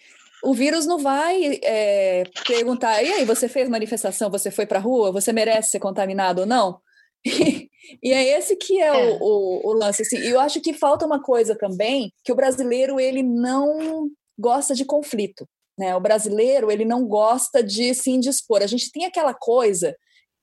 o 0.43 0.53
vírus 0.53 0.85
não 0.85 0.97
vai 0.97 1.59
é, 1.63 2.23
perguntar, 2.47 3.01
e 3.03 3.11
aí, 3.11 3.25
você 3.25 3.49
fez 3.49 3.67
manifestação, 3.67 4.29
você 4.29 4.51
foi 4.51 4.65
para 4.65 4.79
a 4.79 4.81
rua, 4.81 5.11
você 5.11 5.33
merece 5.33 5.71
ser 5.71 5.79
contaminado 5.79 6.41
ou 6.41 6.47
não? 6.47 6.79
E, 8.03 8.11
é 8.11 8.37
esse 8.37 8.57
que 8.57 8.81
é, 8.81 8.87
é. 8.87 8.91
O, 8.91 9.23
o, 9.23 9.69
o, 9.69 9.73
lance. 9.73 10.01
Assim. 10.01 10.17
E 10.17 10.27
eu 10.27 10.41
acho 10.41 10.59
que 10.59 10.73
falta 10.73 11.05
uma 11.05 11.21
coisa 11.21 11.55
também, 11.55 12.11
que 12.21 12.33
o 12.33 12.35
brasileiro 12.35 12.99
ele 12.99 13.23
não 13.23 14.09
gosta 14.37 14.75
de 14.75 14.83
conflito. 14.83 15.47
Né? 15.77 15.95
O 15.95 16.01
brasileiro 16.01 16.69
ele 16.69 16.83
não 16.83 17.05
gosta 17.05 17.63
de 17.63 17.93
se 17.93 18.11
indispor. 18.11 18.61
A 18.61 18.67
gente 18.67 18.91
tem 18.91 19.05
aquela 19.05 19.33
coisa 19.33 19.95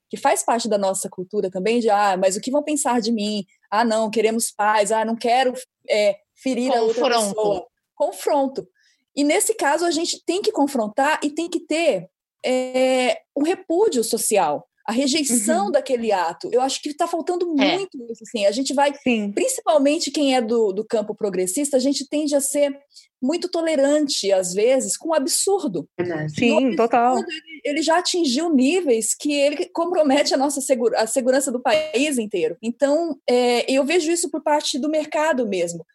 que 0.09 0.17
faz 0.17 0.43
parte 0.43 0.67
da 0.67 0.77
nossa 0.77 1.09
cultura 1.09 1.49
também 1.49 1.79
de 1.79 1.89
ah, 1.89 2.17
mas 2.17 2.35
o 2.35 2.41
que 2.41 2.51
vão 2.51 2.63
pensar 2.63 3.01
de 3.01 3.11
mim? 3.11 3.45
Ah, 3.69 3.83
não, 3.83 4.09
queremos 4.09 4.51
paz. 4.51 4.91
Ah, 4.91 5.03
não 5.03 5.15
quero 5.15 5.53
é, 5.89 6.17
ferir 6.35 6.71
Confronto. 6.71 6.79
a 6.79 7.07
outra 7.07 7.19
pessoa. 7.19 7.67
Confronto. 7.95 8.67
E 9.15 9.23
nesse 9.23 9.53
caso 9.55 9.85
a 9.85 9.91
gente 9.91 10.23
tem 10.25 10.41
que 10.41 10.51
confrontar 10.51 11.19
e 11.23 11.29
tem 11.29 11.49
que 11.49 11.59
ter 11.59 12.09
é, 12.45 13.19
um 13.35 13.43
repúdio 13.43 14.03
social 14.03 14.67
a 14.85 14.91
rejeição 14.91 15.65
uhum. 15.65 15.71
daquele 15.71 16.11
ato. 16.11 16.47
Eu 16.53 16.61
acho 16.61 16.79
que 16.79 16.89
está 16.89 17.07
faltando 17.07 17.45
é. 17.59 17.75
muito 17.75 17.97
é. 18.03 18.11
isso. 18.11 18.23
Assim. 18.23 18.45
A 18.45 18.51
gente 18.51 18.73
vai, 18.73 18.93
Sim. 19.03 19.31
principalmente 19.31 20.11
quem 20.11 20.35
é 20.35 20.41
do, 20.41 20.71
do 20.71 20.85
campo 20.85 21.15
progressista, 21.15 21.75
a 21.75 21.79
gente 21.79 22.07
tende 22.07 22.35
a 22.35 22.39
ser 22.39 22.77
muito 23.25 23.49
tolerante, 23.49 24.31
às 24.31 24.53
vezes, 24.53 24.95
com 24.95 25.09
o 25.09 25.13
absurdo. 25.13 25.87
Sim, 25.99 26.51
o 26.51 26.57
absurdo, 26.57 26.75
total. 26.75 27.17
Ele, 27.17 27.61
ele, 27.63 27.81
já 27.81 27.97
atingiu 27.97 28.53
níveis 28.53 29.15
que 29.15 29.33
ele 29.33 29.65
compromete 29.73 30.33
a 30.33 30.37
nossa 30.37 30.61
segura, 30.61 31.01
a 31.01 31.07
segurança 31.07 31.51
do 31.51 31.61
país 31.61 32.17
inteiro. 32.17 32.55
Então, 32.61 33.17
é, 33.29 33.69
eu 33.71 33.83
vejo 33.83 34.11
isso 34.11 34.29
por 34.29 34.43
parte 34.43 34.77
do 34.77 34.89
mercado 34.89 35.47
mesmo. 35.47 35.85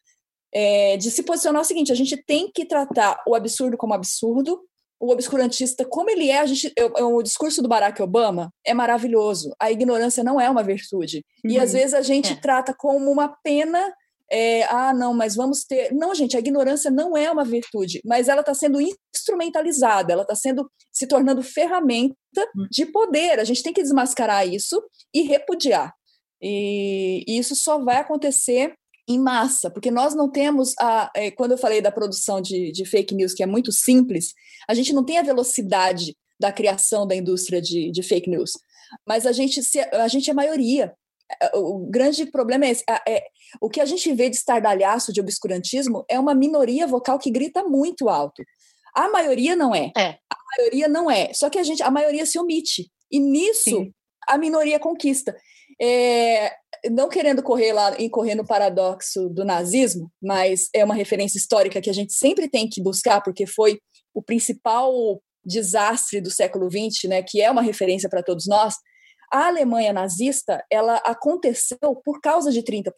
É, 0.53 0.97
de 0.97 1.11
se 1.13 1.23
posicionar 1.23 1.63
o 1.63 1.65
seguinte: 1.65 1.93
a 1.93 1.95
gente 1.97 2.17
tem 2.17 2.51
que 2.53 2.65
tratar 2.65 3.23
o 3.27 3.37
absurdo 3.37 3.77
como 3.77 3.95
absurdo, 3.95 4.61
o 5.01 5.11
obscurantista, 5.11 5.85
como 5.85 6.11
ele 6.11 6.29
é, 6.29 6.41
a 6.41 6.47
gente, 6.47 6.71
eu, 6.77 6.93
eu, 6.97 7.15
o 7.15 7.23
discurso 7.23 7.63
do 7.63 7.69
Barack 7.69 8.03
Obama 8.03 8.53
é 8.65 8.75
maravilhoso. 8.75 9.55
A 9.59 9.71
ignorância 9.71 10.23
não 10.23 10.39
é 10.39 10.49
uma 10.51 10.63
virtude. 10.63 11.25
Uhum. 11.43 11.53
E 11.53 11.59
às 11.59 11.73
uhum. 11.73 11.79
vezes 11.79 11.95
a 11.95 12.03
gente 12.03 12.35
é. 12.35 12.37
trata 12.37 12.75
como 12.75 13.11
uma 13.11 13.29
pena. 13.43 13.95
É, 14.33 14.63
ah, 14.65 14.95
não, 14.95 15.13
mas 15.13 15.35
vamos 15.35 15.65
ter. 15.65 15.93
Não, 15.93 16.15
gente, 16.15 16.37
a 16.37 16.41
ignorância 16.41 16.91
não 16.91 17.17
é 17.17 17.31
uma 17.31 17.45
virtude, 17.45 18.01
mas 18.05 18.29
ela 18.29 18.41
está 18.41 18.55
sendo 18.55 18.79
instrumentalizada, 18.81 20.13
ela 20.13 20.23
está 20.23 20.37
sendo 20.37 20.71
se 20.93 21.07
tornando 21.07 21.43
ferramenta 21.43 22.15
uhum. 22.55 22.67
de 22.71 22.87
poder. 22.87 23.41
A 23.41 23.45
gente 23.45 23.63
tem 23.63 23.73
que 23.73 23.83
desmascarar 23.83 24.47
isso 24.47 24.81
e 25.13 25.23
repudiar. 25.23 25.93
E, 26.41 27.25
e 27.27 27.39
isso 27.39 27.57
só 27.57 27.79
vai 27.79 27.97
acontecer 27.97 28.75
em 29.09 29.19
massa, 29.19 29.69
porque 29.69 29.91
nós 29.91 30.15
não 30.15 30.31
temos 30.31 30.75
a. 30.79 31.11
É, 31.15 31.31
quando 31.33 31.53
eu 31.53 31.59
falei 31.59 31.83
da 31.83 31.91
produção 31.91 32.41
de, 32.41 32.71
de, 32.71 32.85
fake 32.85 33.15
news, 33.15 33.35
que 33.35 33.43
é 33.43 33.47
muito 33.47 33.73
simples, 33.73 34.33
a 34.69 34.75
gente 34.75 34.93
não 34.93 35.05
tem 35.05 35.19
a 35.19 35.23
velocidade 35.23 36.17
da 36.39 36.53
criação 36.53 37.07
da 37.07 37.17
indústria 37.17 37.61
de, 37.61 37.91
de 37.91 38.03
fake 38.03 38.31
news. 38.31 38.53
Mas 39.07 39.27
a 39.27 39.33
gente, 39.33 39.63
se, 39.63 39.81
a 39.81 40.07
gente 40.07 40.31
é 40.31 40.35
maioria. 40.35 40.95
É, 41.43 41.57
o 41.57 41.87
grande 41.91 42.27
problema 42.27 42.67
é, 42.67 42.71
esse, 42.71 42.85
é, 43.07 43.23
o 43.61 43.69
que 43.69 43.81
a 43.81 43.85
gente 43.85 44.13
vê 44.13 44.29
de 44.29 44.37
estardalhaço, 44.37 45.13
de 45.13 45.21
obscurantismo, 45.21 46.05
é 46.09 46.19
uma 46.19 46.35
minoria 46.35 46.87
vocal 46.87 47.19
que 47.19 47.31
grita 47.31 47.63
muito 47.65 48.09
alto. 48.09 48.43
A 48.95 49.09
maioria 49.09 49.55
não 49.55 49.75
é. 49.75 49.93
é. 49.97 50.19
A 50.31 50.37
maioria 50.59 50.89
não 50.89 51.11
é. 51.11 51.33
Só 51.33 51.49
que 51.49 51.59
a 51.59 51.63
gente, 51.63 51.83
a 51.83 51.91
maioria 51.91 52.27
se 52.27 52.39
omite. 52.39 52.91
E 53.11 53.21
nisso 53.21 53.71
Sim. 53.71 53.93
a 54.29 54.37
minoria 54.37 54.79
conquista. 54.79 55.37
É, 55.81 56.53
não 56.91 57.09
querendo 57.09 57.43
correr 57.43 57.73
lá 57.73 57.99
e 57.99 58.11
correr 58.11 58.35
no 58.35 58.47
paradoxo 58.47 59.29
do 59.29 59.45
nazismo, 59.45 60.11
mas 60.23 60.69
é 60.75 60.85
uma 60.85 60.95
referência 60.95 61.39
histórica 61.39 61.81
que 61.81 61.89
a 61.91 61.93
gente 61.93 62.13
sempre 62.13 62.49
tem 62.49 62.69
que 62.69 62.83
buscar, 62.83 63.23
porque 63.23 63.47
foi 63.47 63.81
o 64.13 64.23
principal 64.23 64.93
desastre 65.45 66.21
do 66.21 66.31
século 66.31 66.69
XX, 66.71 67.09
né, 67.09 67.23
que 67.23 67.41
é 67.41 67.51
uma 67.51 67.63
referência 67.63 68.09
para 68.09 68.23
todos 68.23 68.47
nós. 68.47 68.75
A 69.33 69.47
Alemanha 69.47 69.93
nazista, 69.93 70.65
ela 70.71 70.97
aconteceu 70.97 71.97
por 72.05 72.21
causa 72.21 72.51
de 72.51 72.63
30%. 72.63 72.93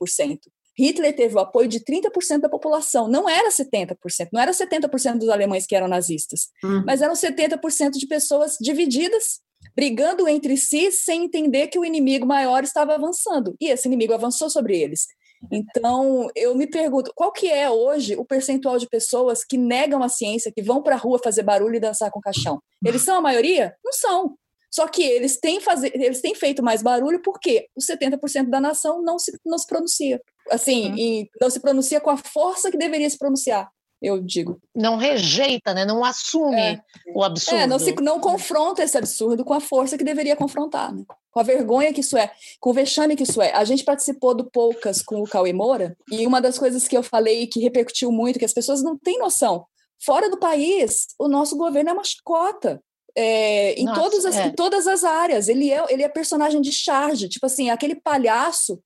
Hitler 0.78 1.14
teve 1.14 1.34
o 1.34 1.38
apoio 1.38 1.68
de 1.68 1.80
30% 1.80 2.40
da 2.40 2.48
população, 2.48 3.06
não 3.06 3.28
era 3.28 3.50
70%, 3.50 3.96
não 4.32 4.40
era 4.40 4.52
70% 4.52 5.18
dos 5.18 5.28
alemães 5.28 5.66
que 5.66 5.76
eram 5.76 5.86
nazistas, 5.86 6.48
uhum. 6.64 6.82
mas 6.86 7.02
eram 7.02 7.14
70% 7.14 7.90
de 7.92 8.06
pessoas 8.06 8.56
divididas 8.58 9.40
brigando 9.76 10.28
entre 10.28 10.56
si 10.56 10.90
sem 10.90 11.24
entender 11.24 11.68
que 11.68 11.78
o 11.78 11.84
inimigo 11.84 12.26
maior 12.26 12.64
estava 12.64 12.94
avançando. 12.94 13.54
E 13.60 13.68
esse 13.68 13.86
inimigo 13.86 14.12
avançou 14.12 14.50
sobre 14.50 14.78
eles. 14.78 15.06
Então, 15.50 16.28
eu 16.36 16.54
me 16.54 16.66
pergunto, 16.66 17.12
qual 17.14 17.32
que 17.32 17.48
é 17.48 17.68
hoje 17.68 18.14
o 18.14 18.24
percentual 18.24 18.78
de 18.78 18.88
pessoas 18.88 19.44
que 19.44 19.56
negam 19.56 20.02
a 20.02 20.08
ciência, 20.08 20.52
que 20.54 20.62
vão 20.62 20.82
para 20.82 20.94
a 20.94 20.98
rua 20.98 21.18
fazer 21.22 21.42
barulho 21.42 21.74
e 21.74 21.80
dançar 21.80 22.10
com 22.10 22.20
caixão? 22.20 22.60
Eles 22.84 23.02
são 23.02 23.16
a 23.16 23.20
maioria? 23.20 23.74
Não 23.84 23.92
são. 23.92 24.36
Só 24.72 24.88
que 24.88 25.02
eles 25.02 25.38
têm, 25.38 25.60
fazer, 25.60 25.92
eles 25.94 26.20
têm 26.20 26.34
feito 26.34 26.62
mais 26.62 26.82
barulho 26.82 27.20
porque 27.22 27.68
os 27.76 27.86
70% 27.86 28.48
da 28.48 28.60
nação 28.60 29.02
não 29.02 29.18
se, 29.18 29.38
não 29.44 29.58
se 29.58 29.66
pronuncia. 29.66 30.20
Assim, 30.50 30.90
uhum. 30.90 31.26
não 31.40 31.50
se 31.50 31.60
pronuncia 31.60 32.00
com 32.00 32.10
a 32.10 32.16
força 32.16 32.70
que 32.70 32.78
deveria 32.78 33.08
se 33.08 33.18
pronunciar 33.18 33.68
eu 34.02 34.20
digo. 34.20 34.60
Não 34.74 34.96
rejeita, 34.96 35.72
né? 35.72 35.84
não 35.84 36.04
assume 36.04 36.60
é. 36.60 36.82
o 37.14 37.22
absurdo. 37.22 37.60
É, 37.60 37.66
não, 37.66 37.78
se, 37.78 37.94
não 38.02 38.18
confronta 38.18 38.82
esse 38.82 38.98
absurdo 38.98 39.44
com 39.44 39.54
a 39.54 39.60
força 39.60 39.96
que 39.96 40.02
deveria 40.02 40.34
confrontar, 40.34 40.92
né? 40.92 41.04
com 41.30 41.40
a 41.40 41.44
vergonha 41.44 41.92
que 41.92 42.00
isso 42.00 42.18
é, 42.18 42.30
com 42.60 42.70
o 42.70 42.74
vexame 42.74 43.14
que 43.14 43.22
isso 43.22 43.40
é. 43.40 43.52
A 43.52 43.64
gente 43.64 43.84
participou 43.84 44.34
do 44.34 44.50
Poucas 44.50 45.00
com 45.00 45.22
o 45.22 45.28
Cauê 45.28 45.52
Moura, 45.52 45.96
e 46.10 46.26
uma 46.26 46.40
das 46.40 46.58
coisas 46.58 46.88
que 46.88 46.96
eu 46.96 47.02
falei 47.02 47.46
que 47.46 47.60
repercutiu 47.60 48.10
muito, 48.10 48.38
que 48.38 48.44
as 48.44 48.52
pessoas 48.52 48.82
não 48.82 48.98
têm 48.98 49.18
noção, 49.18 49.64
fora 50.04 50.28
do 50.28 50.38
país, 50.38 51.06
o 51.18 51.28
nosso 51.28 51.56
governo 51.56 51.90
é 51.90 51.92
uma 51.92 52.04
chicota. 52.04 52.82
É, 53.16 53.74
em, 53.74 53.84
Nossa, 53.84 54.00
todas 54.00 54.24
as, 54.24 54.36
é. 54.36 54.46
em 54.46 54.52
todas 54.52 54.86
as 54.86 55.04
áreas. 55.04 55.48
Ele 55.48 55.70
é, 55.70 55.84
ele 55.88 56.02
é 56.02 56.08
personagem 56.08 56.60
de 56.60 56.72
charge, 56.72 57.28
tipo 57.28 57.44
assim, 57.46 57.70
aquele 57.70 57.94
palhaço 57.94 58.80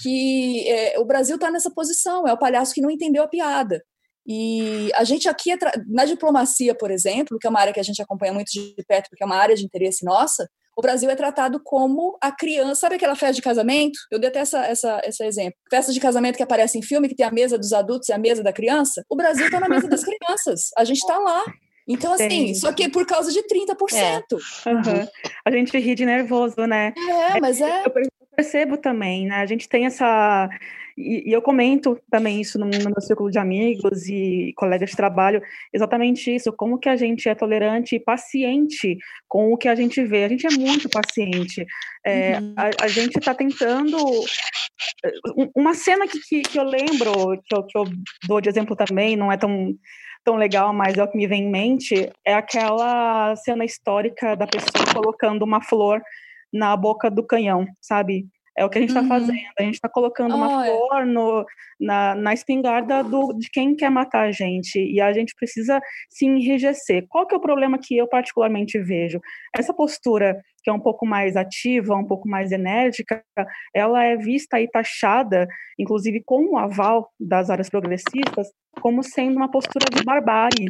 que 0.00 0.68
é, 0.68 0.98
o 0.98 1.04
Brasil 1.04 1.36
está 1.36 1.50
nessa 1.50 1.70
posição, 1.70 2.26
é 2.26 2.32
o 2.32 2.38
palhaço 2.38 2.74
que 2.74 2.80
não 2.80 2.90
entendeu 2.90 3.22
a 3.22 3.28
piada. 3.28 3.82
E 4.26 4.90
a 4.94 5.04
gente 5.04 5.26
aqui, 5.28 5.56
na 5.86 6.04
diplomacia, 6.04 6.74
por 6.74 6.90
exemplo, 6.90 7.38
que 7.38 7.46
é 7.46 7.50
uma 7.50 7.60
área 7.60 7.72
que 7.72 7.80
a 7.80 7.84
gente 7.84 8.02
acompanha 8.02 8.32
muito 8.32 8.50
de 8.50 8.74
perto, 8.86 9.08
porque 9.08 9.22
é 9.22 9.26
uma 9.26 9.36
área 9.36 9.54
de 9.54 9.64
interesse 9.64 10.04
nossa, 10.04 10.46
o 10.78 10.80
Brasil 10.80 11.10
é 11.10 11.16
tratado 11.16 11.60
como 11.64 12.16
a 12.22 12.30
criança. 12.30 12.82
Sabe 12.82 12.94
aquela 12.94 13.16
festa 13.16 13.34
de 13.34 13.42
casamento? 13.42 13.98
Eu 14.12 14.18
dei 14.20 14.28
até 14.28 14.38
essa, 14.38 14.64
essa, 14.64 15.00
esse 15.04 15.24
exemplo. 15.24 15.58
Festa 15.68 15.92
de 15.92 15.98
casamento 15.98 16.36
que 16.36 16.42
aparece 16.42 16.78
em 16.78 16.82
filme, 16.82 17.08
que 17.08 17.16
tem 17.16 17.26
a 17.26 17.32
mesa 17.32 17.58
dos 17.58 17.72
adultos 17.72 18.08
e 18.08 18.12
a 18.12 18.18
mesa 18.18 18.44
da 18.44 18.52
criança. 18.52 19.02
O 19.10 19.16
Brasil 19.16 19.46
está 19.46 19.58
na 19.58 19.68
mesa 19.68 19.88
das 19.88 20.04
crianças. 20.04 20.68
A 20.76 20.84
gente 20.84 20.98
está 20.98 21.18
lá. 21.18 21.44
Então, 21.88 22.12
assim, 22.12 22.48
Sim. 22.48 22.54
só 22.54 22.72
que 22.72 22.84
é 22.84 22.88
por 22.90 23.06
causa 23.06 23.32
de 23.32 23.42
30%. 23.42 23.74
É. 23.94 24.70
Uhum. 24.70 25.08
A 25.44 25.50
gente 25.50 25.78
ri 25.78 25.94
de 25.94 26.04
nervoso, 26.04 26.66
né? 26.66 26.92
É, 26.96 27.40
mas 27.40 27.60
é. 27.60 27.84
Eu 27.86 27.92
percebo 28.36 28.76
também, 28.76 29.26
né? 29.26 29.36
A 29.36 29.46
gente 29.46 29.68
tem 29.68 29.86
essa 29.86 30.48
e, 30.98 31.30
e, 31.30 31.32
eu 31.32 31.40
comento 31.40 31.96
também 32.10 32.40
isso 32.40 32.58
no, 32.58 32.66
no, 32.66 32.90
meu 32.90 33.00
círculo 33.00 33.30
de 33.30 33.38
amigos 33.38 34.08
e 34.08 34.52
colegas 34.56 34.90
de 34.90 34.96
trabalho, 34.96 35.40
exatamente 35.72 36.34
isso, 36.34 36.52
como 36.52 36.78
que 36.78 36.88
a 36.88 36.96
gente 36.96 37.28
é 37.28 37.36
tolerante 37.36 37.94
e 37.94 38.00
paciente 38.00 38.98
com 39.28 39.52
o 39.52 39.56
que 39.56 39.68
a 39.68 39.76
gente 39.76 40.02
vê. 40.02 40.24
A 40.24 40.28
gente 40.28 40.44
é 40.44 40.50
muito 40.50 40.88
paciente. 40.88 41.64
É, 42.04 42.40
uhum. 42.40 42.54
a, 42.56 42.84
a, 42.84 42.88
gente 42.88 43.16
está 43.16 43.32
tentando. 43.32 43.96
Uma 45.54 45.74
cena 45.74 46.08
que, 46.08 46.18
que, 46.20 46.42
que, 46.42 46.58
eu 46.58 46.64
lembro, 46.64 47.40
que 47.44 47.54
eu, 47.54 47.62
que 47.62 47.78
eu 47.78 47.84
dou 48.26 48.40
de 48.40 48.48
exemplo 48.48 48.74
também, 48.74 49.16
não 49.16 49.30
é 49.30 49.36
tão 49.36 49.72
tão 50.28 50.36
legal, 50.36 50.74
mas 50.74 50.98
é 50.98 51.02
o 51.02 51.08
que 51.08 51.16
me 51.16 51.26
vem 51.26 51.44
em 51.44 51.50
mente, 51.50 52.12
é 52.22 52.34
aquela 52.34 53.34
cena 53.36 53.64
histórica 53.64 54.36
da 54.36 54.46
pessoa 54.46 54.84
colocando 54.92 55.42
uma 55.42 55.62
flor 55.62 56.02
na 56.52 56.76
boca 56.76 57.10
do 57.10 57.26
canhão, 57.26 57.66
sabe? 57.80 58.26
É 58.54 58.62
o 58.62 58.68
que 58.68 58.76
a 58.76 58.80
gente 58.82 58.90
está 58.90 59.00
uhum. 59.00 59.08
fazendo. 59.08 59.38
A 59.58 59.62
gente 59.62 59.74
está 59.74 59.88
colocando 59.88 60.34
oh, 60.34 60.36
uma 60.36 60.64
flor 60.64 61.06
no, 61.06 61.46
na, 61.80 62.14
na 62.14 62.34
espingarda 62.34 63.02
do, 63.02 63.32
de 63.38 63.48
quem 63.50 63.74
quer 63.74 63.88
matar 63.88 64.26
a 64.26 64.32
gente. 64.32 64.78
E 64.78 65.00
a 65.00 65.12
gente 65.14 65.32
precisa 65.34 65.80
se 66.10 66.26
enrijecer. 66.26 67.06
Qual 67.08 67.26
que 67.26 67.34
é 67.34 67.38
o 67.38 67.40
problema 67.40 67.78
que 67.80 67.96
eu 67.96 68.06
particularmente 68.06 68.78
vejo? 68.78 69.20
Essa 69.56 69.72
postura 69.72 70.36
que 70.62 70.70
é 70.70 70.72
um 70.72 70.80
pouco 70.80 71.06
mais 71.06 71.36
ativa, 71.36 71.94
um 71.94 72.04
pouco 72.04 72.28
mais 72.28 72.52
enérgica, 72.52 73.22
ela 73.74 74.04
é 74.04 74.16
vista 74.16 74.60
e 74.60 74.68
taxada, 74.68 75.46
inclusive 75.78 76.22
com 76.24 76.52
o 76.52 76.58
aval 76.58 77.10
das 77.18 77.50
áreas 77.50 77.68
progressistas, 77.68 78.48
como 78.80 79.02
sendo 79.02 79.36
uma 79.36 79.50
postura 79.50 79.86
de 79.90 80.04
barbárie. 80.04 80.68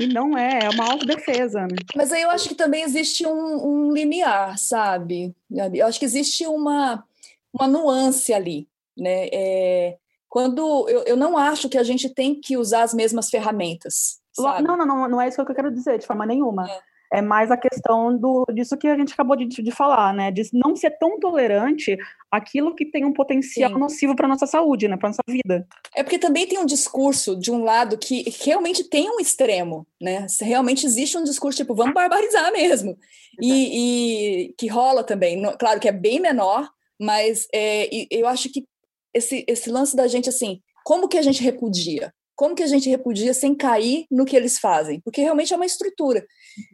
E 0.00 0.06
não 0.06 0.36
é, 0.36 0.60
é 0.64 0.70
uma 0.70 0.90
autodefesa. 0.90 1.62
Né? 1.62 1.76
Mas 1.94 2.12
aí 2.12 2.22
eu 2.22 2.30
acho 2.30 2.48
que 2.48 2.54
também 2.54 2.82
existe 2.82 3.26
um, 3.26 3.88
um 3.88 3.92
limiar, 3.92 4.58
sabe? 4.58 5.34
Eu 5.50 5.86
acho 5.86 5.98
que 5.98 6.04
existe 6.04 6.46
uma 6.46 7.04
uma 7.52 7.68
nuance 7.68 8.32
ali, 8.34 8.66
né? 8.96 9.28
É, 9.32 9.96
quando 10.28 10.88
eu, 10.88 11.04
eu 11.04 11.16
não 11.16 11.38
acho 11.38 11.68
que 11.68 11.78
a 11.78 11.84
gente 11.84 12.12
tem 12.12 12.34
que 12.34 12.56
usar 12.56 12.82
as 12.82 12.92
mesmas 12.92 13.30
ferramentas. 13.30 14.18
Sabe? 14.32 14.64
Não, 14.64 14.76
não, 14.76 14.84
não, 14.84 15.08
não 15.08 15.20
é 15.20 15.28
isso 15.28 15.44
que 15.44 15.52
eu 15.52 15.54
quero 15.54 15.70
dizer, 15.70 15.96
de 15.96 16.06
forma 16.06 16.26
nenhuma. 16.26 16.68
É 16.68 16.93
é 17.14 17.22
mais 17.22 17.50
a 17.50 17.56
questão 17.56 18.16
do, 18.18 18.44
disso 18.52 18.76
que 18.76 18.88
a 18.88 18.96
gente 18.96 19.12
acabou 19.12 19.36
de, 19.36 19.46
de 19.46 19.70
falar, 19.70 20.12
né? 20.12 20.30
De 20.30 20.42
não 20.52 20.74
ser 20.74 20.90
tão 20.98 21.18
tolerante 21.20 21.96
aquilo 22.30 22.74
que 22.74 22.84
tem 22.84 23.04
um 23.04 23.12
potencial 23.12 23.72
Sim. 23.72 23.78
nocivo 23.78 24.16
para 24.16 24.26
nossa 24.26 24.46
saúde, 24.46 24.88
né? 24.88 24.96
Para 24.96 25.10
nossa 25.10 25.22
vida. 25.28 25.66
É 25.94 26.02
porque 26.02 26.18
também 26.18 26.46
tem 26.46 26.58
um 26.58 26.66
discurso 26.66 27.36
de 27.38 27.52
um 27.52 27.62
lado 27.62 27.96
que 27.96 28.24
realmente 28.44 28.82
tem 28.84 29.08
um 29.08 29.20
extremo, 29.20 29.86
né? 30.00 30.26
Realmente 30.40 30.84
existe 30.84 31.16
um 31.16 31.22
discurso 31.22 31.58
tipo, 31.58 31.74
vamos 31.74 31.94
barbarizar 31.94 32.52
mesmo. 32.52 32.98
E, 33.40 34.48
e, 34.48 34.54
que 34.58 34.66
rola 34.66 35.04
também. 35.04 35.40
Claro 35.58 35.78
que 35.78 35.88
é 35.88 35.92
bem 35.92 36.18
menor, 36.18 36.68
mas 37.00 37.46
é, 37.54 37.88
eu 38.10 38.26
acho 38.26 38.50
que 38.50 38.64
esse, 39.12 39.44
esse 39.46 39.70
lance 39.70 39.94
da 39.94 40.08
gente, 40.08 40.28
assim, 40.28 40.60
como 40.84 41.08
que 41.08 41.16
a 41.16 41.22
gente 41.22 41.42
repudia? 41.42 42.12
como 42.36 42.54
que 42.54 42.62
a 42.62 42.66
gente 42.66 42.88
repudia 42.88 43.32
sem 43.32 43.54
cair 43.54 44.06
no 44.10 44.24
que 44.24 44.36
eles 44.36 44.58
fazem? 44.58 45.00
Porque 45.00 45.20
realmente 45.20 45.52
é 45.52 45.56
uma 45.56 45.66
estrutura. 45.66 46.26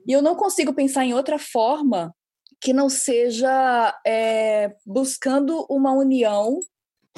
E 0.07 0.13
eu 0.13 0.23
não 0.23 0.35
consigo 0.35 0.75
pensar 0.75 1.05
em 1.05 1.15
outra 1.15 1.39
forma 1.39 2.15
que 2.61 2.73
não 2.73 2.89
seja 2.89 3.99
é, 4.07 4.75
buscando 4.85 5.67
uma 5.71 5.93
união 5.93 6.61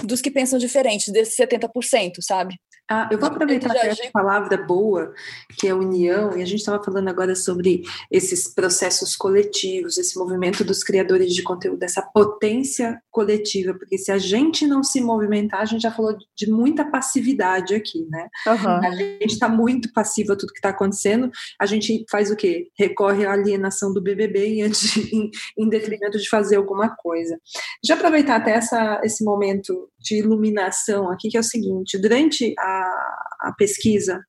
dos 0.04 0.20
que 0.20 0.30
pensam 0.30 0.58
diferente, 0.58 1.10
desses 1.10 1.36
70%, 1.36 2.20
sabe? 2.20 2.56
Ah, 2.93 3.09
eu 3.11 3.18
vou 3.18 3.26
aproveitar 3.30 3.74
essa 3.74 4.11
palavra 4.12 4.55
boa, 4.59 5.14
que 5.59 5.66
é 5.66 5.74
união, 5.74 6.36
e 6.36 6.43
a 6.43 6.45
gente 6.45 6.59
estava 6.59 6.84
falando 6.84 7.09
agora 7.09 7.34
sobre 7.34 7.84
esses 8.11 8.53
processos 8.53 9.16
coletivos, 9.16 9.97
esse 9.97 10.18
movimento 10.18 10.62
dos 10.62 10.84
criadores 10.84 11.32
de 11.32 11.43
conteúdo, 11.43 11.82
essa 11.82 12.03
potência 12.03 13.01
coletiva, 13.11 13.72
porque 13.72 13.97
se 13.97 14.12
a 14.12 14.18
gente 14.18 14.66
não 14.66 14.82
se 14.82 15.01
movimentar, 15.01 15.62
a 15.62 15.64
gente 15.64 15.80
já 15.80 15.90
falou 15.90 16.14
de 16.36 16.51
muita 16.51 16.84
passividade 16.84 17.74
aqui, 17.74 18.07
né? 18.11 18.28
Uhum. 18.47 18.86
A 18.86 18.90
gente 18.95 19.32
está 19.32 19.49
muito 19.49 19.90
passivo 19.95 20.34
a 20.34 20.36
tudo 20.36 20.53
que 20.53 20.59
está 20.59 20.68
acontecendo, 20.68 21.30
a 21.59 21.64
gente 21.64 22.05
faz 22.11 22.30
o 22.30 22.36
quê? 22.36 22.68
Recorre 22.78 23.24
à 23.24 23.32
alienação 23.32 23.90
do 23.90 24.03
BBB 24.03 24.61
em, 24.61 24.62
em, 25.12 25.30
em 25.57 25.68
detrimento 25.70 26.18
de 26.18 26.28
fazer 26.28 26.57
alguma 26.57 26.95
coisa. 26.95 27.38
Deixa 27.82 27.95
eu 27.95 27.97
aproveitar 27.97 28.36
até 28.36 28.51
essa, 28.51 29.01
esse 29.03 29.24
momento 29.24 29.88
de 30.03 30.18
iluminação 30.18 31.11
aqui, 31.11 31.28
que 31.28 31.36
é 31.36 31.40
o 31.40 31.44
seguinte: 31.44 31.98
durante 31.98 32.55
a, 32.59 33.22
a 33.42 33.55
pesquisa, 33.57 34.20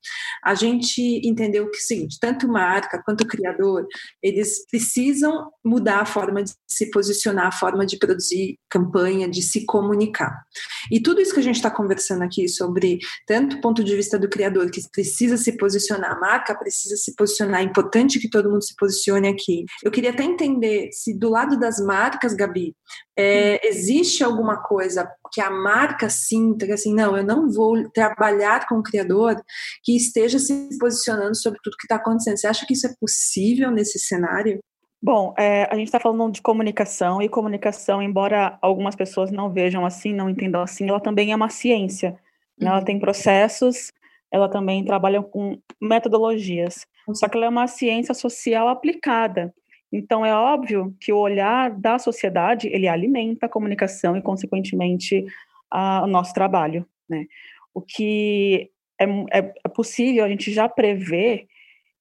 a 0.42 0.54
gente 0.54 1.20
entendeu 1.24 1.70
que 1.70 1.76
é 1.76 1.80
o 1.80 1.82
seguinte: 1.82 2.18
tanto 2.20 2.48
marca 2.48 3.02
quanto 3.04 3.26
criador, 3.26 3.86
eles 4.22 4.66
precisam 4.70 5.50
mudar 5.64 6.00
a 6.00 6.06
forma 6.06 6.42
de 6.42 6.52
se 6.66 6.90
posicionar, 6.90 7.46
a 7.46 7.52
forma 7.52 7.84
de 7.84 7.98
produzir 7.98 8.58
campanha, 8.68 9.28
de 9.28 9.42
se 9.42 9.64
comunicar. 9.64 10.42
E 10.90 11.00
tudo 11.00 11.20
isso 11.20 11.34
que 11.34 11.40
a 11.40 11.44
gente 11.44 11.56
está 11.56 11.70
conversando 11.70 12.22
aqui 12.22 12.48
sobre, 12.48 12.98
tanto 13.26 13.56
o 13.56 13.60
ponto 13.60 13.82
de 13.82 13.94
vista 13.94 14.18
do 14.18 14.28
criador, 14.28 14.70
que 14.70 14.80
precisa 14.90 15.36
se 15.36 15.56
posicionar, 15.56 16.12
a 16.12 16.20
marca 16.20 16.54
precisa 16.54 16.96
se 16.96 17.14
posicionar, 17.14 17.60
é 17.60 17.64
importante 17.64 18.18
que 18.18 18.28
todo 18.28 18.50
mundo 18.50 18.62
se 18.62 18.74
posicione 18.76 19.28
aqui. 19.28 19.64
Eu 19.82 19.90
queria 19.90 20.10
até 20.10 20.24
entender 20.24 20.90
se 20.92 21.16
do 21.18 21.30
lado 21.30 21.58
das 21.58 21.78
marcas, 21.78 22.34
Gabi, 22.34 22.74
é, 23.16 23.66
existe 23.66 24.24
alguma 24.24 24.62
coisa 24.62 25.08
que 25.34 25.40
a 25.40 25.50
marca 25.50 26.08
sinta 26.08 26.64
que 26.64 26.72
assim, 26.72 26.94
não, 26.94 27.16
eu 27.16 27.24
não 27.24 27.50
vou 27.50 27.90
trabalhar 27.90 28.68
com 28.68 28.76
o 28.76 28.82
criador 28.82 29.42
que 29.82 29.96
esteja 29.96 30.38
se 30.38 30.68
posicionando 30.78 31.34
sobre 31.34 31.58
tudo 31.62 31.76
que 31.76 31.86
está 31.86 31.96
acontecendo. 31.96 32.36
Você 32.36 32.46
acha 32.46 32.64
que 32.64 32.72
isso 32.72 32.86
é 32.86 32.94
possível 33.00 33.72
nesse 33.72 33.98
cenário? 33.98 34.60
Bom, 35.02 35.34
é, 35.36 35.64
a 35.70 35.76
gente 35.76 35.88
está 35.88 35.98
falando 36.00 36.32
de 36.32 36.40
comunicação, 36.40 37.20
e 37.20 37.28
comunicação, 37.28 38.00
embora 38.00 38.56
algumas 38.62 38.94
pessoas 38.94 39.30
não 39.30 39.52
vejam 39.52 39.84
assim, 39.84 40.14
não 40.14 40.30
entendam 40.30 40.62
assim, 40.62 40.88
ela 40.88 41.00
também 41.00 41.32
é 41.32 41.36
uma 41.36 41.50
ciência. 41.50 42.12
Né? 42.58 42.68
Ela 42.68 42.78
uhum. 42.78 42.84
tem 42.84 42.98
processos, 42.98 43.92
ela 44.32 44.48
também 44.48 44.84
trabalha 44.84 45.22
com 45.22 45.58
metodologias. 45.80 46.86
Só 47.12 47.28
que 47.28 47.36
ela 47.36 47.46
é 47.46 47.48
uma 47.50 47.66
ciência 47.66 48.14
social 48.14 48.68
aplicada. 48.68 49.52
Então, 49.96 50.26
é 50.26 50.34
óbvio 50.34 50.92
que 51.00 51.12
o 51.12 51.18
olhar 51.18 51.70
da 51.70 52.00
sociedade, 52.00 52.66
ele 52.68 52.88
alimenta 52.88 53.46
a 53.46 53.48
comunicação 53.48 54.16
e, 54.16 54.22
consequentemente, 54.22 55.24
a, 55.70 56.02
o 56.02 56.08
nosso 56.08 56.34
trabalho, 56.34 56.84
né? 57.08 57.26
O 57.72 57.80
que 57.80 58.70
é, 59.00 59.04
é, 59.04 59.54
é 59.64 59.68
possível 59.68 60.24
a 60.24 60.28
gente 60.28 60.52
já 60.52 60.68
prever 60.68 61.46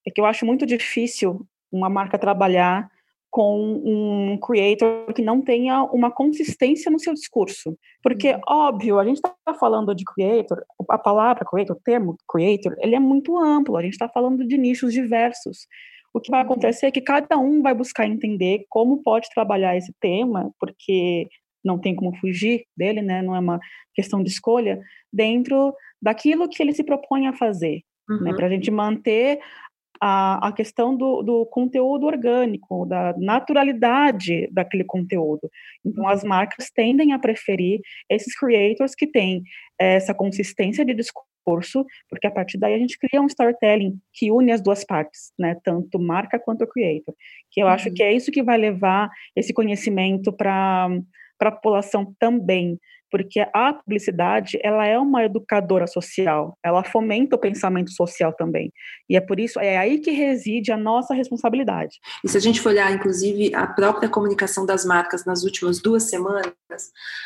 é 0.08 0.12
que 0.12 0.20
eu 0.20 0.26
acho 0.26 0.44
muito 0.44 0.66
difícil 0.66 1.46
uma 1.72 1.88
marca 1.88 2.18
trabalhar 2.18 2.90
com 3.30 3.82
um 3.84 4.38
creator 4.38 5.12
que 5.14 5.22
não 5.22 5.42
tenha 5.42 5.84
uma 5.84 6.12
consistência 6.12 6.92
no 6.92 7.00
seu 7.00 7.14
discurso. 7.14 7.78
Porque, 8.02 8.32
uhum. 8.32 8.42
óbvio, 8.48 9.00
a 9.00 9.06
gente 9.06 9.18
está 9.18 9.36
falando 9.60 9.94
de 9.94 10.04
creator, 10.04 10.64
a 10.90 10.98
palavra 10.98 11.46
creator, 11.46 11.76
o 11.76 11.80
termo 11.80 12.18
creator, 12.28 12.76
ele 12.80 12.96
é 12.96 13.00
muito 13.00 13.38
amplo, 13.38 13.78
a 13.78 13.82
gente 13.84 13.94
está 13.94 14.10
falando 14.10 14.48
de 14.48 14.58
nichos 14.58 14.94
diversos. 14.94 15.68
O 16.14 16.20
que 16.20 16.30
vai 16.30 16.42
uhum. 16.42 16.46
acontecer 16.46 16.88
é 16.88 16.92
que 16.92 17.02
cada 17.02 17.38
um 17.38 17.62
vai 17.62 17.74
buscar 17.74 18.08
entender 18.08 18.66
como 18.70 19.02
pode 19.02 19.30
trabalhar 19.34 19.76
esse 19.76 19.94
tema, 20.00 20.52
porque 20.60 21.28
não 21.64 21.80
tem 21.80 21.96
como 21.96 22.16
fugir 22.18 22.66
dele, 22.78 23.02
né? 23.02 23.22
Não 23.22 23.36
é 23.36 23.40
uma 23.40 23.60
questão 23.96 24.22
de 24.22 24.30
escolha 24.30 24.82
dentro 25.12 25.74
daquilo 26.02 26.50
que 26.50 26.62
ele 26.62 26.74
se 26.74 26.84
propõe 26.84 27.28
a 27.28 27.34
fazer, 27.34 27.82
né? 28.08 28.16
uhum. 28.16 28.24
né? 28.24 28.34
Para 28.34 28.48
a 28.48 28.50
gente 28.50 28.70
manter 28.70 29.40
a, 30.00 30.50
a 30.50 30.52
questão 30.52 30.96
do, 30.96 31.24
do, 31.24 31.46
conteúdo 31.46 32.06
orgânico, 32.06 32.86
da 32.86 33.16
naturalidade 33.18 34.50
daquele 34.52 34.84
conteúdo. 34.84 35.50
Então, 35.86 36.06
as 36.08 36.24
marcas 36.24 36.70
tendem 36.70 37.14
a 37.14 37.20
preferir 37.20 37.80
esses 38.10 38.38
creators 38.38 38.94
que 38.94 39.08
têm 39.08 39.44
essa 39.80 40.14
consistência 40.14 40.84
de 40.84 40.94
discurso 40.94 41.33
curso, 41.44 41.86
porque 42.10 42.28
a 42.28 42.32
partir 42.32 42.58
daí 42.58 42.74
a 42.74 42.78
gente 42.78 42.98
cria 42.98 43.22
um 43.22 43.28
storytelling 43.28 44.00
que 44.14 44.32
une 44.32 44.52
as 44.52 44.62
duas 44.62 44.84
partes, 44.84 45.32
né, 45.38 45.56
tanto 45.64 46.00
marca 46.00 46.40
quanto 46.40 46.68
creator, 46.68 47.14
que 47.52 47.62
eu 47.62 47.68
uhum. 47.68 47.74
acho 47.74 47.92
que 47.94 48.04
é 48.04 48.14
isso 48.14 48.32
que 48.32 48.44
vai 48.44 48.58
levar 48.58 49.10
esse 49.36 49.54
conhecimento 49.54 50.32
para 50.32 50.90
para 51.38 51.50
a 51.50 51.52
população 51.52 52.16
também, 52.20 52.80
porque 53.14 53.46
a 53.54 53.72
publicidade 53.72 54.60
ela 54.64 54.88
é 54.88 54.98
uma 54.98 55.24
educadora 55.24 55.86
social, 55.86 56.58
ela 56.66 56.84
fomenta 56.84 57.36
o 57.36 57.40
pensamento 57.40 57.92
social 57.92 58.34
também, 58.34 58.74
e 59.08 59.16
é 59.16 59.22
por 59.22 59.40
isso 59.40 59.60
é 59.60 59.78
aí 59.78 60.00
que 60.00 60.10
reside 60.10 60.72
a 60.72 60.78
nossa 60.78 61.14
responsabilidade. 61.14 62.00
E 62.24 62.28
se 62.28 62.36
a 62.36 62.40
gente 62.40 62.60
for 62.60 62.70
olhar, 62.70 62.92
inclusive, 62.92 63.54
a 63.54 63.68
própria 63.68 64.10
comunicação 64.10 64.66
das 64.66 64.84
marcas 64.84 65.26
nas 65.26 65.44
últimas 65.44 65.80
duas 65.80 66.10
semanas, 66.10 66.56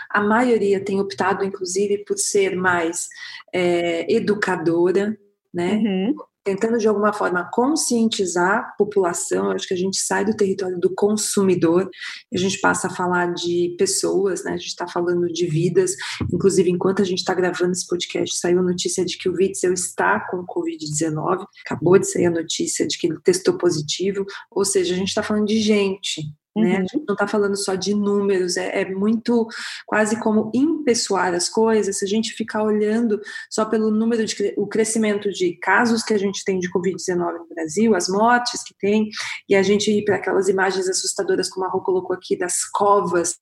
a 0.10 0.20
maioria 0.20 0.84
tem 0.84 1.00
optado, 1.00 1.46
inclusive, 1.46 2.00
por 2.00 2.18
ser 2.18 2.54
mais 2.58 3.08
é, 3.54 4.14
educadora, 4.14 5.18
né? 5.54 5.76
Uhum 5.76 6.16
tentando 6.48 6.78
de 6.78 6.88
alguma 6.88 7.12
forma 7.12 7.50
conscientizar 7.52 8.60
a 8.60 8.64
população, 8.78 9.52
acho 9.52 9.68
que 9.68 9.74
a 9.74 9.78
gente 9.78 9.98
sai 9.98 10.24
do 10.24 10.34
território 10.34 10.80
do 10.80 10.96
consumidor 10.96 11.90
e 12.32 12.38
a 12.38 12.40
gente 12.40 12.58
passa 12.62 12.88
a 12.88 12.90
falar 12.90 13.34
de 13.34 13.76
pessoas, 13.78 14.46
né? 14.46 14.54
A 14.54 14.58
gente 14.58 14.68
está 14.68 14.88
falando 14.88 15.28
de 15.28 15.46
vidas, 15.46 15.92
inclusive 16.32 16.72
enquanto 16.72 17.02
a 17.02 17.06
gente 17.06 17.18
está 17.18 17.34
gravando 17.34 17.74
esse 17.74 17.86
podcast, 17.86 18.40
saiu 18.40 18.60
a 18.60 18.64
notícia 18.64 19.04
de 19.04 19.18
que 19.18 19.28
o 19.28 19.34
Witzel 19.34 19.74
está 19.74 20.22
com 20.32 20.46
Covid-19, 20.46 21.46
acabou 21.66 22.00
de 22.00 22.10
sair 22.10 22.28
a 22.28 22.32
notícia 22.32 22.88
de 22.88 22.98
que 22.98 23.08
ele 23.08 23.20
testou 23.22 23.58
positivo, 23.58 24.26
ou 24.50 24.64
seja, 24.64 24.94
a 24.94 24.98
gente 24.98 25.10
está 25.10 25.22
falando 25.22 25.48
de 25.48 25.60
gente, 25.60 26.22
né? 26.58 26.78
A 26.78 26.80
uhum. 26.80 26.88
gente 26.88 27.06
não 27.08 27.14
está 27.14 27.28
falando 27.28 27.56
só 27.56 27.76
de 27.76 27.94
números, 27.94 28.58
é, 28.58 28.82
é, 28.82 28.90
muito 28.90 29.48
quase 29.86 30.20
como 30.20 30.50
impessoar 30.88 31.34
as 31.34 31.50
coisas, 31.50 32.00
se 32.00 32.06
a 32.06 32.08
gente 32.08 32.32
ficar 32.34 32.64
olhando 32.64 33.20
só 33.50 33.66
pelo 33.66 33.92
número 33.92 34.26
de 34.26 34.54
o 34.58 34.66
crescimento 34.66 35.30
de 35.30 35.58
casos 35.58 36.02
que 36.02 36.14
a 36.14 36.18
gente 36.18 36.44
tem 36.46 36.60
de 36.60 36.72
Covid-19 36.72 37.18
no 37.18 37.48
Brasil, 37.54 37.94
as 37.94 38.08
mortes 38.08 38.64
que 38.64 38.74
tem, 38.80 39.10
e 39.50 39.56
a 39.56 39.62
gente 39.62 39.92
ir 39.92 40.06
para 40.06 40.16
aquelas 40.16 40.48
imagens 40.48 40.88
assustadoras, 40.88 41.50
como 41.50 41.66
a 41.66 41.70
Rô 41.70 41.82
colocou 41.82 42.16
aqui, 42.16 42.38
das 42.38 42.64
covas 42.72 43.36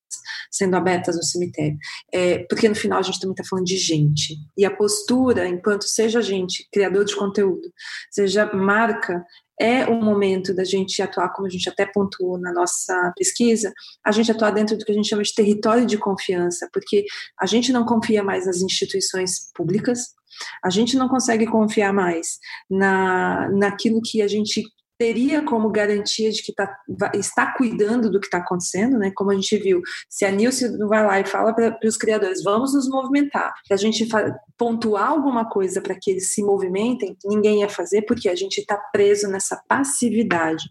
sendo 0.50 0.76
abertas 0.76 1.16
no 1.16 1.22
cemitério. 1.22 1.78
É, 2.12 2.38
porque 2.48 2.68
no 2.68 2.74
final 2.74 2.98
a 2.98 3.02
gente 3.02 3.20
também 3.20 3.34
está 3.34 3.44
falando 3.48 3.66
de 3.66 3.76
gente. 3.76 4.36
E 4.56 4.64
a 4.64 4.74
postura, 4.74 5.46
enquanto 5.46 5.84
seja 5.84 6.20
gente, 6.20 6.66
criador 6.72 7.04
de 7.04 7.14
conteúdo, 7.14 7.70
seja 8.10 8.50
marca, 8.52 9.24
é 9.58 9.86
o 9.86 9.94
momento 9.94 10.54
da 10.54 10.64
gente 10.64 11.00
atuar, 11.00 11.32
como 11.32 11.46
a 11.46 11.50
gente 11.50 11.68
até 11.68 11.86
pontuou 11.86 12.38
na 12.38 12.52
nossa 12.52 13.12
pesquisa, 13.16 13.72
a 14.04 14.12
gente 14.12 14.30
atuar 14.30 14.50
dentro 14.50 14.76
do 14.76 14.84
que 14.84 14.92
a 14.92 14.94
gente 14.94 15.08
chama 15.08 15.22
de 15.22 15.34
território 15.34 15.86
de 15.86 15.96
confiança, 15.96 16.68
porque 16.72 17.04
a 17.40 17.46
gente 17.46 17.72
não 17.72 17.84
confia 17.84 18.22
mais 18.22 18.46
nas 18.46 18.60
instituições 18.60 19.50
públicas, 19.54 20.14
a 20.64 20.70
gente 20.70 20.96
não 20.96 21.08
consegue 21.08 21.46
confiar 21.46 21.92
mais 21.92 22.38
na, 22.70 23.48
naquilo 23.50 24.00
que 24.02 24.20
a 24.22 24.28
gente 24.28 24.62
teria 24.98 25.42
como 25.42 25.70
garantia 25.70 26.30
de 26.30 26.42
que 26.42 26.52
tá, 26.54 26.74
está 27.14 27.54
cuidando 27.56 28.10
do 28.10 28.20
que 28.20 28.26
está 28.26 28.38
acontecendo, 28.38 28.98
né? 28.98 29.12
Como 29.14 29.30
a 29.30 29.34
gente 29.34 29.56
viu, 29.58 29.80
se 30.08 30.24
a 30.24 30.30
Nilce 30.30 30.76
vai 30.86 31.06
lá 31.06 31.20
e 31.20 31.26
fala 31.26 31.54
para 31.54 31.78
os 31.84 31.96
criadores, 31.96 32.42
vamos 32.42 32.74
nos 32.74 32.88
movimentar, 32.88 33.52
se 33.66 33.72
a 33.72 33.76
gente 33.76 34.06
pontuar 34.56 35.10
alguma 35.10 35.48
coisa 35.48 35.80
para 35.80 35.96
que 36.00 36.10
eles 36.10 36.32
se 36.32 36.42
movimentem, 36.42 37.16
ninguém 37.24 37.60
ia 37.60 37.68
fazer 37.68 38.02
porque 38.02 38.28
a 38.28 38.34
gente 38.34 38.58
está 38.58 38.76
preso 38.92 39.28
nessa 39.28 39.60
passividade. 39.68 40.64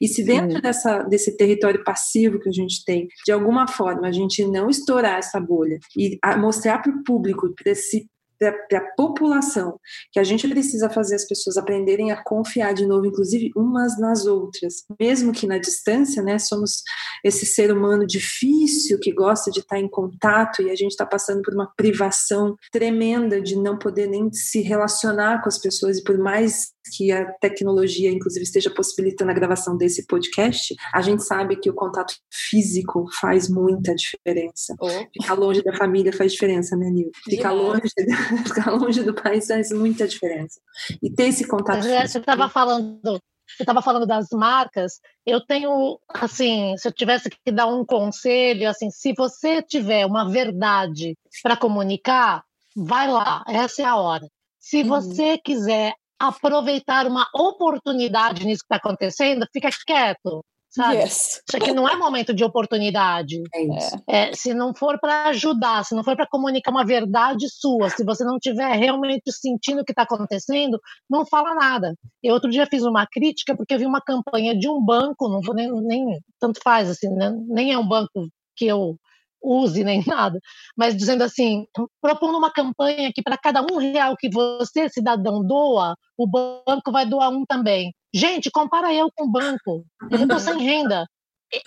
E 0.00 0.06
se 0.06 0.24
dentro 0.24 0.60
dessa, 0.60 1.02
desse 1.02 1.36
território 1.36 1.82
passivo 1.84 2.38
que 2.38 2.48
a 2.48 2.52
gente 2.52 2.84
tem, 2.84 3.08
de 3.24 3.32
alguma 3.32 3.66
forma 3.66 4.06
a 4.06 4.12
gente 4.12 4.44
não 4.46 4.68
estourar 4.68 5.18
essa 5.18 5.40
bolha 5.40 5.78
e 5.96 6.18
mostrar 6.38 6.78
para 6.78 6.92
o 6.92 7.02
público, 7.02 7.52
para 7.54 7.72
esse 7.72 8.06
para 8.50 8.78
a 8.78 8.94
população, 8.96 9.78
que 10.10 10.18
a 10.18 10.24
gente 10.24 10.48
precisa 10.48 10.90
fazer 10.90 11.14
as 11.14 11.26
pessoas 11.26 11.56
aprenderem 11.56 12.10
a 12.10 12.22
confiar 12.22 12.72
de 12.74 12.86
novo, 12.86 13.06
inclusive 13.06 13.52
umas 13.54 13.98
nas 14.00 14.26
outras, 14.26 14.84
mesmo 14.98 15.32
que 15.32 15.46
na 15.46 15.58
distância, 15.58 16.22
né? 16.22 16.38
Somos 16.38 16.82
esse 17.22 17.46
ser 17.46 17.72
humano 17.72 18.06
difícil 18.06 18.98
que 18.98 19.12
gosta 19.12 19.50
de 19.50 19.60
estar 19.60 19.78
em 19.78 19.88
contato 19.88 20.62
e 20.62 20.70
a 20.70 20.74
gente 20.74 20.92
está 20.92 21.06
passando 21.06 21.42
por 21.42 21.54
uma 21.54 21.70
privação 21.76 22.56
tremenda 22.72 23.40
de 23.40 23.56
não 23.56 23.78
poder 23.78 24.08
nem 24.08 24.32
se 24.32 24.60
relacionar 24.62 25.42
com 25.42 25.48
as 25.48 25.58
pessoas 25.58 25.98
e 25.98 26.02
por 26.02 26.18
mais 26.18 26.72
que 26.96 27.12
a 27.12 27.32
tecnologia, 27.34 28.10
inclusive, 28.10 28.44
esteja 28.44 28.70
possibilitando 28.70 29.30
a 29.30 29.34
gravação 29.34 29.76
desse 29.76 30.06
podcast, 30.06 30.74
a 30.92 31.00
gente 31.00 31.22
sabe 31.22 31.56
que 31.56 31.70
o 31.70 31.74
contato 31.74 32.14
físico 32.30 33.06
faz 33.20 33.48
muita 33.48 33.94
diferença. 33.94 34.74
Oh. 34.80 34.88
Ficar 35.12 35.34
longe 35.34 35.62
da 35.62 35.76
família 35.76 36.12
faz 36.12 36.32
diferença, 36.32 36.76
né, 36.76 36.90
Nil? 36.90 37.10
Ficar 37.24 37.52
longe, 37.52 37.82
ficar 38.46 38.70
longe 38.72 39.02
do 39.02 39.14
país 39.14 39.46
faz 39.46 39.70
muita 39.70 40.06
diferença. 40.06 40.60
E 41.02 41.10
ter 41.10 41.28
esse 41.28 41.46
contato 41.46 41.82
físico. 41.82 42.08
Você 42.08 42.18
estava 42.18 42.48
falando 42.48 43.20
você 43.56 43.64
estava 43.64 43.82
falando 43.82 44.06
das 44.06 44.28
marcas, 44.32 45.00
eu 45.26 45.40
tenho, 45.44 45.98
assim, 46.08 46.74
se 46.78 46.88
eu 46.88 46.92
tivesse 46.92 47.28
que 47.28 47.52
dar 47.52 47.66
um 47.66 47.84
conselho, 47.84 48.68
assim, 48.68 48.90
se 48.90 49.12
você 49.12 49.60
tiver 49.60 50.06
uma 50.06 50.30
verdade 50.30 51.16
para 51.42 51.56
comunicar, 51.56 52.42
vai 52.74 53.08
lá, 53.08 53.44
essa 53.46 53.82
é 53.82 53.84
a 53.84 53.96
hora. 53.96 54.26
Se 54.58 54.82
uhum. 54.82 54.88
você 54.88 55.38
quiser 55.38 55.94
aproveitar 56.28 57.06
uma 57.06 57.26
oportunidade 57.34 58.46
nisso 58.46 58.60
que 58.60 58.74
está 58.74 58.76
acontecendo, 58.76 59.44
fica 59.52 59.68
quieto, 59.84 60.44
sabe? 60.70 60.98
Yes. 60.98 61.42
Isso 61.48 61.56
aqui 61.56 61.72
não 61.72 61.88
é 61.88 61.96
momento 61.96 62.32
de 62.32 62.44
oportunidade. 62.44 63.42
É, 64.08 64.28
é 64.28 64.32
se 64.32 64.54
não 64.54 64.72
for 64.72 65.00
para 65.00 65.28
ajudar, 65.30 65.84
se 65.84 65.96
não 65.96 66.04
for 66.04 66.14
para 66.14 66.28
comunicar 66.28 66.70
uma 66.70 66.84
verdade 66.84 67.48
sua, 67.48 67.90
se 67.90 68.04
você 68.04 68.22
não 68.22 68.36
estiver 68.36 68.72
realmente 68.76 69.32
sentindo 69.32 69.82
o 69.82 69.84
que 69.84 69.90
está 69.90 70.02
acontecendo, 70.02 70.78
não 71.10 71.26
fala 71.26 71.54
nada. 71.54 71.92
Eu 72.22 72.34
outro 72.34 72.50
dia 72.50 72.66
fiz 72.66 72.84
uma 72.84 73.04
crítica 73.04 73.56
porque 73.56 73.74
eu 73.74 73.78
vi 73.78 73.86
uma 73.86 74.00
campanha 74.00 74.56
de 74.56 74.68
um 74.68 74.80
banco, 74.80 75.28
não 75.28 75.40
vou 75.40 75.54
nem, 75.56 75.70
nem 75.72 76.20
tanto 76.38 76.60
faz 76.62 76.88
assim, 76.88 77.08
né? 77.08 77.32
nem 77.48 77.72
é 77.72 77.78
um 77.78 77.86
banco 77.86 78.28
que 78.56 78.66
eu 78.66 78.96
use 79.42 79.82
nem 79.84 80.02
nada, 80.06 80.38
mas 80.76 80.96
dizendo 80.96 81.22
assim, 81.22 81.66
propondo 82.00 82.38
uma 82.38 82.52
campanha 82.52 83.12
que 83.14 83.22
para 83.22 83.36
cada 83.36 83.62
um 83.62 83.76
real 83.76 84.16
que 84.18 84.30
você, 84.30 84.88
cidadão, 84.88 85.44
doa, 85.44 85.96
o 86.16 86.26
banco 86.26 86.92
vai 86.92 87.06
doar 87.06 87.30
um 87.30 87.44
também. 87.44 87.92
Gente, 88.14 88.50
compara 88.50 88.92
eu 88.92 89.10
com 89.14 89.24
o 89.24 89.30
banco. 89.30 89.84
Eu 90.10 90.22
estou 90.22 90.38
sem 90.38 90.58
renda. 90.58 91.06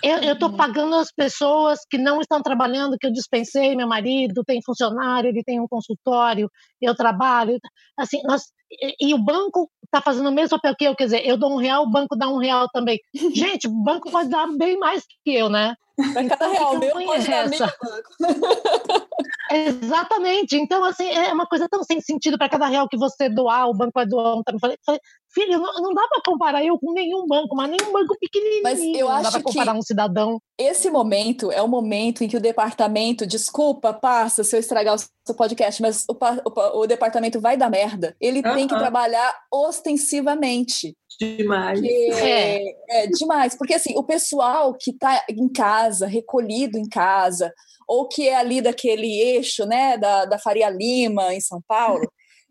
Eu 0.02 0.34
estou 0.34 0.56
pagando 0.56 0.96
as 0.96 1.12
pessoas 1.12 1.80
que 1.88 1.98
não 1.98 2.20
estão 2.20 2.42
trabalhando, 2.42 2.98
que 3.00 3.06
eu 3.06 3.12
dispensei, 3.12 3.76
meu 3.76 3.88
marido 3.88 4.44
tem 4.44 4.60
funcionário, 4.64 5.30
ele 5.30 5.44
tem 5.44 5.60
um 5.60 5.68
consultório, 5.68 6.50
eu 6.82 6.96
trabalho. 6.96 7.60
Assim, 7.96 8.20
nós, 8.24 8.46
e, 8.72 9.10
e 9.10 9.14
o 9.14 9.24
banco 9.24 9.70
está 9.96 10.02
fazendo 10.02 10.30
o 10.30 10.32
mesmo 10.32 10.58
papel 10.58 10.76
que 10.76 10.86
eu, 10.86 10.96
quer 10.96 11.06
dizer, 11.06 11.26
eu 11.26 11.38
dou 11.38 11.54
um 11.54 11.58
real, 11.58 11.84
o 11.84 11.90
banco 11.90 12.16
dá 12.16 12.28
um 12.28 12.38
real 12.38 12.68
também. 12.70 13.00
Gente, 13.34 13.68
o 13.68 13.72
banco 13.72 14.12
pode 14.12 14.30
dar 14.30 14.48
bem 14.58 14.78
mais 14.78 15.04
que 15.24 15.34
eu, 15.34 15.50
né? 15.50 15.76
Para 16.14 16.28
cada 16.28 16.48
real 16.48 16.78
meu 16.78 16.92
pode 16.92 17.28
dar 17.28 17.50
meio 17.50 17.62
banco. 17.62 18.10
Exatamente. 19.52 20.58
Então, 20.58 20.84
assim, 20.84 21.08
é 21.08 21.32
uma 21.32 21.46
coisa 21.46 21.70
tão 21.70 21.84
sem 21.84 22.02
sentido 22.02 22.38
para 22.38 22.50
cada 22.50 22.68
real 22.68 22.90
que 22.90 22.98
você 22.98 23.30
doar, 23.30 23.70
o 23.70 23.74
banco 23.74 23.92
vai 23.94 24.06
doar 24.06 24.36
um. 24.36 24.44
Falei, 24.60 24.78
falei, 24.86 25.00
filho, 25.36 25.60
não, 25.60 25.74
não 25.82 25.94
dá 25.94 26.08
para 26.08 26.22
comparar 26.26 26.64
eu 26.64 26.80
com 26.80 26.94
nenhum 26.94 27.28
banco, 27.28 27.56
mas 27.56 27.70
nenhum 27.70 27.92
banco 27.92 28.16
pequenininho. 28.20 28.64
Mas 28.64 28.80
eu 28.80 29.10
acho 29.10 29.16
não 29.16 29.24
dá 29.24 29.32
para 29.32 29.44
comparar 29.44 29.74
um 29.74 29.82
cidadão. 29.82 30.42
Esse 30.58 30.90
momento 30.90 31.52
é 31.52 31.62
o 31.62 31.68
momento 31.68 32.24
em 32.24 32.28
que 32.28 32.38
o 32.38 32.42
departamento, 32.42 33.28
desculpa, 33.28 33.94
passa 33.94 34.44
se 34.44 34.56
eu 34.56 34.60
estragar 34.60 34.96
o 34.96 34.98
seu 34.98 35.36
podcast, 35.36 35.82
mas 35.82 36.06
o, 36.10 36.14
o, 36.14 36.80
o 36.82 36.88
departamento 36.88 37.42
vai 37.42 37.58
dar 37.58 37.70
merda. 37.70 38.16
Ele 38.20 38.40
uh 38.40 38.44
-huh. 38.44 38.56
tem 38.56 38.68
que 38.68 38.78
trabalhar 38.78 39.36
ostensivamente. 39.52 40.96
Demais. 41.20 41.82
É, 41.84 42.64
é, 42.90 43.08
demais, 43.08 43.56
porque 43.56 43.74
assim, 43.74 43.94
o 43.98 44.04
pessoal 44.04 44.74
que 44.74 44.92
está 44.92 45.24
em 45.30 45.48
casa, 45.48 46.08
recolhido 46.08 46.78
em 46.78 46.88
casa, 46.88 47.54
ou 47.88 48.08
que 48.08 48.28
é 48.28 48.36
ali 48.36 48.62
daquele 48.62 49.22
eixo, 49.22 49.66
né, 49.66 49.98
da, 49.98 50.26
da 50.26 50.38
Faria 50.38 50.70
Lima, 50.70 51.34
em 51.34 51.40
São 51.40 51.62
Paulo, 51.68 52.06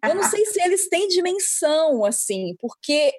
eu 0.09 0.15
não 0.15 0.25
sei 0.25 0.45
se 0.47 0.61
eles 0.61 0.89
têm 0.89 1.09
dimensão, 1.09 2.05
assim, 2.05 2.55
porque 2.61 3.13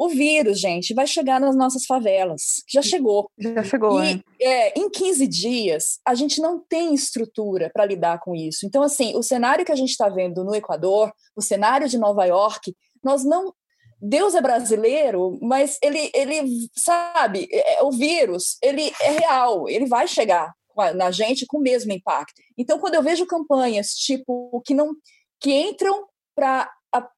o 0.00 0.08
vírus, 0.08 0.58
gente, 0.58 0.94
vai 0.94 1.06
chegar 1.06 1.38
nas 1.38 1.54
nossas 1.54 1.84
favelas. 1.84 2.62
Já 2.66 2.80
chegou. 2.80 3.30
Já 3.38 3.62
chegou, 3.62 4.02
e, 4.02 4.24
é. 4.40 4.72
Em 4.78 4.88
15 4.88 5.26
dias, 5.26 5.98
a 6.06 6.14
gente 6.14 6.40
não 6.40 6.58
tem 6.58 6.94
estrutura 6.94 7.70
para 7.70 7.84
lidar 7.84 8.18
com 8.20 8.34
isso. 8.34 8.64
Então, 8.64 8.82
assim, 8.82 9.14
o 9.14 9.22
cenário 9.22 9.62
que 9.62 9.72
a 9.72 9.76
gente 9.76 9.90
está 9.90 10.08
vendo 10.08 10.42
no 10.42 10.54
Equador, 10.54 11.12
o 11.36 11.42
cenário 11.42 11.86
de 11.86 11.98
Nova 11.98 12.24
York, 12.24 12.74
nós 13.04 13.24
não. 13.24 13.52
Deus 14.00 14.34
é 14.34 14.40
brasileiro, 14.40 15.38
mas 15.42 15.76
ele, 15.82 16.10
ele 16.14 16.70
sabe, 16.74 17.46
é, 17.52 17.82
o 17.82 17.90
vírus, 17.90 18.56
ele 18.62 18.90
é 19.02 19.10
real, 19.10 19.68
ele 19.68 19.84
vai 19.84 20.08
chegar 20.08 20.50
na 20.94 21.10
gente 21.10 21.44
com 21.44 21.58
o 21.58 21.62
mesmo 21.62 21.92
impacto. 21.92 22.40
Então, 22.56 22.78
quando 22.78 22.94
eu 22.94 23.02
vejo 23.02 23.26
campanhas 23.26 23.88
tipo 23.88 24.62
que 24.64 24.72
não 24.72 24.94
que 25.38 25.52
entram 25.52 26.06
para 26.40 26.70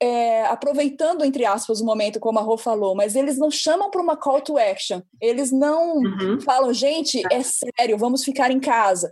é, 0.03 0.43
aproveitando, 0.47 1.25
entre 1.25 1.47
aspas, 1.47 1.81
o 1.81 1.85
momento, 1.85 2.19
como 2.19 2.39
a 2.39 2.43
Rô 2.43 2.59
falou, 2.59 2.95
mas 2.95 3.15
eles 3.15 3.39
não 3.39 3.51
chamam 3.51 3.89
para 3.89 4.03
uma 4.03 4.17
call 4.17 4.41
to 4.41 4.59
action, 4.59 5.01
eles 5.21 5.53
não 5.53 5.97
uhum. 5.99 6.41
falam, 6.41 6.75
gente, 6.75 7.23
é 7.31 7.41
sério, 7.43 7.97
vamos 7.97 8.25
ficar 8.25 8.51
em 8.51 8.61
casa. 8.61 9.09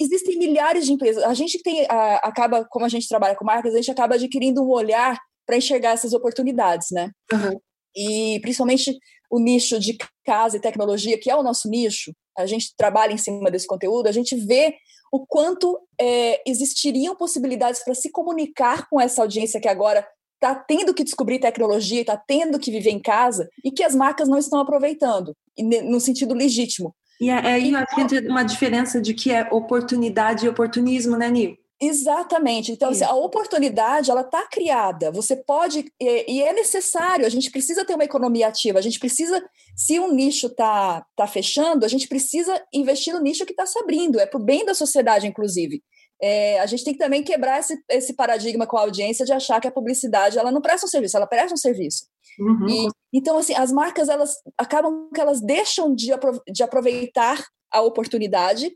Existem 0.00 0.38
milhares 0.38 0.86
de 0.86 0.92
empresas, 0.92 1.22
a 1.22 1.34
gente 1.34 1.62
tem, 1.62 1.86
a, 1.88 2.16
acaba, 2.16 2.64
como 2.64 2.84
a 2.84 2.88
gente 2.88 3.06
trabalha 3.06 3.36
com 3.36 3.44
marcas, 3.44 3.74
a 3.74 3.76
gente 3.76 3.90
acaba 3.90 4.14
adquirindo 4.14 4.62
um 4.62 4.70
olhar 4.70 5.16
para 5.46 5.56
enxergar 5.56 5.90
essas 5.90 6.14
oportunidades, 6.14 6.88
né? 6.90 7.10
Uhum. 7.32 7.60
E 7.94 8.40
principalmente 8.40 8.96
o 9.30 9.38
nicho 9.38 9.78
de 9.78 9.96
casa 10.24 10.56
e 10.56 10.60
tecnologia, 10.60 11.18
que 11.18 11.30
é 11.30 11.36
o 11.36 11.42
nosso 11.42 11.68
nicho, 11.68 12.12
a 12.42 12.46
gente 12.46 12.74
trabalha 12.76 13.12
em 13.12 13.18
cima 13.18 13.50
desse 13.50 13.66
conteúdo, 13.66 14.06
a 14.06 14.12
gente 14.12 14.34
vê 14.36 14.74
o 15.12 15.26
quanto 15.26 15.78
é, 16.00 16.40
existiriam 16.48 17.16
possibilidades 17.16 17.82
para 17.84 17.94
se 17.94 18.10
comunicar 18.10 18.88
com 18.88 19.00
essa 19.00 19.22
audiência 19.22 19.60
que 19.60 19.68
agora 19.68 20.06
está 20.34 20.54
tendo 20.54 20.94
que 20.94 21.04
descobrir 21.04 21.38
tecnologia, 21.38 22.00
está 22.00 22.16
tendo 22.16 22.58
que 22.58 22.70
viver 22.70 22.90
em 22.90 23.00
casa 23.00 23.48
e 23.64 23.70
que 23.70 23.82
as 23.82 23.94
marcas 23.94 24.28
não 24.28 24.38
estão 24.38 24.58
aproveitando, 24.60 25.36
no 25.84 26.00
sentido 26.00 26.34
legítimo. 26.34 26.94
E 27.20 27.28
aí 27.28 27.74
é, 27.74 28.16
é, 28.16 28.20
uma 28.30 28.42
diferença 28.42 28.98
de 29.00 29.12
que 29.12 29.30
é 29.30 29.46
oportunidade 29.50 30.46
e 30.46 30.48
oportunismo, 30.48 31.18
né, 31.18 31.28
Nil? 31.28 31.56
Exatamente. 31.82 32.72
Então, 32.72 32.90
assim, 32.90 33.04
a 33.04 33.14
oportunidade 33.14 34.10
ela 34.10 34.20
está 34.20 34.46
criada. 34.46 35.10
Você 35.10 35.34
pode 35.34 35.90
e, 35.98 36.42
é 36.42 36.52
necessário. 36.52 37.24
A 37.24 37.28
gente 37.30 37.50
precisa 37.50 37.86
ter 37.86 37.94
uma 37.94 38.04
economia 38.04 38.48
ativa. 38.48 38.78
A 38.78 38.82
gente 38.82 38.98
precisa, 38.98 39.42
se 39.74 39.98
um 39.98 40.12
nicho 40.12 40.48
está 40.48 41.06
tá 41.16 41.26
fechando, 41.26 41.86
a 41.86 41.88
gente 41.88 42.06
precisa 42.06 42.62
investir 42.72 43.14
no 43.14 43.20
nicho 43.20 43.46
que 43.46 43.52
está 43.52 43.64
se 43.64 43.78
abrindo. 43.78 44.20
É 44.20 44.26
para 44.26 44.38
o 44.38 44.44
bem 44.44 44.64
da 44.64 44.74
sociedade, 44.74 45.26
inclusive. 45.26 45.82
É, 46.22 46.60
a 46.60 46.66
gente 46.66 46.84
tem 46.84 46.92
que 46.92 46.98
também 46.98 47.22
quebrar 47.22 47.60
esse, 47.60 47.82
esse 47.88 48.12
paradigma 48.12 48.66
com 48.66 48.76
a 48.76 48.82
audiência 48.82 49.24
de 49.24 49.32
achar 49.32 49.58
que 49.58 49.66
a 49.66 49.72
publicidade 49.72 50.38
ela 50.38 50.52
não 50.52 50.60
presta 50.60 50.84
um 50.84 50.90
serviço, 50.90 51.16
ela 51.16 51.26
presta 51.26 51.54
um 51.54 51.56
serviço. 51.56 52.04
Uhum. 52.38 52.68
E, 52.68 52.88
então, 53.10 53.38
assim, 53.38 53.54
as 53.54 53.72
marcas 53.72 54.10
elas 54.10 54.34
acabam 54.58 55.08
que 55.14 55.20
elas 55.20 55.40
deixam 55.40 55.94
de, 55.94 56.10
de 56.52 56.62
aproveitar 56.62 57.42
a 57.72 57.80
oportunidade 57.80 58.70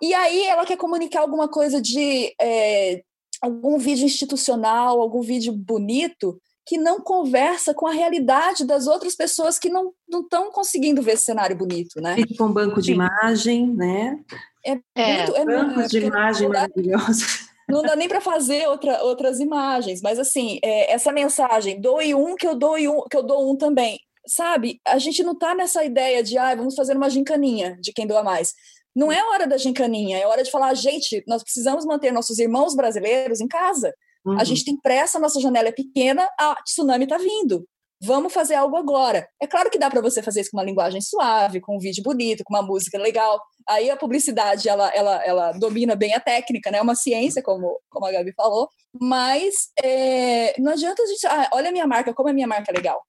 e 0.00 0.14
aí 0.14 0.44
ela 0.46 0.64
quer 0.64 0.76
comunicar 0.76 1.20
alguma 1.20 1.48
coisa 1.48 1.80
de 1.80 2.34
é, 2.40 3.02
algum 3.40 3.78
vídeo 3.78 4.04
institucional, 4.04 5.00
algum 5.00 5.20
vídeo 5.20 5.52
bonito, 5.52 6.40
que 6.64 6.78
não 6.78 7.00
conversa 7.00 7.74
com 7.74 7.86
a 7.86 7.92
realidade 7.92 8.64
das 8.64 8.86
outras 8.86 9.16
pessoas 9.16 9.58
que 9.58 9.68
não 9.68 9.92
estão 10.08 10.50
conseguindo 10.52 11.02
ver 11.02 11.12
esse 11.12 11.24
cenário 11.24 11.56
bonito, 11.56 12.00
né? 12.00 12.16
Com 12.38 12.44
um 12.44 12.52
banco 12.52 12.80
de 12.80 12.86
Sim. 12.86 12.92
imagem, 12.92 13.66
né? 13.66 14.20
É, 14.64 14.78
é, 14.94 15.16
muito, 15.16 15.36
é 15.36 15.44
bancos 15.44 15.90
de 15.90 15.98
imagem 15.98 16.48
maravilhosos. 16.48 17.50
Não 17.68 17.82
dá 17.82 17.96
nem 17.96 18.08
para 18.08 18.20
fazer 18.20 18.68
outra, 18.68 19.02
outras 19.02 19.40
imagens, 19.40 20.02
mas 20.02 20.18
assim, 20.18 20.58
é, 20.62 20.92
essa 20.92 21.10
mensagem, 21.10 21.80
doe 21.80 22.14
um 22.14 22.36
que 22.36 22.46
eu 22.46 22.54
doe 22.54 22.86
um, 22.86 23.02
que 23.10 23.16
eu 23.16 23.22
dou 23.22 23.50
um 23.50 23.56
também. 23.56 23.98
Sabe, 24.26 24.80
a 24.86 24.98
gente 24.98 25.22
não 25.24 25.32
está 25.32 25.54
nessa 25.54 25.82
ideia 25.82 26.22
de 26.22 26.36
ah, 26.36 26.54
vamos 26.54 26.74
fazer 26.74 26.96
uma 26.96 27.08
gincaninha 27.08 27.78
de 27.80 27.92
quem 27.92 28.06
doa 28.06 28.22
mais. 28.22 28.54
Não 28.94 29.10
é 29.10 29.22
hora 29.30 29.46
da 29.46 29.56
gincaninha, 29.56 30.18
é 30.18 30.26
hora 30.26 30.42
de 30.42 30.50
falar, 30.50 30.74
gente, 30.74 31.22
nós 31.26 31.42
precisamos 31.42 31.84
manter 31.84 32.12
nossos 32.12 32.38
irmãos 32.38 32.74
brasileiros 32.74 33.40
em 33.40 33.48
casa. 33.48 33.94
Uhum. 34.24 34.38
A 34.38 34.44
gente 34.44 34.64
tem 34.64 34.76
pressa, 34.76 35.18
nossa 35.18 35.40
janela 35.40 35.68
é 35.68 35.72
pequena, 35.72 36.28
a 36.38 36.54
tsunami 36.62 37.04
está 37.04 37.18
vindo. 37.18 37.66
Vamos 38.04 38.32
fazer 38.32 38.56
algo 38.56 38.76
agora. 38.76 39.28
É 39.40 39.46
claro 39.46 39.70
que 39.70 39.78
dá 39.78 39.88
para 39.88 40.00
você 40.00 40.20
fazer 40.22 40.40
isso 40.40 40.50
com 40.50 40.56
uma 40.56 40.64
linguagem 40.64 41.00
suave, 41.00 41.60
com 41.60 41.76
um 41.76 41.78
vídeo 41.78 42.02
bonito, 42.02 42.42
com 42.44 42.52
uma 42.52 42.62
música 42.62 42.98
legal. 42.98 43.40
Aí 43.68 43.90
a 43.90 43.96
publicidade 43.96 44.68
ela, 44.68 44.88
ela, 44.88 45.24
ela 45.24 45.52
domina 45.52 45.94
bem 45.94 46.12
a 46.12 46.18
técnica, 46.18 46.68
né? 46.70 46.78
É 46.78 46.82
uma 46.82 46.96
ciência, 46.96 47.40
como, 47.40 47.80
como 47.88 48.06
a 48.06 48.10
Gabi 48.10 48.32
falou. 48.32 48.68
Mas 49.00 49.68
é, 49.82 50.60
não 50.60 50.72
adianta 50.72 51.00
a 51.00 51.06
gente. 51.06 51.26
Ah, 51.28 51.48
olha 51.54 51.68
a 51.68 51.72
minha 51.72 51.86
marca, 51.86 52.12
como 52.12 52.28
a 52.28 52.32
minha 52.32 52.48
marca 52.48 52.72
é 52.72 52.74
legal. 52.74 53.00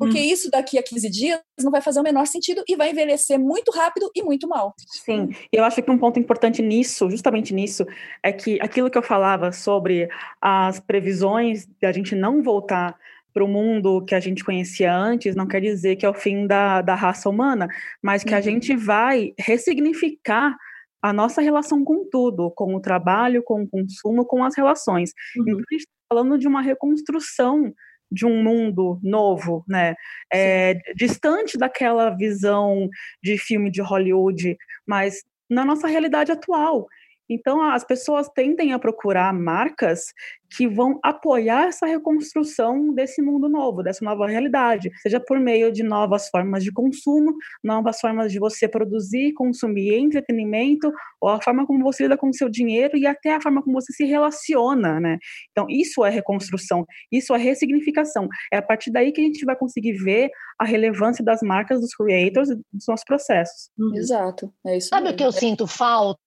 Porque 0.00 0.18
hum. 0.18 0.22
isso 0.22 0.50
daqui 0.50 0.78
a 0.78 0.82
15 0.82 1.10
dias 1.10 1.38
não 1.62 1.70
vai 1.70 1.82
fazer 1.82 2.00
o 2.00 2.02
menor 2.02 2.26
sentido 2.26 2.64
e 2.66 2.74
vai 2.74 2.90
envelhecer 2.90 3.38
muito 3.38 3.70
rápido 3.70 4.10
e 4.16 4.22
muito 4.22 4.48
mal. 4.48 4.74
Sim, 4.88 5.28
eu 5.52 5.62
acho 5.62 5.82
que 5.82 5.90
um 5.90 5.98
ponto 5.98 6.18
importante 6.18 6.62
nisso, 6.62 7.10
justamente 7.10 7.52
nisso, 7.52 7.86
é 8.22 8.32
que 8.32 8.58
aquilo 8.62 8.90
que 8.90 8.96
eu 8.96 9.02
falava 9.02 9.52
sobre 9.52 10.08
as 10.40 10.80
previsões 10.80 11.66
de 11.66 11.86
a 11.86 11.92
gente 11.92 12.14
não 12.14 12.42
voltar 12.42 12.96
para 13.34 13.44
o 13.44 13.48
mundo 13.48 14.02
que 14.06 14.14
a 14.14 14.20
gente 14.20 14.42
conhecia 14.42 14.96
antes, 14.96 15.36
não 15.36 15.46
quer 15.46 15.60
dizer 15.60 15.96
que 15.96 16.06
é 16.06 16.08
o 16.08 16.14
fim 16.14 16.46
da, 16.46 16.80
da 16.80 16.94
raça 16.94 17.28
humana, 17.28 17.68
mas 18.02 18.24
que 18.24 18.32
uhum. 18.32 18.38
a 18.38 18.40
gente 18.40 18.74
vai 18.74 19.34
ressignificar 19.38 20.56
a 21.02 21.12
nossa 21.12 21.42
relação 21.42 21.84
com 21.84 22.08
tudo, 22.10 22.50
com 22.52 22.74
o 22.74 22.80
trabalho, 22.80 23.42
com 23.42 23.62
o 23.62 23.68
consumo, 23.68 24.24
com 24.24 24.42
as 24.42 24.56
relações. 24.56 25.12
Uhum. 25.36 25.42
Então, 25.42 25.58
a 25.58 25.74
gente 25.74 25.80
está 25.80 25.92
falando 26.08 26.38
de 26.38 26.48
uma 26.48 26.62
reconstrução 26.62 27.72
de 28.10 28.26
um 28.26 28.42
mundo 28.42 28.98
novo, 29.02 29.64
né? 29.68 29.94
É, 30.32 30.74
distante 30.96 31.58
daquela 31.58 32.10
visão 32.10 32.88
de 33.22 33.38
filme 33.38 33.70
de 33.70 33.80
Hollywood, 33.82 34.56
mas 34.86 35.22
na 35.48 35.64
nossa 35.64 35.86
realidade 35.88 36.32
atual. 36.32 36.86
Então, 37.30 37.62
as 37.62 37.84
pessoas 37.84 38.28
tendem 38.28 38.72
a 38.72 38.78
procurar 38.78 39.32
marcas 39.32 40.06
que 40.56 40.66
vão 40.66 40.98
apoiar 41.02 41.68
essa 41.68 41.86
reconstrução 41.86 42.92
desse 42.92 43.22
mundo 43.22 43.48
novo, 43.48 43.82
dessa 43.82 44.04
nova 44.04 44.26
realidade, 44.26 44.90
seja 45.00 45.20
por 45.20 45.38
meio 45.38 45.70
de 45.70 45.84
novas 45.84 46.28
formas 46.28 46.64
de 46.64 46.72
consumo, 46.72 47.32
novas 47.62 48.00
formas 48.00 48.32
de 48.32 48.40
você 48.40 48.66
produzir, 48.66 49.32
consumir 49.34 49.94
entretenimento, 49.94 50.92
ou 51.20 51.28
a 51.28 51.40
forma 51.40 51.64
como 51.66 51.84
você 51.84 52.02
lida 52.02 52.16
com 52.16 52.30
o 52.30 52.34
seu 52.34 52.48
dinheiro 52.48 52.96
e 52.96 53.06
até 53.06 53.36
a 53.36 53.40
forma 53.40 53.62
como 53.62 53.80
você 53.80 53.92
se 53.92 54.04
relaciona, 54.04 54.98
né? 54.98 55.18
Então, 55.52 55.66
isso 55.68 56.04
é 56.04 56.10
reconstrução, 56.10 56.84
isso 57.12 57.32
é 57.34 57.38
ressignificação. 57.38 58.26
É 58.52 58.56
a 58.56 58.62
partir 58.62 58.90
daí 58.90 59.12
que 59.12 59.20
a 59.20 59.24
gente 59.24 59.44
vai 59.44 59.54
conseguir 59.54 59.92
ver 59.92 60.30
a 60.58 60.64
relevância 60.64 61.24
das 61.24 61.40
marcas, 61.42 61.80
dos 61.80 61.94
creators 61.94 62.50
e 62.50 62.56
dos 62.72 62.86
nossos 62.88 63.04
processos. 63.04 63.70
Uhum. 63.78 63.94
Exato, 63.94 64.52
é 64.66 64.76
isso 64.76 64.88
Sabe 64.88 65.10
o 65.10 65.16
que 65.16 65.24
eu 65.24 65.32
sinto 65.32 65.66
falta? 65.66 66.20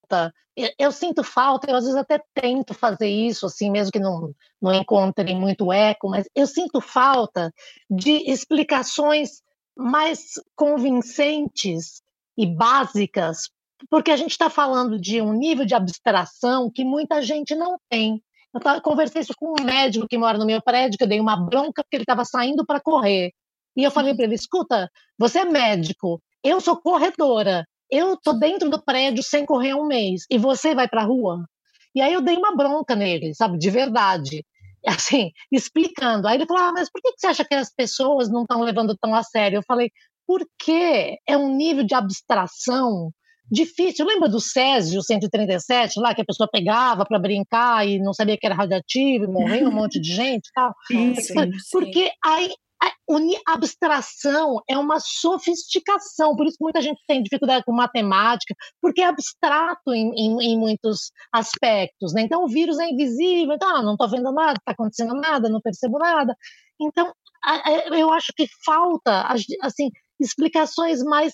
Eu, 0.77 0.91
sinto 0.91 1.23
falta, 1.23 1.69
eu 1.69 1.75
às 1.75 1.83
vezes 1.83 1.99
até 1.99 2.21
tento 2.33 2.73
fazer 2.73 3.07
isso, 3.07 3.47
assim, 3.47 3.71
mesmo 3.71 3.91
que 3.91 3.99
não, 3.99 4.33
não 4.61 4.73
encontre 4.73 5.33
muito 5.33 5.73
eco, 5.73 6.09
mas 6.09 6.27
eu 6.35 6.45
sinto 6.45 6.79
falta 6.79 7.51
de 7.89 8.29
explicações 8.29 9.41
mais 9.75 10.33
convincentes 10.55 12.01
e 12.37 12.45
básicas, 12.45 13.49
porque 13.89 14.11
a 14.11 14.15
gente 14.15 14.31
está 14.31 14.49
falando 14.49 14.99
de 14.99 15.21
um 15.21 15.33
nível 15.33 15.65
de 15.65 15.73
abstração 15.73 16.69
que 16.71 16.83
muita 16.83 17.21
gente 17.21 17.55
não 17.55 17.77
tem. 17.89 18.21
Eu 18.53 18.81
conversei 18.81 19.21
isso 19.21 19.33
com 19.35 19.55
um 19.59 19.63
médico 19.63 20.07
que 20.07 20.17
mora 20.17 20.37
no 20.37 20.45
meu 20.45 20.61
prédio, 20.61 20.97
que 20.97 21.03
eu 21.03 21.07
dei 21.07 21.19
uma 21.19 21.35
bronca 21.35 21.83
porque 21.83 21.95
ele 21.95 22.03
estava 22.03 22.23
saindo 22.23 22.63
para 22.63 22.79
correr. 22.79 23.31
E 23.75 23.83
eu 23.83 23.89
falei 23.89 24.13
para 24.13 24.25
ele: 24.25 24.35
escuta, 24.35 24.89
você 25.17 25.39
é 25.39 25.45
médico, 25.45 26.21
eu 26.43 26.61
sou 26.61 26.79
corredora, 26.79 27.65
eu 27.93 28.17
tô 28.17 28.33
dentro 28.33 28.69
do 28.69 28.83
prédio 28.83 29.23
sem 29.23 29.45
correr 29.45 29.73
um 29.73 29.85
mês, 29.85 30.25
e 30.29 30.37
você 30.37 30.73
vai 30.73 30.87
para 30.87 31.01
a 31.01 31.05
rua? 31.05 31.45
E 31.95 32.01
aí 32.01 32.13
eu 32.13 32.21
dei 32.21 32.35
uma 32.35 32.55
bronca 32.55 32.95
nele, 32.95 33.33
sabe, 33.35 33.57
de 33.57 33.69
verdade, 33.69 34.43
assim, 34.85 35.31
explicando. 35.51 36.27
Aí 36.27 36.37
ele 36.37 36.45
falou: 36.45 36.63
ah, 36.63 36.71
mas 36.73 36.89
por 36.91 37.01
que 37.01 37.11
você 37.17 37.27
acha 37.27 37.45
que 37.45 37.53
as 37.53 37.73
pessoas 37.73 38.29
não 38.29 38.41
estão 38.41 38.61
levando 38.61 38.97
tão 38.97 39.13
a 39.13 39.23
sério? 39.23 39.57
Eu 39.57 39.63
falei: 39.67 39.91
porque 40.25 41.17
é 41.27 41.37
um 41.37 41.55
nível 41.55 41.83
de 41.83 41.93
abstração 41.93 43.11
difícil. 43.51 44.05
Lembra 44.05 44.27
do 44.27 44.39
Césio 44.39 45.01
137, 45.01 45.99
lá 45.99 46.15
que 46.15 46.21
a 46.21 46.25
pessoa 46.25 46.49
pegava 46.51 47.05
para 47.05 47.19
brincar 47.19 47.87
e 47.87 47.99
não 47.99 48.13
sabia 48.13 48.37
que 48.37 48.45
era 48.45 48.55
radioativo, 48.55 49.25
e 49.25 49.27
morreu 49.27 49.67
um 49.67 49.71
monte 49.71 49.99
de 49.99 50.11
gente 50.15 50.47
e 50.47 50.53
tal? 50.53 50.73
Sim, 50.87 51.15
sim, 51.15 51.51
Porque 51.71 52.11
aí 52.25 52.51
a 53.45 53.53
abstração 53.53 54.61
é 54.67 54.77
uma 54.77 54.99
sofisticação, 54.99 56.35
por 56.35 56.47
isso 56.47 56.57
muita 56.59 56.81
gente 56.81 57.01
tem 57.07 57.21
dificuldade 57.21 57.63
com 57.65 57.71
matemática, 57.71 58.55
porque 58.81 59.01
é 59.01 59.05
abstrato 59.05 59.93
em, 59.93 60.11
em, 60.15 60.53
em 60.53 60.57
muitos 60.57 61.11
aspectos. 61.31 62.13
Né? 62.13 62.21
Então, 62.23 62.43
o 62.43 62.47
vírus 62.47 62.79
é 62.79 62.89
invisível, 62.89 63.55
então, 63.55 63.75
ah, 63.75 63.81
não 63.81 63.93
estou 63.93 64.09
vendo 64.09 64.31
nada, 64.31 64.57
está 64.57 64.71
acontecendo 64.71 65.13
nada, 65.15 65.49
não 65.49 65.61
percebo 65.61 65.99
nada. 65.99 66.35
Então, 66.79 67.13
eu 67.91 68.11
acho 68.11 68.31
que 68.35 68.47
falta 68.65 69.27
assim 69.61 69.89
explicações 70.19 71.03
mais 71.03 71.33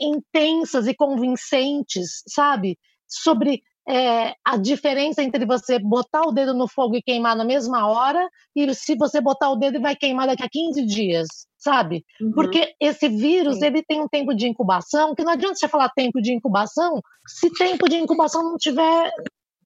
intensas 0.00 0.86
e 0.86 0.94
convincentes, 0.94 2.22
sabe? 2.26 2.78
Sobre 3.06 3.62
é, 3.88 4.34
a 4.44 4.56
diferença 4.56 5.22
entre 5.22 5.44
você 5.44 5.78
botar 5.78 6.22
o 6.22 6.32
dedo 6.32 6.54
no 6.54 6.68
fogo 6.68 6.96
e 6.96 7.02
queimar 7.02 7.34
na 7.34 7.44
mesma 7.44 7.86
hora 7.88 8.28
e 8.54 8.72
se 8.74 8.94
você 8.94 9.20
botar 9.20 9.50
o 9.50 9.56
dedo 9.56 9.76
e 9.76 9.80
vai 9.80 9.96
queimar 9.96 10.26
daqui 10.26 10.42
a 10.42 10.48
15 10.48 10.86
dias, 10.86 11.26
sabe? 11.58 12.04
Uhum. 12.20 12.32
Porque 12.32 12.74
esse 12.80 13.08
vírus, 13.08 13.58
Sim. 13.58 13.66
ele 13.66 13.82
tem 13.82 14.00
um 14.00 14.08
tempo 14.08 14.34
de 14.34 14.46
incubação, 14.46 15.14
que 15.14 15.24
não 15.24 15.32
adianta 15.32 15.56
você 15.56 15.68
falar 15.68 15.90
tempo 15.90 16.20
de 16.20 16.32
incubação 16.32 17.00
se 17.26 17.50
tempo 17.50 17.88
de 17.88 17.96
incubação 17.96 18.42
não 18.42 18.56
tiver 18.56 19.12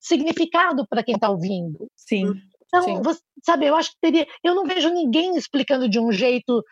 significado 0.01 0.87
para 0.89 1.03
quem 1.03 1.14
está 1.14 1.29
ouvindo. 1.29 1.87
Sim. 1.97 2.33
Então, 2.67 2.83
Sim. 2.83 3.03
Você, 3.03 3.21
sabe, 3.45 3.67
eu 3.67 3.77
acho 3.77 3.91
que 3.91 3.99
teria. 4.01 4.27
Eu 4.43 4.55
não 4.55 4.64
vejo 4.64 4.89
ninguém 4.91 5.37
explicando 5.37 5.89
de 5.89 6.01
um 6.01 6.11
jeito 6.11 6.62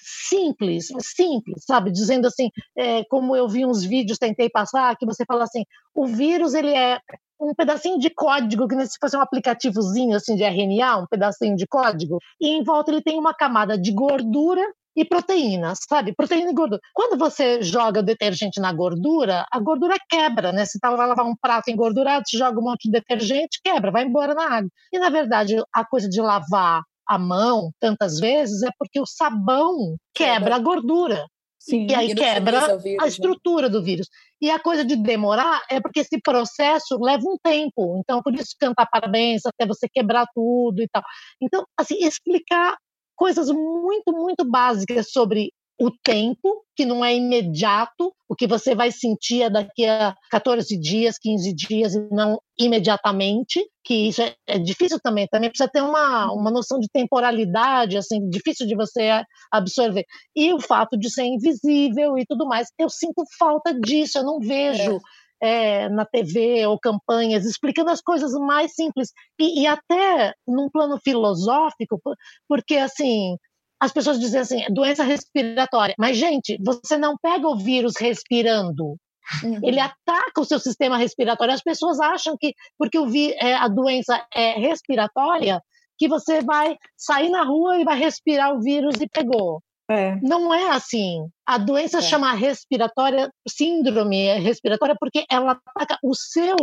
simples, 0.00 0.88
simples, 1.00 1.64
sabe? 1.64 1.90
Dizendo 1.90 2.26
assim, 2.26 2.50
é, 2.76 3.04
como 3.04 3.36
eu 3.36 3.48
vi 3.48 3.66
uns 3.66 3.84
vídeos, 3.84 4.18
tentei 4.18 4.48
passar, 4.48 4.96
que 4.96 5.06
você 5.06 5.24
fala 5.24 5.44
assim, 5.44 5.64
o 5.94 6.06
vírus 6.06 6.54
ele 6.54 6.74
é 6.74 7.00
um 7.40 7.54
pedacinho 7.54 7.98
de 7.98 8.08
código, 8.10 8.68
que 8.68 8.86
se 8.86 8.98
fosse 9.00 9.16
um 9.16 9.20
aplicativozinho 9.20 10.16
assim 10.16 10.36
de 10.36 10.44
RNA, 10.44 10.98
um 10.98 11.06
pedacinho 11.06 11.56
de 11.56 11.66
código, 11.66 12.18
e 12.40 12.48
em 12.48 12.62
volta 12.62 12.90
ele 12.90 13.02
tem 13.02 13.18
uma 13.18 13.34
camada 13.34 13.76
de 13.76 13.92
gordura 13.92 14.62
e 14.94 15.04
proteínas, 15.04 15.78
sabe? 15.88 16.14
Proteína 16.14 16.50
e 16.50 16.54
gordura. 16.54 16.80
Quando 16.94 17.18
você 17.18 17.62
joga 17.62 18.00
o 18.00 18.02
detergente 18.02 18.60
na 18.60 18.72
gordura, 18.72 19.46
a 19.50 19.58
gordura 19.58 19.96
quebra, 20.08 20.52
né? 20.52 20.64
Tá, 20.80 20.94
vai 20.94 21.06
lavar 21.06 21.26
um 21.26 21.34
prato 21.34 21.70
engordurado, 21.70 22.24
você 22.26 22.36
joga 22.36 22.60
um 22.60 22.64
monte 22.64 22.84
de 22.84 22.92
detergente, 22.92 23.60
quebra, 23.64 23.90
vai 23.90 24.04
embora 24.04 24.34
na 24.34 24.44
água. 24.44 24.70
E 24.92 24.98
na 24.98 25.08
verdade, 25.08 25.56
a 25.74 25.84
coisa 25.84 26.08
de 26.08 26.20
lavar 26.20 26.82
a 27.08 27.18
mão 27.18 27.70
tantas 27.80 28.18
vezes 28.18 28.62
é 28.62 28.70
porque 28.78 29.00
o 29.00 29.06
sabão 29.06 29.96
quebra 30.14 30.56
a 30.56 30.58
gordura. 30.58 31.26
Sim, 31.58 31.86
e 31.88 31.94
aí 31.94 32.12
quebra 32.12 32.76
vírus, 32.76 32.98
a 32.98 33.02
né? 33.02 33.08
estrutura 33.08 33.68
né? 33.68 33.72
do 33.72 33.84
vírus. 33.84 34.08
E 34.40 34.50
a 34.50 34.58
coisa 34.58 34.84
de 34.84 34.96
demorar 34.96 35.62
é 35.70 35.80
porque 35.80 36.00
esse 36.00 36.20
processo 36.20 36.98
leva 37.00 37.22
um 37.24 37.36
tempo. 37.40 38.00
Então, 38.00 38.20
por 38.20 38.34
isso 38.34 38.56
cantar 38.58 38.88
parabéns 38.90 39.42
até 39.46 39.64
você 39.64 39.88
quebrar 39.88 40.26
tudo 40.34 40.82
e 40.82 40.88
tal. 40.88 41.02
Então, 41.40 41.64
assim, 41.78 42.04
explicar 42.04 42.76
coisas 43.14 43.48
muito, 43.48 44.10
muito 44.12 44.44
básicas 44.44 45.12
sobre 45.12 45.52
o 45.82 45.90
tempo, 45.90 46.64
que 46.76 46.86
não 46.86 47.04
é 47.04 47.12
imediato, 47.12 48.14
o 48.28 48.36
que 48.36 48.46
você 48.46 48.72
vai 48.72 48.92
sentir 48.92 49.42
é 49.42 49.50
daqui 49.50 49.84
a 49.84 50.14
14 50.30 50.78
dias, 50.78 51.18
15 51.18 51.52
dias, 51.52 51.94
e 51.96 52.08
não 52.08 52.40
imediatamente, 52.56 53.60
que 53.84 54.06
isso 54.06 54.22
é, 54.22 54.32
é, 54.46 54.58
difícil 54.60 55.00
também, 55.02 55.26
também 55.26 55.50
precisa 55.50 55.68
ter 55.68 55.82
uma, 55.82 56.32
uma 56.32 56.52
noção 56.52 56.78
de 56.78 56.86
temporalidade, 56.88 57.98
assim, 57.98 58.28
difícil 58.28 58.64
de 58.64 58.76
você 58.76 59.24
absorver. 59.50 60.04
E 60.36 60.52
o 60.52 60.60
fato 60.60 60.96
de 60.96 61.10
ser 61.10 61.24
invisível 61.24 62.16
e 62.16 62.24
tudo 62.24 62.46
mais, 62.46 62.68
eu 62.78 62.88
sinto 62.88 63.24
falta 63.36 63.74
disso, 63.74 64.18
eu 64.18 64.24
não 64.24 64.38
vejo... 64.38 64.98
É. 64.98 65.22
É, 65.44 65.88
na 65.88 66.04
TV 66.04 66.64
ou 66.68 66.78
campanhas 66.78 67.44
explicando 67.44 67.90
as 67.90 68.00
coisas 68.00 68.32
mais 68.32 68.76
simples 68.76 69.08
e, 69.40 69.62
e, 69.62 69.66
até 69.66 70.32
num 70.46 70.70
plano 70.70 71.00
filosófico, 71.02 72.00
porque 72.46 72.76
assim 72.76 73.36
as 73.82 73.90
pessoas 73.90 74.20
dizem 74.20 74.40
assim, 74.40 74.64
doença 74.70 75.02
respiratória. 75.02 75.96
Mas, 75.98 76.16
gente, 76.16 76.56
você 76.64 76.96
não 76.96 77.16
pega 77.20 77.48
o 77.48 77.56
vírus 77.56 77.94
respirando. 77.98 78.94
Uhum. 79.42 79.58
Ele 79.60 79.80
ataca 79.80 80.40
o 80.40 80.44
seu 80.44 80.60
sistema 80.60 80.96
respiratório. 80.96 81.52
As 81.52 81.64
pessoas 81.64 81.98
acham 81.98 82.36
que, 82.38 82.54
porque 82.78 82.96
o 82.96 83.08
vi, 83.08 83.32
é, 83.32 83.56
a 83.56 83.66
doença 83.66 84.24
é 84.32 84.52
respiratória, 84.52 85.60
que 85.98 86.06
você 86.06 86.40
vai 86.42 86.76
sair 86.96 87.28
na 87.28 87.42
rua 87.42 87.80
e 87.80 87.84
vai 87.84 87.98
respirar 87.98 88.54
o 88.54 88.60
vírus 88.60 89.00
e 89.00 89.08
pegou. 89.08 89.60
É. 89.90 90.14
Não 90.22 90.54
é 90.54 90.70
assim. 90.70 91.26
A 91.44 91.58
doença 91.58 91.98
é. 91.98 92.02
chama 92.02 92.32
respiratória, 92.34 93.32
síndrome 93.48 94.38
respiratória, 94.38 94.94
porque 94.96 95.24
ela 95.28 95.58
ataca 95.74 95.98
o 96.04 96.14
seu 96.14 96.54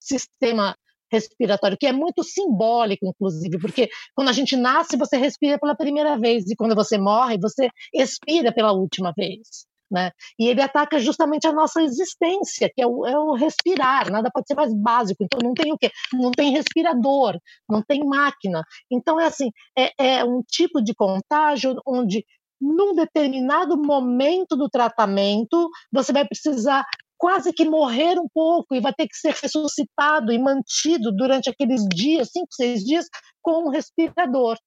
sistema 0.00 0.74
respiratório, 1.14 1.76
que 1.78 1.86
é 1.86 1.92
muito 1.92 2.22
simbólico, 2.22 3.06
inclusive, 3.06 3.58
porque 3.58 3.88
quando 4.14 4.28
a 4.28 4.32
gente 4.32 4.56
nasce, 4.56 4.96
você 4.96 5.16
respira 5.16 5.58
pela 5.58 5.76
primeira 5.76 6.18
vez, 6.18 6.48
e 6.50 6.56
quando 6.56 6.74
você 6.74 6.98
morre, 6.98 7.38
você 7.38 7.68
expira 7.92 8.52
pela 8.52 8.72
última 8.72 9.12
vez. 9.16 9.66
Né? 9.90 10.10
E 10.38 10.48
ele 10.48 10.60
ataca 10.60 10.98
justamente 10.98 11.46
a 11.46 11.52
nossa 11.52 11.80
existência, 11.82 12.70
que 12.74 12.82
é 12.82 12.86
o, 12.86 13.06
é 13.06 13.16
o, 13.16 13.34
respirar, 13.34 14.10
nada 14.10 14.30
pode 14.32 14.46
ser 14.46 14.54
mais 14.54 14.74
básico. 14.74 15.22
Então 15.22 15.38
não 15.42 15.54
tem 15.54 15.72
o 15.72 15.78
quê? 15.78 15.90
Não 16.12 16.32
tem 16.32 16.50
respirador, 16.50 17.38
não 17.68 17.82
tem 17.82 18.02
máquina. 18.04 18.64
Então 18.90 19.20
é 19.20 19.26
assim, 19.26 19.50
é, 19.78 19.92
é 19.98 20.24
um 20.24 20.42
tipo 20.42 20.82
de 20.82 20.94
contágio 20.94 21.76
onde 21.86 22.24
num 22.60 22.94
determinado 22.94 23.76
momento 23.76 24.56
do 24.56 24.68
tratamento, 24.68 25.68
você 25.92 26.12
vai 26.12 26.26
precisar 26.26 26.84
quase 27.24 27.54
que 27.54 27.64
morrer 27.64 28.18
um 28.20 28.28
pouco 28.28 28.74
e 28.74 28.80
vai 28.80 28.92
ter 28.92 29.08
que 29.08 29.16
ser 29.16 29.32
ressuscitado 29.32 30.30
e 30.30 30.38
mantido 30.38 31.10
durante 31.10 31.48
aqueles 31.48 31.82
dias, 31.88 32.28
cinco, 32.30 32.48
seis 32.50 32.84
dias, 32.84 33.06
com 33.40 33.66
um 33.66 33.70
respirador. 33.70 34.58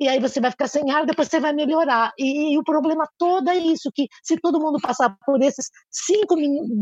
e 0.00 0.08
aí 0.08 0.18
você 0.18 0.40
vai 0.40 0.50
ficar 0.50 0.66
sem 0.66 0.90
ar, 0.90 1.06
depois 1.06 1.28
você 1.28 1.38
vai 1.38 1.52
melhorar. 1.52 2.10
E, 2.18 2.54
e 2.54 2.58
o 2.58 2.64
problema 2.64 3.08
todo 3.16 3.48
é 3.48 3.56
isso, 3.56 3.88
que 3.94 4.08
se 4.20 4.36
todo 4.36 4.58
mundo 4.58 4.80
passar 4.82 5.16
por 5.24 5.40
esses 5.40 5.66
cinco 5.92 6.34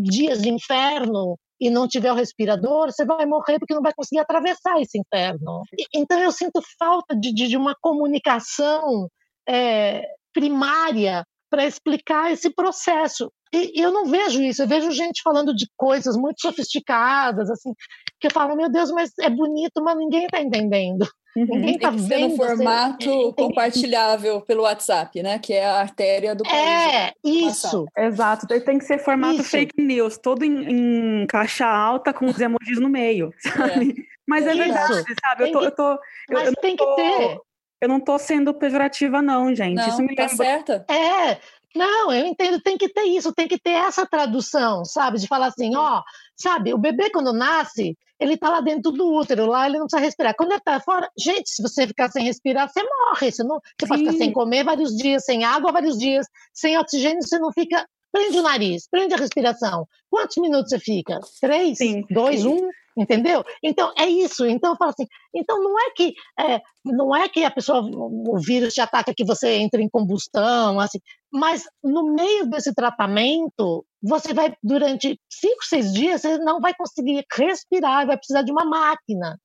dias 0.04 0.40
de 0.40 0.48
inferno 0.48 1.36
e 1.60 1.68
não 1.68 1.86
tiver 1.86 2.12
o 2.12 2.16
respirador, 2.16 2.90
você 2.90 3.04
vai 3.04 3.26
morrer 3.26 3.58
porque 3.58 3.74
não 3.74 3.82
vai 3.82 3.92
conseguir 3.92 4.20
atravessar 4.20 4.80
esse 4.80 4.98
inferno. 4.98 5.60
Então 5.94 6.18
eu 6.18 6.32
sinto 6.32 6.62
falta 6.78 7.14
de, 7.14 7.30
de, 7.34 7.46
de 7.46 7.58
uma 7.58 7.76
comunicação 7.82 9.06
é, 9.46 10.02
primária 10.32 11.26
para 11.50 11.66
explicar 11.66 12.32
esse 12.32 12.48
processo. 12.48 13.30
E, 13.53 13.80
eu 13.80 13.92
não 13.92 14.07
vejo 14.07 14.42
isso, 14.42 14.62
eu 14.62 14.68
vejo 14.68 14.90
gente 14.92 15.22
falando 15.22 15.55
de 15.55 15.66
coisas 15.76 16.16
muito 16.16 16.40
sofisticadas, 16.40 17.51
assim, 17.51 17.72
que 18.20 18.28
eu 18.28 18.30
falo, 18.30 18.57
meu 18.57 18.70
Deus, 18.70 18.90
mas 18.90 19.11
é 19.18 19.28
bonito, 19.28 19.82
mas 19.82 19.96
ninguém 19.96 20.24
está 20.24 20.40
entendendo. 20.40 21.09
Uhum. 21.36 21.46
Ninguém 21.46 21.76
está 21.76 21.90
vendo. 21.90 22.30
no 22.30 22.36
formato 22.36 23.32
compartilhável 23.34 24.40
pelo 24.40 24.62
WhatsApp, 24.62 25.22
né? 25.22 25.38
Que 25.38 25.53
é 25.53 25.64
a 25.64 25.80
artéria 25.80 26.34
do 26.34 26.42
país. 26.42 26.57
É, 26.57 27.12
isso. 27.24 27.86
Exato. 27.96 28.46
Tem 28.46 28.78
que 28.78 28.84
ser 28.84 28.98
formato 28.98 29.40
isso. 29.40 29.51
fake 29.51 29.80
news, 29.80 30.18
todo 30.18 30.44
em, 30.44 31.22
em, 31.22 31.26
caixa 31.26 31.66
alta 31.66 32.12
com 32.12 32.26
os 32.26 32.38
emojis 32.40 32.80
no 32.80 32.88
meio, 32.88 33.32
sabe? 33.38 33.90
É. 33.90 34.03
Mas 34.26 34.46
é, 34.46 34.51
é 34.51 34.55
verdade, 34.55 35.14
sabe? 35.24 35.44
Eu 35.44 35.53
tô, 35.53 35.62
eu 35.62 35.70
tô, 35.70 35.98
mas 36.30 36.48
eu 36.48 36.55
tem 36.57 36.76
tô, 36.76 36.94
que 36.94 37.03
ter. 37.03 37.38
Eu 37.80 37.88
não 37.88 38.01
tô 38.01 38.18
sendo 38.18 38.53
pejorativa, 38.53 39.22
não, 39.22 39.55
gente. 39.55 39.76
Não, 39.76 39.88
isso 39.88 40.03
me 40.03 40.14
tá 40.14 40.26
lembra... 40.26 40.36
certa. 40.36 40.84
É, 40.90 41.38
não, 41.74 42.12
eu 42.12 42.26
entendo, 42.26 42.60
tem 42.60 42.76
que 42.76 42.88
ter 42.88 43.04
isso, 43.04 43.32
tem 43.32 43.46
que 43.46 43.58
ter 43.58 43.70
essa 43.70 44.04
tradução, 44.04 44.84
sabe? 44.84 45.18
De 45.18 45.26
falar 45.26 45.46
assim, 45.46 45.74
ó, 45.76 46.02
sabe, 46.36 46.74
o 46.74 46.78
bebê 46.78 47.10
quando 47.10 47.32
nasce, 47.32 47.96
ele 48.18 48.36
tá 48.36 48.50
lá 48.50 48.60
dentro 48.60 48.90
do 48.92 49.14
útero, 49.14 49.46
lá 49.46 49.66
ele 49.66 49.78
não 49.78 49.86
precisa 49.86 50.04
respirar. 50.04 50.34
Quando 50.36 50.52
ele 50.52 50.60
tá 50.60 50.78
fora, 50.80 51.08
gente, 51.16 51.48
se 51.48 51.62
você 51.62 51.86
ficar 51.86 52.10
sem 52.10 52.24
respirar, 52.24 52.68
você 52.68 52.82
morre. 52.82 53.32
Você, 53.32 53.42
não, 53.42 53.60
você 53.78 53.86
pode 53.86 54.04
ficar 54.04 54.16
sem 54.16 54.32
comer 54.32 54.64
vários 54.64 54.94
dias, 54.96 55.24
sem 55.24 55.44
água 55.44 55.72
vários 55.72 55.96
dias, 55.96 56.26
sem 56.52 56.76
oxigênio, 56.76 57.22
você 57.22 57.38
não 57.38 57.52
fica. 57.52 57.86
Prende 58.12 58.38
o 58.38 58.42
nariz, 58.42 58.88
prende 58.90 59.14
a 59.14 59.16
respiração. 59.16 59.86
Quantos 60.10 60.36
minutos 60.38 60.70
você 60.70 60.80
fica? 60.80 61.20
Três? 61.40 61.78
Sim. 61.78 62.04
Dois? 62.10 62.44
Um? 62.44 62.68
Entendeu? 62.97 63.45
Então 63.62 63.93
é 63.99 64.07
isso. 64.07 64.47
Então 64.47 64.72
eu 64.72 64.76
falo 64.76 64.91
assim, 64.91 65.07
então 65.34 65.62
não 65.62 65.78
é 65.78 65.91
que 65.91 66.14
é, 66.38 66.61
não 66.84 67.14
é 67.14 67.28
que 67.28 67.45
a 67.45 67.51
pessoa 67.51 67.82
o 67.82 68.38
vírus 68.38 68.74
te 68.74 68.80
ataca 68.80 69.14
que 69.14 69.24
você 69.24 69.57
entra 69.57 69.80
em 69.80 69.88
combustão, 69.88 70.80
assim, 70.80 70.99
mas 71.32 71.64
no 71.82 72.12
meio 72.14 72.47
desse 72.47 72.74
tratamento 72.74 73.84
você 74.03 74.32
vai 74.32 74.55
durante 74.62 75.18
cinco, 75.30 75.64
seis 75.64 75.93
dias 75.93 76.22
você 76.22 76.38
não 76.38 76.61
vai 76.61 76.74
conseguir 76.74 77.24
respirar, 77.32 78.07
vai 78.07 78.16
precisar 78.16 78.43
de 78.43 78.53
uma 78.53 78.64
máquina. 78.64 79.38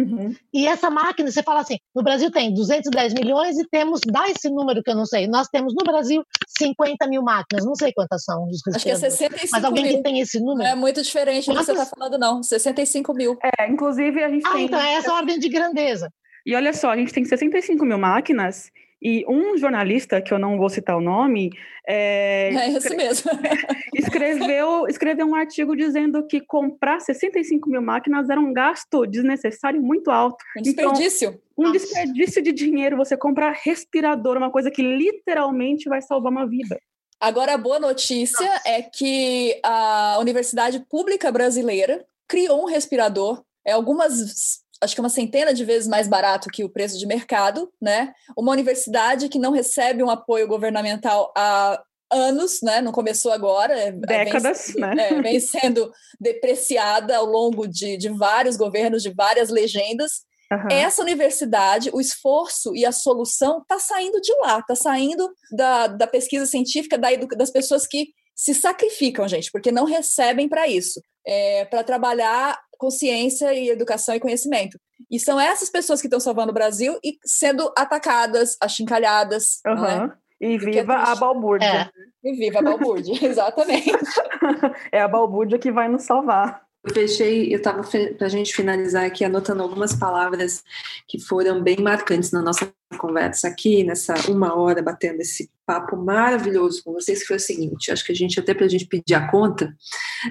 Uhum. 0.00 0.34
E 0.52 0.66
essa 0.66 0.90
máquina, 0.90 1.30
você 1.30 1.42
fala 1.42 1.60
assim, 1.60 1.78
no 1.94 2.02
Brasil 2.02 2.30
tem 2.30 2.52
210 2.54 3.14
milhões 3.14 3.58
e 3.58 3.66
temos, 3.68 4.00
dá 4.06 4.28
esse 4.28 4.48
número 4.48 4.82
que 4.82 4.90
eu 4.90 4.94
não 4.94 5.06
sei, 5.06 5.26
nós 5.26 5.48
temos 5.48 5.74
no 5.74 5.84
Brasil 5.84 6.22
50 6.58 7.06
mil 7.08 7.22
máquinas, 7.22 7.64
não 7.64 7.74
sei 7.74 7.92
quantas 7.92 8.24
são. 8.24 8.48
Acho 8.74 8.84
que 8.84 8.90
é 8.90 8.96
65 8.96 9.48
Mas 9.52 9.64
alguém 9.64 9.84
mil. 9.84 9.96
que 9.96 10.02
tem 10.02 10.20
esse 10.20 10.38
número? 10.38 10.58
Não 10.58 10.66
é 10.66 10.74
muito 10.74 11.02
diferente 11.02 11.46
do 11.46 11.56
que 11.56 11.64
você 11.64 11.72
está 11.72 11.86
falando, 11.86 12.18
não. 12.18 12.42
65 12.42 13.14
mil. 13.14 13.38
É, 13.42 13.68
inclusive 13.68 14.22
a 14.22 14.28
gente 14.28 14.46
ah, 14.46 14.52
tem... 14.52 14.64
então 14.66 14.80
é 14.80 14.94
essa 14.94 15.12
ordem 15.12 15.38
de 15.38 15.48
grandeza. 15.48 16.12
E 16.44 16.54
olha 16.54 16.72
só, 16.72 16.90
a 16.90 16.96
gente 16.96 17.12
tem 17.12 17.24
65 17.24 17.84
mil 17.84 17.98
máquinas 17.98 18.70
e 19.02 19.24
um 19.26 19.56
jornalista, 19.56 20.20
que 20.20 20.32
eu 20.32 20.38
não 20.38 20.58
vou 20.58 20.68
citar 20.68 20.96
o 20.96 21.00
nome, 21.00 21.50
é, 21.86 22.50
é 22.54 22.68
isso 22.68 22.94
mesmo. 22.94 23.30
escreveu, 23.94 24.86
escreveu 24.86 25.26
um 25.26 25.34
artigo 25.34 25.74
dizendo 25.74 26.26
que 26.26 26.40
comprar 26.40 27.00
65 27.00 27.68
mil 27.68 27.80
máquinas 27.80 28.28
era 28.28 28.40
um 28.40 28.52
gasto 28.52 29.06
desnecessário 29.06 29.80
muito 29.80 30.10
alto. 30.10 30.44
Um 30.56 30.62
desperdício. 30.62 31.28
Então, 31.28 31.70
um 31.70 31.72
desperdício 31.72 32.42
de 32.42 32.52
dinheiro 32.52 32.96
você 32.96 33.16
comprar 33.16 33.52
respirador, 33.62 34.36
uma 34.36 34.50
coisa 34.50 34.70
que 34.70 34.82
literalmente 34.82 35.88
vai 35.88 36.00
salvar 36.02 36.30
uma 36.30 36.46
vida. 36.46 36.78
Agora, 37.20 37.54
a 37.54 37.58
boa 37.58 37.78
notícia 37.78 38.46
Nossa. 38.46 38.68
é 38.68 38.80
que 38.82 39.60
a 39.62 40.16
Universidade 40.20 40.80
Pública 40.88 41.30
Brasileira 41.30 42.04
criou 42.26 42.62
um 42.62 42.66
respirador. 42.66 43.42
É, 43.62 43.72
algumas 43.72 44.62
acho 44.80 44.94
que 44.94 45.00
uma 45.00 45.10
centena 45.10 45.52
de 45.52 45.64
vezes 45.64 45.86
mais 45.86 46.08
barato 46.08 46.48
que 46.48 46.64
o 46.64 46.68
preço 46.68 46.98
de 46.98 47.06
mercado, 47.06 47.70
né? 47.80 48.12
Uma 48.36 48.52
universidade 48.52 49.28
que 49.28 49.38
não 49.38 49.52
recebe 49.52 50.02
um 50.02 50.10
apoio 50.10 50.48
governamental 50.48 51.32
há 51.36 51.82
anos, 52.10 52.60
né? 52.62 52.80
Não 52.80 52.92
começou 52.92 53.32
agora, 53.32 53.74
é, 53.74 53.92
décadas, 53.92 54.72
vem, 54.74 54.80
né? 54.80 55.08
É, 55.10 55.22
vem 55.22 55.38
sendo 55.40 55.92
depreciada 56.20 57.16
ao 57.16 57.26
longo 57.26 57.66
de, 57.66 57.96
de 57.96 58.08
vários 58.08 58.56
governos, 58.56 59.02
de 59.02 59.10
várias 59.10 59.50
legendas. 59.50 60.22
Uhum. 60.50 60.68
Essa 60.68 61.02
universidade, 61.02 61.90
o 61.92 62.00
esforço 62.00 62.74
e 62.74 62.84
a 62.84 62.90
solução 62.90 63.58
está 63.58 63.78
saindo 63.78 64.20
de 64.20 64.32
lá, 64.40 64.58
está 64.58 64.74
saindo 64.74 65.30
da, 65.52 65.86
da 65.86 66.06
pesquisa 66.06 66.44
científica, 66.44 66.98
da, 66.98 67.08
das 67.36 67.50
pessoas 67.50 67.86
que 67.86 68.08
se 68.34 68.54
sacrificam, 68.54 69.28
gente, 69.28 69.52
porque 69.52 69.70
não 69.70 69.84
recebem 69.84 70.48
para 70.48 70.66
isso, 70.66 71.00
é, 71.24 71.66
para 71.66 71.84
trabalhar 71.84 72.58
consciência 72.80 73.52
e 73.52 73.68
educação 73.68 74.14
e 74.14 74.20
conhecimento. 74.20 74.78
E 75.10 75.20
são 75.20 75.38
essas 75.38 75.68
pessoas 75.68 76.00
que 76.00 76.06
estão 76.06 76.18
salvando 76.18 76.50
o 76.50 76.54
Brasil 76.54 76.98
e 77.04 77.18
sendo 77.22 77.70
atacadas, 77.76 78.56
achincalhadas. 78.60 79.60
Uhum. 79.66 79.82
Né? 79.82 80.12
E 80.40 80.56
viva 80.56 80.94
é 80.94 80.96
a 80.96 81.14
balbúrdia. 81.14 81.66
É. 81.66 81.90
E 82.24 82.32
viva 82.36 82.60
a 82.60 82.62
balbúrdia, 82.62 83.14
exatamente. 83.22 83.92
é 84.90 85.00
a 85.02 85.06
balbúrdia 85.06 85.58
que 85.58 85.70
vai 85.70 85.88
nos 85.88 86.04
salvar. 86.04 86.62
Eu 86.82 86.94
fechei, 86.94 87.52
eu 87.52 87.58
estava 87.58 87.82
para 88.16 88.26
a 88.26 88.30
gente 88.30 88.54
finalizar 88.54 89.04
aqui 89.04 89.22
anotando 89.22 89.62
algumas 89.62 89.94
palavras 89.94 90.64
que 91.06 91.20
foram 91.20 91.62
bem 91.62 91.76
marcantes 91.76 92.32
na 92.32 92.40
nossa 92.40 92.72
conversa 92.96 93.48
aqui, 93.48 93.84
nessa 93.84 94.14
uma 94.30 94.58
hora 94.58 94.82
batendo 94.82 95.20
esse 95.20 95.50
papo 95.66 95.94
maravilhoso 95.94 96.82
com 96.82 96.94
vocês, 96.94 97.20
que 97.20 97.26
foi 97.26 97.36
o 97.36 97.40
seguinte: 97.40 97.92
acho 97.92 98.04
que 98.04 98.12
a 98.12 98.14
gente, 98.14 98.40
até 98.40 98.54
para 98.54 98.64
a 98.64 98.68
gente 98.68 98.86
pedir 98.86 99.14
a 99.14 99.30
conta, 99.30 99.76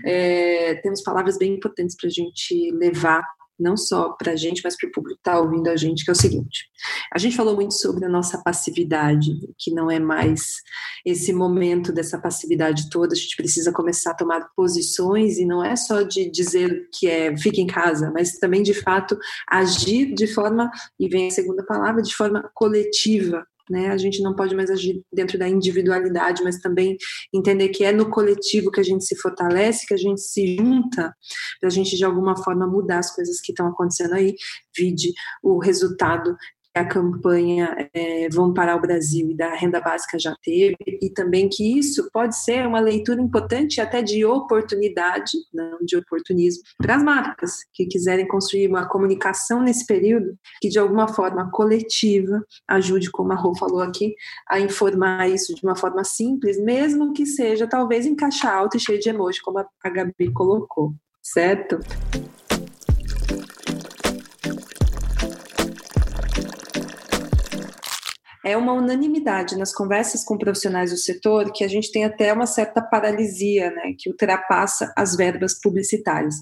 é, 0.04 0.76
temos 0.76 1.04
palavras 1.04 1.38
bem 1.38 1.54
importantes 1.54 1.96
para 1.96 2.08
a 2.08 2.12
gente 2.12 2.72
levar 2.72 3.24
não 3.60 3.76
só 3.76 4.10
para 4.10 4.32
a 4.32 4.36
gente, 4.36 4.62
mas 4.64 4.78
para 4.78 4.88
o 4.88 4.92
público 4.92 5.16
que 5.16 5.30
está 5.30 5.40
ouvindo 5.40 5.68
a 5.68 5.76
gente, 5.76 6.04
que 6.04 6.10
é 6.10 6.14
o 6.14 6.16
seguinte: 6.16 6.66
a 7.14 7.18
gente 7.18 7.36
falou 7.36 7.56
muito 7.56 7.74
sobre 7.74 8.06
a 8.06 8.10
nossa 8.10 8.42
passividade, 8.42 9.32
que 9.58 9.72
não 9.72 9.90
é 9.92 10.00
mais 10.00 10.42
esse 11.06 11.34
momento 11.34 11.92
dessa 11.92 12.18
passividade 12.20 12.90
toda, 12.90 13.14
a 13.14 13.18
gente 13.18 13.36
precisa 13.36 13.72
começar 13.72 14.12
a 14.12 14.16
tomar 14.16 14.50
posições, 14.56 15.38
e 15.38 15.46
não 15.46 15.64
é 15.64 15.76
só 15.76 16.02
de 16.02 16.30
dizer 16.30 16.88
que 16.98 17.08
é 17.08 17.36
fique 17.38 17.62
em 17.62 17.68
casa, 17.68 18.12
mas 18.12 18.40
também 18.40 18.64
de 18.64 18.74
fato 18.74 19.18
agir 19.48 20.14
de 20.14 20.28
forma, 20.28 20.72
e 21.00 21.08
vem 21.08 21.28
a 21.28 21.32
segunda 21.32 21.66
palavra, 21.66 22.02
de 22.02 22.16
forma 22.16 22.50
coletiva, 22.54 23.46
né? 23.70 23.90
A 23.90 23.98
gente 23.98 24.22
não 24.22 24.36
pode 24.36 24.56
mais 24.56 24.70
agir 24.70 25.02
dentro 25.14 25.38
da 25.38 25.48
individualidade, 25.48 26.44
mas 26.44 26.60
também 26.60 26.98
entender 27.34 27.70
que 27.70 27.84
é 27.84 27.92
no 27.92 28.10
coletivo 28.10 28.72
que 28.72 28.80
a 28.80 28.84
gente 28.84 29.06
se 29.06 29.16
fortalece, 29.16 29.86
que 29.86 29.94
a 29.94 29.98
gente 29.98 30.22
se 30.22 30.56
junta, 30.58 31.14
para 31.60 31.68
a 31.68 31.72
gente 31.72 31.96
de 31.96 32.04
alguma 32.04 32.36
forma 32.38 32.68
mudar 32.68 33.00
as 33.00 33.14
coisas 33.14 33.40
que 33.42 33.52
estão 33.52 33.68
acontecendo 33.68 34.14
aí. 34.14 34.36
Vide 34.76 35.12
o 35.44 35.60
resultado 35.60 36.36
a 36.80 36.86
campanha 36.86 37.90
é, 37.94 38.28
Vamos 38.32 38.54
Parar 38.56 38.76
o 38.76 38.82
Brasil 38.82 39.30
e 39.30 39.36
da 39.36 39.54
renda 39.54 39.80
básica 39.80 40.18
já 40.18 40.36
teve, 40.42 40.76
e 41.02 41.10
também 41.10 41.48
que 41.50 41.78
isso 41.78 42.10
pode 42.12 42.36
ser 42.38 42.66
uma 42.66 42.80
leitura 42.80 43.22
importante 43.22 43.80
até 43.80 44.02
de 44.02 44.26
oportunidade, 44.26 45.32
não 45.54 45.78
de 45.82 45.98
oportunismo, 45.98 46.64
para 46.78 46.96
as 46.96 47.04
marcas 47.04 47.58
que 47.74 47.86
quiserem 47.86 48.28
construir 48.28 48.68
uma 48.68 48.88
comunicação 48.88 49.62
nesse 49.62 49.86
período 49.86 50.36
que 50.62 50.70
de 50.70 50.80
alguma 50.80 51.08
forma 51.08 51.50
coletiva 51.52 52.44
ajude, 52.68 53.12
como 53.12 53.32
a 53.34 53.36
Rô 53.36 53.56
falou 53.56 53.82
aqui, 53.82 54.16
a 54.48 54.60
informar 54.60 55.30
isso 55.30 55.54
de 55.54 55.64
uma 55.64 55.76
forma 55.76 56.04
simples, 56.04 56.60
mesmo 56.62 57.14
que 57.14 57.26
seja 57.26 57.68
talvez 57.68 58.06
em 58.06 58.16
caixa 58.16 58.50
alta 58.50 58.78
e 58.78 58.80
cheio 58.80 59.00
de 59.00 59.10
emoji, 59.10 59.42
como 59.42 59.60
a 59.60 59.90
Gabi 59.90 60.32
colocou, 60.34 60.94
certo? 61.22 61.80
É 68.46 68.56
uma 68.56 68.74
unanimidade 68.74 69.58
nas 69.58 69.74
conversas 69.74 70.24
com 70.24 70.38
profissionais 70.38 70.92
do 70.92 70.98
setor 70.98 71.52
que 71.52 71.64
a 71.64 71.68
gente 71.68 71.92
tem 71.92 72.06
até 72.06 72.32
uma 72.32 72.46
certa 72.46 72.82
paralisia, 72.82 73.70
né, 73.72 73.94
que 73.98 74.10
ultrapassa 74.10 74.94
as 74.98 75.16
verbas 75.16 75.60
publicitárias. 75.60 76.36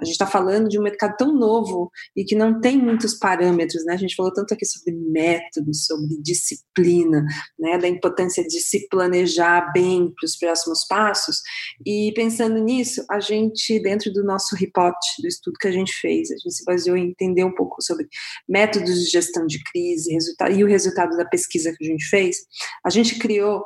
A 0.00 0.04
gente 0.04 0.14
está 0.14 0.26
falando 0.26 0.68
de 0.68 0.78
um 0.78 0.82
mercado 0.82 1.14
tão 1.16 1.34
novo 1.34 1.90
e 2.16 2.24
que 2.24 2.34
não 2.34 2.60
tem 2.60 2.78
muitos 2.78 3.14
parâmetros, 3.14 3.84
né? 3.84 3.94
A 3.94 3.98
gente 3.98 4.14
falou 4.14 4.32
tanto 4.32 4.54
aqui 4.54 4.64
sobre 4.64 4.92
métodos, 4.92 5.84
sobre 5.84 6.20
disciplina, 6.22 7.24
né, 7.58 7.78
da 7.78 7.88
importância 7.88 8.42
de 8.44 8.60
se 8.60 8.88
planejar 8.88 9.70
bem 9.72 10.12
para 10.18 10.26
os 10.26 10.36
próximos 10.36 10.86
passos. 10.86 11.40
E 11.84 12.12
pensando 12.14 12.58
nisso, 12.58 13.04
a 13.10 13.20
gente, 13.20 13.78
dentro 13.80 14.12
do 14.12 14.24
nosso 14.24 14.56
report, 14.56 14.96
do 15.20 15.28
estudo 15.28 15.58
que 15.60 15.68
a 15.68 15.72
gente 15.72 15.92
fez, 15.92 16.30
a 16.30 16.34
gente 16.34 16.54
se 16.54 16.64
baseou 16.64 16.96
em 16.96 17.10
entender 17.10 17.44
um 17.44 17.54
pouco 17.54 17.82
sobre 17.82 18.06
métodos 18.48 19.04
de 19.04 19.10
gestão 19.10 19.46
de 19.46 19.62
crise, 19.64 20.12
resultado 20.12 20.52
e 20.52 20.64
o 20.64 20.66
resultado 20.66 21.16
da 21.16 21.24
pesquisa 21.26 21.41
pesquisa 21.42 21.74
que 21.76 21.84
a 21.84 21.88
gente 21.88 22.04
fez, 22.06 22.36
a 22.84 22.90
gente 22.90 23.18
criou 23.18 23.64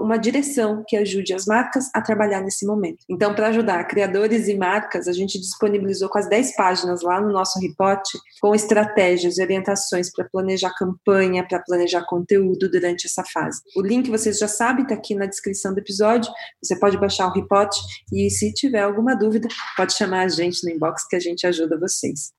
uma 0.00 0.16
direção 0.16 0.82
que 0.86 0.96
ajude 0.96 1.34
as 1.34 1.46
marcas 1.46 1.88
a 1.94 2.00
trabalhar 2.00 2.40
nesse 2.40 2.66
momento. 2.66 2.98
Então, 3.08 3.34
para 3.34 3.48
ajudar 3.48 3.84
criadores 3.84 4.48
e 4.48 4.56
marcas, 4.56 5.06
a 5.06 5.12
gente 5.12 5.38
disponibilizou 5.38 6.08
quase 6.08 6.28
10 6.28 6.56
páginas 6.56 7.02
lá 7.02 7.20
no 7.20 7.32
nosso 7.32 7.58
report 7.60 8.02
com 8.40 8.54
estratégias 8.54 9.38
e 9.38 9.42
orientações 9.42 10.10
para 10.12 10.24
planejar 10.28 10.74
campanha, 10.76 11.46
para 11.46 11.60
planejar 11.60 12.04
conteúdo 12.06 12.70
durante 12.70 13.06
essa 13.06 13.24
fase. 13.24 13.60
O 13.76 13.82
link 13.82 14.10
vocês 14.10 14.38
já 14.38 14.48
sabem, 14.48 14.82
está 14.82 14.94
aqui 14.94 15.14
na 15.14 15.26
descrição 15.26 15.72
do 15.72 15.78
episódio. 15.78 16.30
Você 16.62 16.78
pode 16.78 16.98
baixar 16.98 17.26
o 17.26 17.32
report 17.32 17.70
e, 18.12 18.30
se 18.30 18.52
tiver 18.52 18.82
alguma 18.82 19.14
dúvida, 19.14 19.48
pode 19.76 19.94
chamar 19.94 20.22
a 20.22 20.28
gente 20.28 20.64
no 20.64 20.70
inbox 20.70 21.06
que 21.06 21.16
a 21.16 21.20
gente 21.20 21.46
ajuda 21.46 21.78
vocês. 21.78 22.32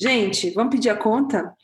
Gente, 0.00 0.50
vamos 0.52 0.74
pedir 0.74 0.88
a 0.88 0.96
conta? 0.96 1.54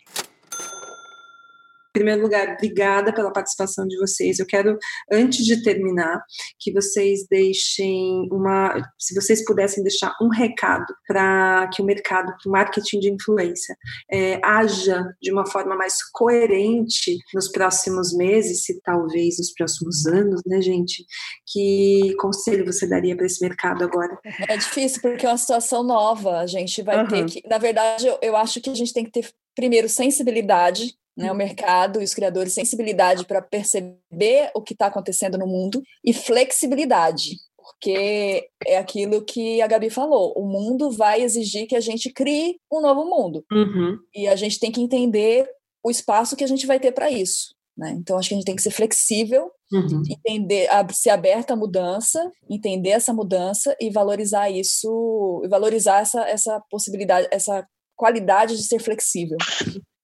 Primeiro 1.96 2.20
lugar, 2.20 2.52
obrigada 2.52 3.10
pela 3.10 3.32
participação 3.32 3.86
de 3.86 3.96
vocês. 3.96 4.38
Eu 4.38 4.44
quero, 4.44 4.76
antes 5.10 5.46
de 5.46 5.62
terminar, 5.62 6.22
que 6.60 6.70
vocês 6.70 7.26
deixem 7.26 8.28
uma. 8.30 8.74
Se 8.98 9.14
vocês 9.14 9.42
pudessem 9.42 9.82
deixar 9.82 10.14
um 10.20 10.28
recado 10.28 10.84
para 11.08 11.70
que 11.72 11.80
o 11.80 11.86
mercado, 11.86 12.26
para 12.26 12.50
o 12.50 12.52
marketing 12.52 13.00
de 13.00 13.10
influência, 13.10 13.74
é, 14.12 14.38
haja 14.44 15.06
de 15.22 15.32
uma 15.32 15.46
forma 15.46 15.74
mais 15.74 15.94
coerente 16.12 17.16
nos 17.32 17.50
próximos 17.50 18.14
meses, 18.14 18.64
se 18.64 18.78
talvez 18.82 19.38
nos 19.38 19.54
próximos 19.54 20.04
anos, 20.04 20.42
né, 20.44 20.60
gente? 20.60 21.02
Que 21.50 22.14
conselho 22.20 22.66
você 22.66 22.86
daria 22.86 23.16
para 23.16 23.24
esse 23.24 23.42
mercado 23.42 23.82
agora? 23.82 24.18
É 24.46 24.58
difícil, 24.58 25.00
porque 25.00 25.24
é 25.24 25.30
uma 25.30 25.38
situação 25.38 25.82
nova. 25.82 26.40
A 26.40 26.46
gente 26.46 26.82
vai 26.82 26.98
uhum. 26.98 27.08
ter 27.08 27.24
que. 27.24 27.48
Na 27.48 27.56
verdade, 27.56 28.06
eu, 28.06 28.18
eu 28.20 28.36
acho 28.36 28.60
que 28.60 28.68
a 28.68 28.74
gente 28.74 28.92
tem 28.92 29.02
que 29.02 29.12
ter 29.12 29.30
primeiro 29.54 29.88
sensibilidade 29.88 30.94
né, 31.16 31.32
o 31.32 31.34
mercado 31.34 32.00
e 32.00 32.04
os 32.04 32.14
criadores 32.14 32.52
sensibilidade 32.52 33.24
para 33.24 33.40
perceber 33.40 34.50
o 34.54 34.62
que 34.62 34.74
está 34.74 34.86
acontecendo 34.86 35.38
no 35.38 35.46
mundo 35.46 35.82
e 36.04 36.12
flexibilidade, 36.12 37.36
porque 37.56 38.48
é 38.66 38.76
aquilo 38.76 39.24
que 39.24 39.60
a 39.62 39.66
Gabi 39.66 39.90
falou: 39.90 40.32
o 40.36 40.46
mundo 40.46 40.90
vai 40.90 41.22
exigir 41.22 41.66
que 41.66 41.76
a 41.76 41.80
gente 41.80 42.12
crie 42.12 42.58
um 42.70 42.80
novo 42.80 43.04
mundo 43.04 43.44
uhum. 43.50 43.98
e 44.14 44.28
a 44.28 44.36
gente 44.36 44.60
tem 44.60 44.70
que 44.70 44.80
entender 44.80 45.48
o 45.84 45.90
espaço 45.90 46.36
que 46.36 46.44
a 46.44 46.48
gente 46.48 46.66
vai 46.66 46.78
ter 46.78 46.92
para 46.92 47.10
isso. 47.10 47.54
Né? 47.76 47.94
Então, 47.98 48.18
acho 48.18 48.30
que 48.30 48.34
a 48.34 48.38
gente 48.38 48.46
tem 48.46 48.56
que 48.56 48.62
ser 48.62 48.70
flexível, 48.70 49.50
uhum. 49.70 50.02
entender, 50.08 50.68
ser 50.92 51.10
aberta 51.10 51.52
à 51.52 51.56
mudança, 51.56 52.30
entender 52.48 52.90
essa 52.90 53.12
mudança 53.12 53.76
e 53.78 53.90
valorizar 53.90 54.48
isso, 54.50 55.42
e 55.44 55.48
valorizar 55.48 56.00
essa, 56.00 56.22
essa 56.26 56.62
possibilidade, 56.70 57.28
essa 57.30 57.66
qualidade 57.94 58.56
de 58.56 58.62
ser 58.62 58.78
flexível. 58.78 59.36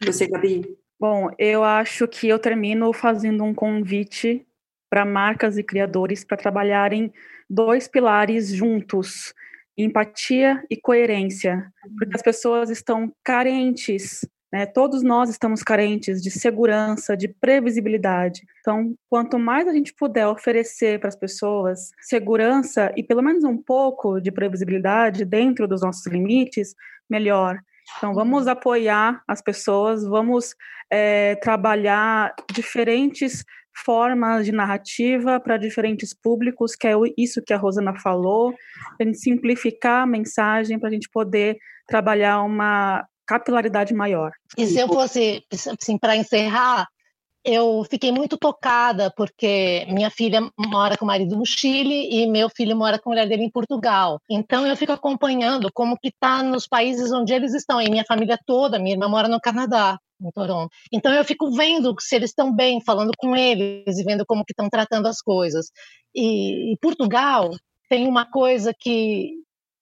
Você, 0.05 0.27
Gabi? 0.27 0.63
Bom, 1.03 1.30
eu 1.36 1.64
acho 1.64 2.07
que 2.07 2.28
eu 2.28 2.38
termino 2.38 2.92
fazendo 2.92 3.42
um 3.42 3.53
convite 3.53 4.46
para 4.88 5.05
marcas 5.05 5.59
e 5.59 5.62
criadores 5.64 6.22
para 6.22 6.36
trabalharem 6.36 7.12
dois 7.50 7.88
pilares 7.88 8.53
juntos: 8.53 9.34
empatia 9.76 10.62
e 10.70 10.76
coerência, 10.76 11.72
porque 11.98 12.14
as 12.14 12.22
pessoas 12.22 12.70
estão 12.70 13.12
carentes. 13.24 14.20
Né? 14.53 14.64
Todos 14.64 15.03
nós 15.03 15.28
estamos 15.28 15.64
carentes 15.64 16.22
de 16.22 16.30
segurança, 16.30 17.16
de 17.16 17.26
previsibilidade. 17.26 18.42
Então, 18.61 18.94
quanto 19.11 19.40
mais 19.40 19.66
a 19.66 19.72
gente 19.72 19.92
puder 19.92 20.28
oferecer 20.28 21.00
para 21.00 21.09
as 21.09 21.16
pessoas 21.16 21.90
segurança 22.00 22.92
e 22.96 23.03
pelo 23.03 23.22
menos 23.22 23.42
um 23.42 23.57
pouco 23.57 24.20
de 24.20 24.30
previsibilidade 24.30 25.24
dentro 25.24 25.66
dos 25.66 25.82
nossos 25.82 26.07
limites, 26.07 26.76
melhor. 27.11 27.59
Então, 27.97 28.14
vamos 28.14 28.47
apoiar 28.47 29.22
as 29.26 29.40
pessoas, 29.40 30.05
vamos 30.05 30.55
é, 30.90 31.36
trabalhar 31.36 32.34
diferentes 32.53 33.45
formas 33.84 34.45
de 34.45 34.53
narrativa 34.53 35.40
para 35.40 35.57
diferentes 35.57 36.14
públicos, 36.14 36.76
que 36.76 36.86
é 36.86 36.93
isso 37.16 37.43
que 37.43 37.55
a 37.55 37.57
Rosana 37.57 37.95
falou, 37.99 38.55
a 39.01 39.05
gente 39.05 39.18
simplificar 39.18 40.03
a 40.03 40.07
mensagem 40.07 40.78
para 40.78 40.88
a 40.88 40.93
gente 40.93 41.09
poder 41.11 41.57
trabalhar 41.86 42.43
uma 42.43 43.07
capilaridade 43.26 43.95
maior. 43.95 44.32
E 44.59 44.66
se 44.66 44.78
eu 44.78 44.88
fosse, 44.88 45.43
assim, 45.51 45.97
para 45.99 46.16
encerrar, 46.16 46.86
eu 47.45 47.84
fiquei 47.90 48.12
muito 48.12 48.36
tocada 48.36 49.12
porque 49.16 49.84
minha 49.88 50.11
filha 50.11 50.40
mora 50.57 50.97
com 50.97 51.05
o 51.05 51.09
marido 51.09 51.36
no 51.36 51.45
Chile 51.45 52.09
e 52.11 52.26
meu 52.26 52.49
filho 52.49 52.76
mora 52.76 52.99
com 52.99 53.11
a 53.11 53.12
mulher 53.12 53.28
dele 53.28 53.45
em 53.45 53.51
Portugal. 53.51 54.20
Então 54.30 54.66
eu 54.66 54.76
fico 54.76 54.93
acompanhando 54.93 55.70
como 55.72 55.99
que 55.99 56.09
está 56.09 56.43
nos 56.43 56.66
países 56.66 57.12
onde 57.12 57.32
eles 57.32 57.55
estão. 57.55 57.80
E 57.80 57.90
minha 57.90 58.05
família 58.05 58.38
toda, 58.47 58.78
minha 58.78 58.95
irmã 58.95 59.09
mora 59.09 59.28
no 59.28 59.40
Canadá, 59.40 59.99
em 60.20 60.30
Toronto. 60.30 60.70
Então 60.93 61.12
eu 61.12 61.24
fico 61.24 61.51
vendo 61.51 61.95
se 61.99 62.14
eles 62.14 62.30
estão 62.30 62.55
bem, 62.55 62.80
falando 62.80 63.12
com 63.18 63.34
eles 63.34 63.99
e 63.99 64.05
vendo 64.05 64.24
como 64.24 64.45
que 64.45 64.53
estão 64.53 64.68
tratando 64.70 65.07
as 65.07 65.20
coisas. 65.20 65.66
E, 66.14 66.72
e 66.72 66.76
Portugal 66.78 67.51
tem 67.88 68.07
uma 68.07 68.24
coisa 68.24 68.72
que 68.78 69.30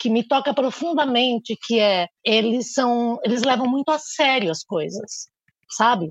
que 0.01 0.09
me 0.09 0.27
toca 0.27 0.55
profundamente, 0.55 1.55
que 1.63 1.79
é 1.79 2.07
eles 2.25 2.73
são, 2.73 3.19
eles 3.23 3.43
levam 3.43 3.69
muito 3.69 3.91
a 3.91 3.99
sério 3.99 4.51
as 4.51 4.65
coisas, 4.65 5.29
sabe? 5.69 6.11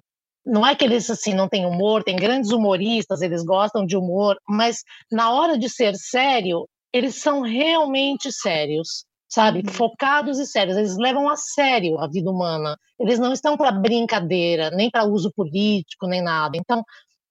Não 0.49 0.65
é 0.65 0.75
que 0.75 0.83
eles 0.83 1.09
assim 1.09 1.33
não 1.33 1.47
têm 1.47 1.65
humor, 1.65 2.03
tem 2.03 2.15
grandes 2.15 2.51
humoristas, 2.51 3.21
eles 3.21 3.43
gostam 3.43 3.85
de 3.85 3.95
humor, 3.95 4.35
mas 4.47 4.83
na 5.11 5.31
hora 5.31 5.57
de 5.57 5.69
ser 5.69 5.95
sério, 5.95 6.67
eles 6.91 7.15
são 7.15 7.41
realmente 7.41 8.31
sérios, 8.31 9.05
sabe? 9.27 9.59
Uhum. 9.59 9.71
Focados 9.71 10.39
e 10.39 10.45
sérios, 10.45 10.75
eles 10.75 10.97
levam 10.97 11.29
a 11.29 11.35
sério 11.35 11.99
a 11.99 12.07
vida 12.07 12.29
humana. 12.29 12.75
Eles 12.99 13.19
não 13.19 13.31
estão 13.31 13.55
para 13.55 13.71
brincadeira, 13.71 14.71
nem 14.71 14.89
para 14.89 15.05
uso 15.05 15.31
político, 15.35 16.07
nem 16.07 16.21
nada. 16.21 16.57
Então, 16.57 16.83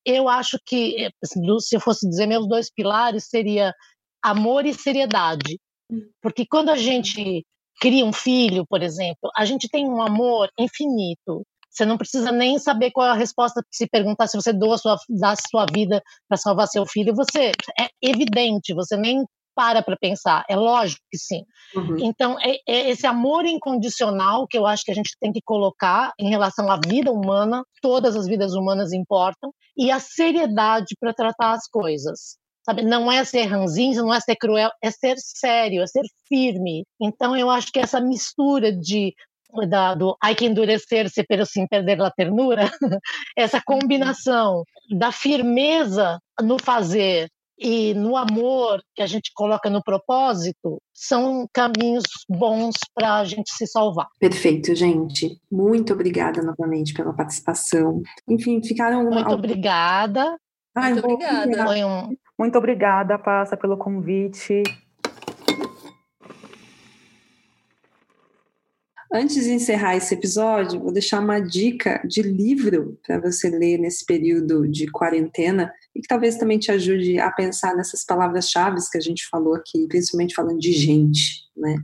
eu 0.05 0.29
acho 0.29 0.57
que 0.65 1.09
assim, 1.21 1.41
se 1.59 1.75
eu 1.75 1.81
fosse 1.81 2.07
dizer 2.07 2.25
meus 2.25 2.47
dois 2.47 2.71
pilares 2.71 3.25
seria 3.27 3.73
amor 4.23 4.65
e 4.65 4.73
seriedade. 4.73 5.59
Hum. 5.91 6.09
Porque 6.21 6.45
quando 6.45 6.69
a 6.69 6.77
gente 6.77 7.45
cria 7.81 8.05
um 8.05 8.13
filho, 8.13 8.65
por 8.67 8.81
exemplo, 8.81 9.29
a 9.35 9.45
gente 9.45 9.67
tem 9.69 9.87
um 9.87 10.01
amor 10.01 10.49
infinito 10.57 11.45
você 11.69 11.85
não 11.85 11.97
precisa 11.97 12.31
nem 12.31 12.57
saber 12.57 12.91
qual 12.91 13.07
é 13.07 13.11
a 13.11 13.15
resposta 13.15 13.63
se 13.71 13.87
perguntar 13.87 14.27
se 14.27 14.35
você 14.35 14.51
doa 14.51 14.77
sua, 14.77 14.97
dá 15.09 15.33
sua 15.35 15.65
vida 15.71 16.01
para 16.27 16.37
salvar 16.37 16.67
seu 16.67 16.85
filho. 16.85 17.15
Você 17.15 17.51
é 17.79 17.87
evidente, 18.01 18.73
você 18.73 18.97
nem 18.97 19.23
para 19.59 19.83
para 19.83 19.97
pensar. 19.97 20.45
É 20.49 20.55
lógico 20.55 21.01
que 21.11 21.17
sim. 21.17 21.43
Uhum. 21.75 21.97
Então, 21.99 22.37
é, 22.39 22.55
é, 22.65 22.89
esse 22.89 23.05
amor 23.05 23.45
incondicional 23.45 24.47
que 24.47 24.57
eu 24.57 24.65
acho 24.65 24.85
que 24.85 24.91
a 24.91 24.95
gente 24.95 25.11
tem 25.19 25.33
que 25.33 25.41
colocar 25.43 26.13
em 26.17 26.29
relação 26.29 26.71
à 26.71 26.79
vida 26.87 27.11
humana, 27.11 27.61
todas 27.81 28.15
as 28.15 28.25
vidas 28.25 28.53
humanas 28.53 28.93
importam, 28.93 29.51
e 29.77 29.91
a 29.91 29.99
seriedade 29.99 30.95
para 30.97 31.13
tratar 31.13 31.51
as 31.51 31.67
coisas. 31.67 32.37
Sabe? 32.65 32.83
Não 32.83 33.11
é 33.11 33.23
ser 33.25 33.45
ranzinho, 33.45 34.03
não 34.03 34.13
é 34.13 34.21
ser 34.21 34.37
cruel, 34.37 34.69
é 34.81 34.91
ser 34.91 35.15
sério, 35.17 35.81
é 35.81 35.87
ser 35.87 36.03
firme. 36.27 36.85
Então, 37.01 37.35
eu 37.35 37.49
acho 37.49 37.69
que 37.71 37.79
essa 37.79 37.99
mistura 37.99 38.71
de 38.71 39.13
da, 39.67 39.95
do 39.95 40.15
ai 40.21 40.35
que 40.35 40.45
endurecer-se 40.45 41.23
pero 41.23 41.45
sem 41.45 41.67
perder 41.67 42.01
a 42.01 42.11
ternura, 42.11 42.69
essa 43.37 43.57
uhum. 43.57 43.63
combinação 43.65 44.63
da 44.91 45.11
firmeza 45.11 46.19
no 46.41 46.57
fazer 46.59 47.29
e 47.59 47.93
no 47.93 48.15
amor 48.15 48.81
que 48.95 49.01
a 49.01 49.05
gente 49.05 49.31
coloca 49.33 49.69
no 49.69 49.83
propósito 49.83 50.81
são 50.93 51.45
caminhos 51.53 52.05
bons 52.29 52.75
para 52.95 53.15
a 53.15 53.25
gente 53.25 53.51
se 53.53 53.67
salvar. 53.67 54.07
Perfeito, 54.17 54.73
gente. 54.73 55.37
Muito 55.51 55.91
obrigada 55.91 56.41
novamente 56.41 56.93
pela 56.93 57.13
participação. 57.13 58.01
Enfim, 58.27 58.63
ficaram. 58.63 59.03
Muito 59.03 59.33
obrigada. 59.33 60.37
Ai, 60.73 60.93
muito 60.93 61.05
obrigada. 61.05 61.65
Foi 61.65 61.83
um... 61.83 62.15
Muito 62.37 62.57
obrigada, 62.57 63.19
Passa, 63.19 63.57
pelo 63.57 63.75
convite. 63.77 64.63
Antes 69.11 69.43
de 69.43 69.51
encerrar 69.51 69.97
esse 69.97 70.13
episódio, 70.13 70.79
vou 70.79 70.93
deixar 70.93 71.19
uma 71.19 71.39
dica 71.39 71.99
de 72.07 72.21
livro 72.21 72.99
para 73.05 73.19
você 73.19 73.49
ler 73.49 73.79
nesse 73.79 74.05
período 74.05 74.67
de 74.67 74.85
quarentena 74.91 75.73
e 75.95 76.01
que 76.01 76.07
talvez 76.07 76.37
também 76.37 76.59
te 76.59 76.71
ajude 76.71 77.19
a 77.19 77.31
pensar 77.31 77.75
nessas 77.75 78.05
palavras-chave 78.05 78.77
que 78.91 78.97
a 78.99 79.01
gente 79.01 79.27
falou 79.27 79.55
aqui, 79.55 79.87
principalmente 79.87 80.35
falando 80.35 80.59
de 80.59 80.71
gente 80.71 81.48
né? 81.59 81.75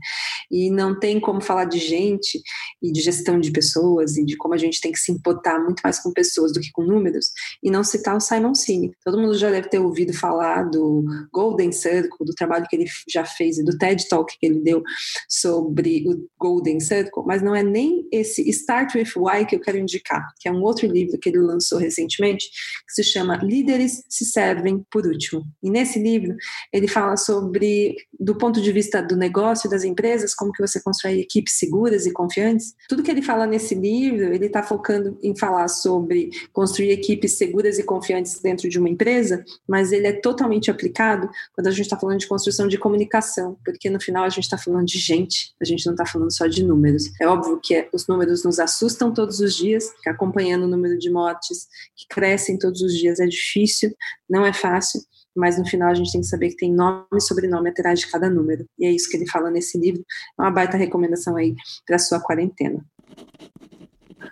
E 0.50 0.70
não 0.70 0.98
tem 1.00 1.20
como 1.20 1.42
falar 1.42 1.66
de 1.66 1.78
gente 1.78 2.42
e 2.82 2.92
de 2.92 3.02
gestão 3.02 3.40
de 3.40 3.52
pessoas 3.52 4.18
e 4.18 4.26
de 4.26 4.36
como 4.38 4.54
a 4.54 4.58
gente 4.58 4.82
tem 4.82 4.92
que 4.92 5.00
se 5.00 5.12
importar 5.12 5.60
muito 5.60 5.82
mais 5.84 6.00
com 6.00 6.12
pessoas 6.12 6.54
do 6.54 6.60
que 6.60 6.72
com 6.72 6.84
números 6.84 7.28
e 7.62 7.70
não 7.70 7.84
citar 7.84 8.16
o 8.16 8.20
Simon 8.20 8.56
Sinek. 8.56 8.96
Todo 9.04 9.20
mundo 9.20 9.38
já 9.38 9.50
deve 9.50 9.70
ter 9.70 9.80
ouvido 9.80 10.14
falar 10.14 10.64
do 10.64 11.04
Golden 11.32 11.72
Circle, 11.72 12.26
do 12.26 12.34
trabalho 12.34 12.66
que 12.70 12.76
ele 12.76 12.86
já 13.10 13.26
fez 13.26 13.58
e 13.58 13.64
do 13.64 13.78
TED 13.78 14.08
Talk 14.08 14.36
que 14.40 14.46
ele 14.46 14.62
deu 14.62 14.84
sobre 15.30 16.04
o 16.08 16.28
Golden 16.40 16.80
Circle, 16.80 17.24
mas 17.26 17.42
não 17.42 17.56
é 17.56 17.64
nem 17.64 18.08
esse 18.12 18.48
Start 18.50 18.96
with 18.96 19.12
Why 19.16 19.46
que 19.46 19.56
eu 19.56 19.60
quero 19.60 19.78
indicar, 19.78 20.26
que 20.40 20.48
é 20.48 20.52
um 20.52 20.62
outro 20.62 20.88
livro 20.88 21.18
que 21.20 21.30
ele 21.30 21.40
lançou 21.40 21.78
recentemente, 21.78 22.48
que 22.88 22.94
se 22.94 23.04
chama 23.04 23.38
Líderes 23.38 24.04
se 24.10 24.26
servem 24.26 24.86
por 24.92 25.06
último. 25.06 25.44
E 25.62 25.70
nesse 25.70 26.00
livro 26.00 26.36
ele 26.72 26.88
fala 26.88 27.18
sobre 27.18 27.96
do 28.20 28.38
ponto 28.38 28.62
de 28.62 28.72
vista 28.72 29.02
do 29.02 29.16
negócio 29.16 29.65
negócio 29.66 29.70
das 29.70 29.84
empresas, 29.84 30.34
como 30.34 30.52
que 30.52 30.62
você 30.62 30.82
constrói 30.82 31.20
equipes 31.20 31.58
seguras 31.58 32.06
e 32.06 32.12
confiantes. 32.12 32.74
Tudo 32.88 33.04
que 33.04 33.12
ele 33.12 33.22
fala 33.22 33.46
nesse 33.46 33.76
livro, 33.76 34.34
ele 34.34 34.46
está 34.46 34.64
focando 34.64 35.18
em 35.22 35.36
falar 35.36 35.68
sobre 35.68 36.30
construir 36.54 36.92
equipes 36.92 37.34
seguras 37.34 37.78
e 37.78 37.84
confiantes 37.84 38.40
dentro 38.40 38.70
de 38.70 38.80
uma 38.80 38.90
empresa, 38.90 39.44
mas 39.68 39.92
ele 39.92 40.08
é 40.08 40.14
totalmente 40.14 40.72
aplicado 40.72 41.30
quando 41.54 41.68
a 41.68 41.72
gente 41.72 41.82
está 41.82 41.98
falando 41.98 42.20
de 42.20 42.28
construção 42.28 42.68
de 42.68 42.78
comunicação, 42.78 43.58
porque 43.66 43.90
no 43.90 44.00
final 44.00 44.24
a 44.24 44.30
gente 44.30 44.44
está 44.44 44.58
falando 44.58 44.86
de 44.86 45.00
gente, 45.00 45.54
a 45.62 45.66
gente 45.66 45.86
não 45.86 45.94
está 45.94 46.06
falando 46.06 46.32
só 46.32 46.48
de 46.48 46.64
números. 46.64 47.12
É 47.20 47.28
óbvio 47.28 47.60
que 47.62 47.88
os 47.94 48.08
números 48.08 48.44
nos 48.44 48.60
assustam 48.60 49.14
todos 49.14 49.40
os 49.40 49.56
dias, 49.56 49.92
que 50.02 50.10
acompanhando 50.10 50.64
o 50.64 50.68
número 50.68 50.98
de 50.98 51.10
mortes 51.10 51.68
que 51.96 52.08
crescem 52.08 52.58
todos 52.58 52.82
os 52.82 52.94
dias 52.94 53.20
é 53.20 53.26
difícil, 53.26 53.96
não 54.30 54.46
é 54.46 54.54
fácil, 54.54 55.02
mas 55.36 55.58
no 55.58 55.66
final 55.66 55.90
a 55.90 55.94
gente 55.94 56.12
tem 56.12 56.22
que 56.22 56.28
saber 56.28 56.50
que 56.50 56.58
tem 56.58 56.72
nome 56.72 57.06
e 57.14 57.22
sobrenome 57.22 57.70
atrás 57.70 58.00
de 58.00 58.08
cada 58.08 58.30
número. 58.30 58.66
E 58.80 58.86
é 58.86 58.92
isso 58.92 59.10
que 59.10 59.18
ele 59.18 59.30
fala 59.30 59.52
nesse 59.52 59.78
livro. 59.78 60.04
É 60.40 60.42
uma 60.42 60.52
baita 60.52 60.78
recomendação 60.78 61.36
aí 61.36 61.56
para 61.86 62.00
sua 62.00 62.20
quarentena. 62.20 62.84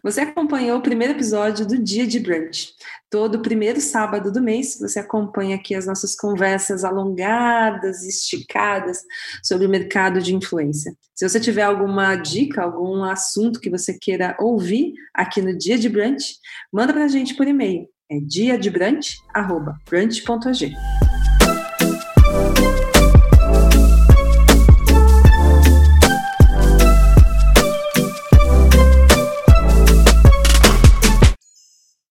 Você 0.04 0.22
acompanhou 0.22 0.80
o 0.80 0.82
primeiro 0.82 1.14
episódio 1.14 1.66
do 1.66 1.78
Dia 1.78 2.06
de 2.06 2.20
Brunch. 2.20 2.74
Todo 3.10 3.42
primeiro 3.42 3.80
sábado 3.80 4.32
do 4.32 4.42
mês, 4.42 4.78
você 4.80 5.00
acompanha 5.00 5.56
aqui 5.56 5.76
as 5.76 5.86
nossas 5.86 6.16
conversas 6.16 6.84
alongadas, 6.84 8.04
esticadas 8.04 9.02
sobre 9.44 9.68
o 9.68 9.70
mercado 9.70 10.22
de 10.22 10.36
influência. 10.36 10.94
Se 11.16 11.28
você 11.28 11.40
tiver 11.40 11.62
alguma 11.62 12.16
dica, 12.16 12.64
algum 12.64 13.04
assunto 13.04 13.60
que 13.60 13.70
você 13.70 13.98
queira 13.98 14.36
ouvir 14.40 14.94
aqui 15.14 15.42
no 15.42 15.58
Dia 15.58 15.78
de 15.78 15.88
Brunch, 15.88 16.38
manda 16.72 16.92
para 16.92 17.06
a 17.06 17.08
gente 17.08 17.36
por 17.36 17.48
e-mail. 17.48 17.88
É 18.14 18.20
diadebrunch.brunch.ag. 18.20 21.13